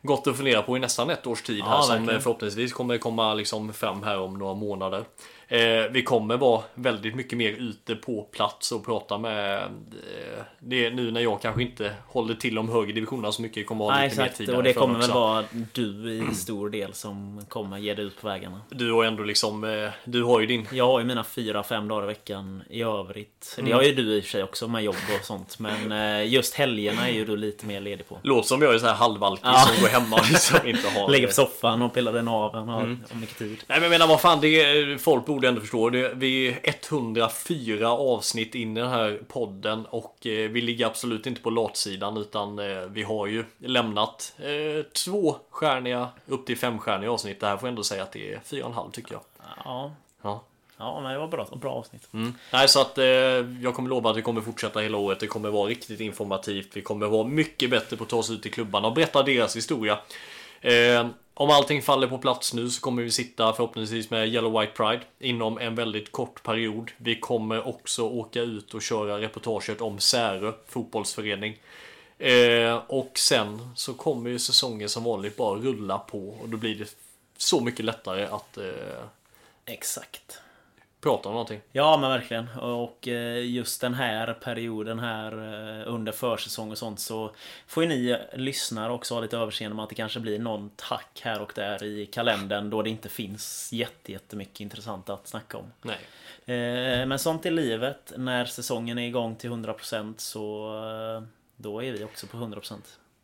[0.02, 2.16] gått och funderat på i nästan ett års tid Ja, här som verkligen.
[2.16, 5.04] eh, förhoppningsvis kommer komma liksom fram här om några månader.
[5.50, 10.90] Eh, vi kommer vara väldigt mycket mer ute på plats och prata med eh, det
[10.90, 13.66] nu när jag kanske inte håller till om högre divisionerna så mycket.
[13.66, 14.38] kommer vara Nej, lite exakt.
[14.40, 18.04] mer tid Och det kommer väl vara du i stor del som kommer ge dig
[18.04, 18.60] ut på vägarna.
[18.70, 21.88] Du har ändå liksom, eh, du har ju din Jag har ju mina fyra, fem
[21.88, 23.52] dagar i veckan i övrigt.
[23.56, 23.72] Det Mm.
[23.74, 25.58] har ju du i och för sig också med jobb och sånt.
[25.58, 28.18] Men just helgerna är ju du lite mer ledig på.
[28.22, 29.58] Låter som jag är så här halvalkig Ja.
[29.74, 31.08] som går hemma och liksom inte har...
[31.10, 32.98] Ligger på soffan och pillar den av och har, Mm.
[33.14, 33.48] mycket tid.
[33.66, 35.90] Nej men jag menar vad fan, det är, folk borde ändå förstå.
[35.90, 41.26] Det, vi är 104 avsnitt in i den här podden och eh, vi ligger absolut
[41.26, 47.10] inte på latsidan utan eh, vi har ju lämnat eh, två stjärniga upp till femstjärniga
[47.12, 47.40] avsnitt.
[47.40, 49.22] Det här får jag ändå säga att det är fyra och en halv tycker jag.
[49.64, 49.92] Ja,
[50.22, 50.42] Ja.
[50.78, 52.08] ja men det var bra, bra avsnitt.
[52.12, 52.34] Mm.
[52.52, 53.04] Nej, så att eh,
[53.62, 55.20] jag kommer lova att vi kommer fortsätta hela året.
[55.20, 56.68] Det kommer vara riktigt informativt.
[56.76, 59.56] Vi kommer vara mycket bättre på att ta oss ut i klubbarna och berätta deras
[59.56, 59.98] historia.
[60.60, 61.06] Eh,
[61.40, 65.02] om allting faller på plats nu så kommer vi sitta förhoppningsvis med Yellow White Pride
[65.18, 66.90] inom en väldigt kort period.
[66.96, 71.56] Vi kommer också åka ut och köra reportaget om Särö fotbollsförening.
[72.18, 76.74] Eh, och sen så kommer ju säsongen som vanligt bara rulla på och då blir
[76.74, 76.94] det
[77.36, 78.64] så mycket lättare att eh,
[79.66, 80.40] Exakt
[81.00, 81.60] prata om någonting.
[81.72, 82.48] Ja men verkligen.
[82.48, 87.30] Och eh, just den här perioden här eh, under försäsong och sånt så
[87.66, 91.20] får ju ni lyssnare också ha lite överseende med att det kanske blir någon tack
[91.24, 95.72] här och där i kalendern då det inte finns jätte- jättemycket intressant att snacka om.
[95.82, 95.98] Nej.
[96.44, 98.12] Eh, Men sånt är livet.
[98.16, 100.70] När säsongen är igång till 100% så
[101.56, 102.74] då är vi också på 100%.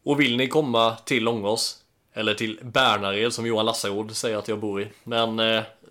[0.04, 1.80] Och vill ni komma till Långås
[2.12, 4.88] eller till Bärnared som Johan Lassaråd säger att jag bor i.
[5.04, 5.40] Men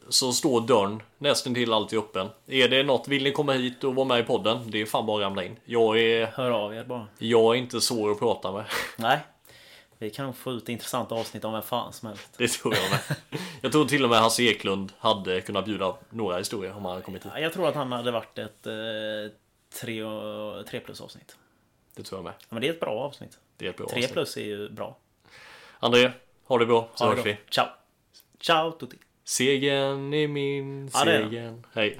[0.09, 2.29] så står dörren nästan till alltid öppen.
[2.47, 4.71] Är det något, vill ni komma hit och vara med i podden?
[4.71, 5.59] Det är fan bara att ramla in.
[5.65, 7.07] Jag är, Hör av er bara.
[7.17, 8.65] jag är inte svår att prata med.
[8.97, 9.19] Nej.
[9.97, 12.29] Vi kan få ut intressanta avsnitt om vem fan som helst.
[12.37, 13.17] Det tror jag med.
[13.61, 17.03] Jag tror till och med Hasse Eklund hade kunnat bjuda några historier om han hade
[17.03, 17.31] kommit hit.
[17.35, 18.73] Ja, Jag tror att han hade varit ett eh,
[19.81, 21.37] tre, och- tre plus avsnitt.
[21.95, 22.33] Det tror jag med.
[22.39, 23.37] Ja, men det är ett bra avsnitt.
[23.57, 24.13] Det är ett bra Tre avsnitt.
[24.13, 24.97] plus är ju bra.
[25.79, 26.11] André,
[26.45, 27.37] ha det bra så hörs vi.
[27.49, 27.65] Ciao!
[28.41, 28.97] Ciao tutti!
[29.25, 31.63] Segern är min, Ja, segern.
[31.73, 31.99] Hej.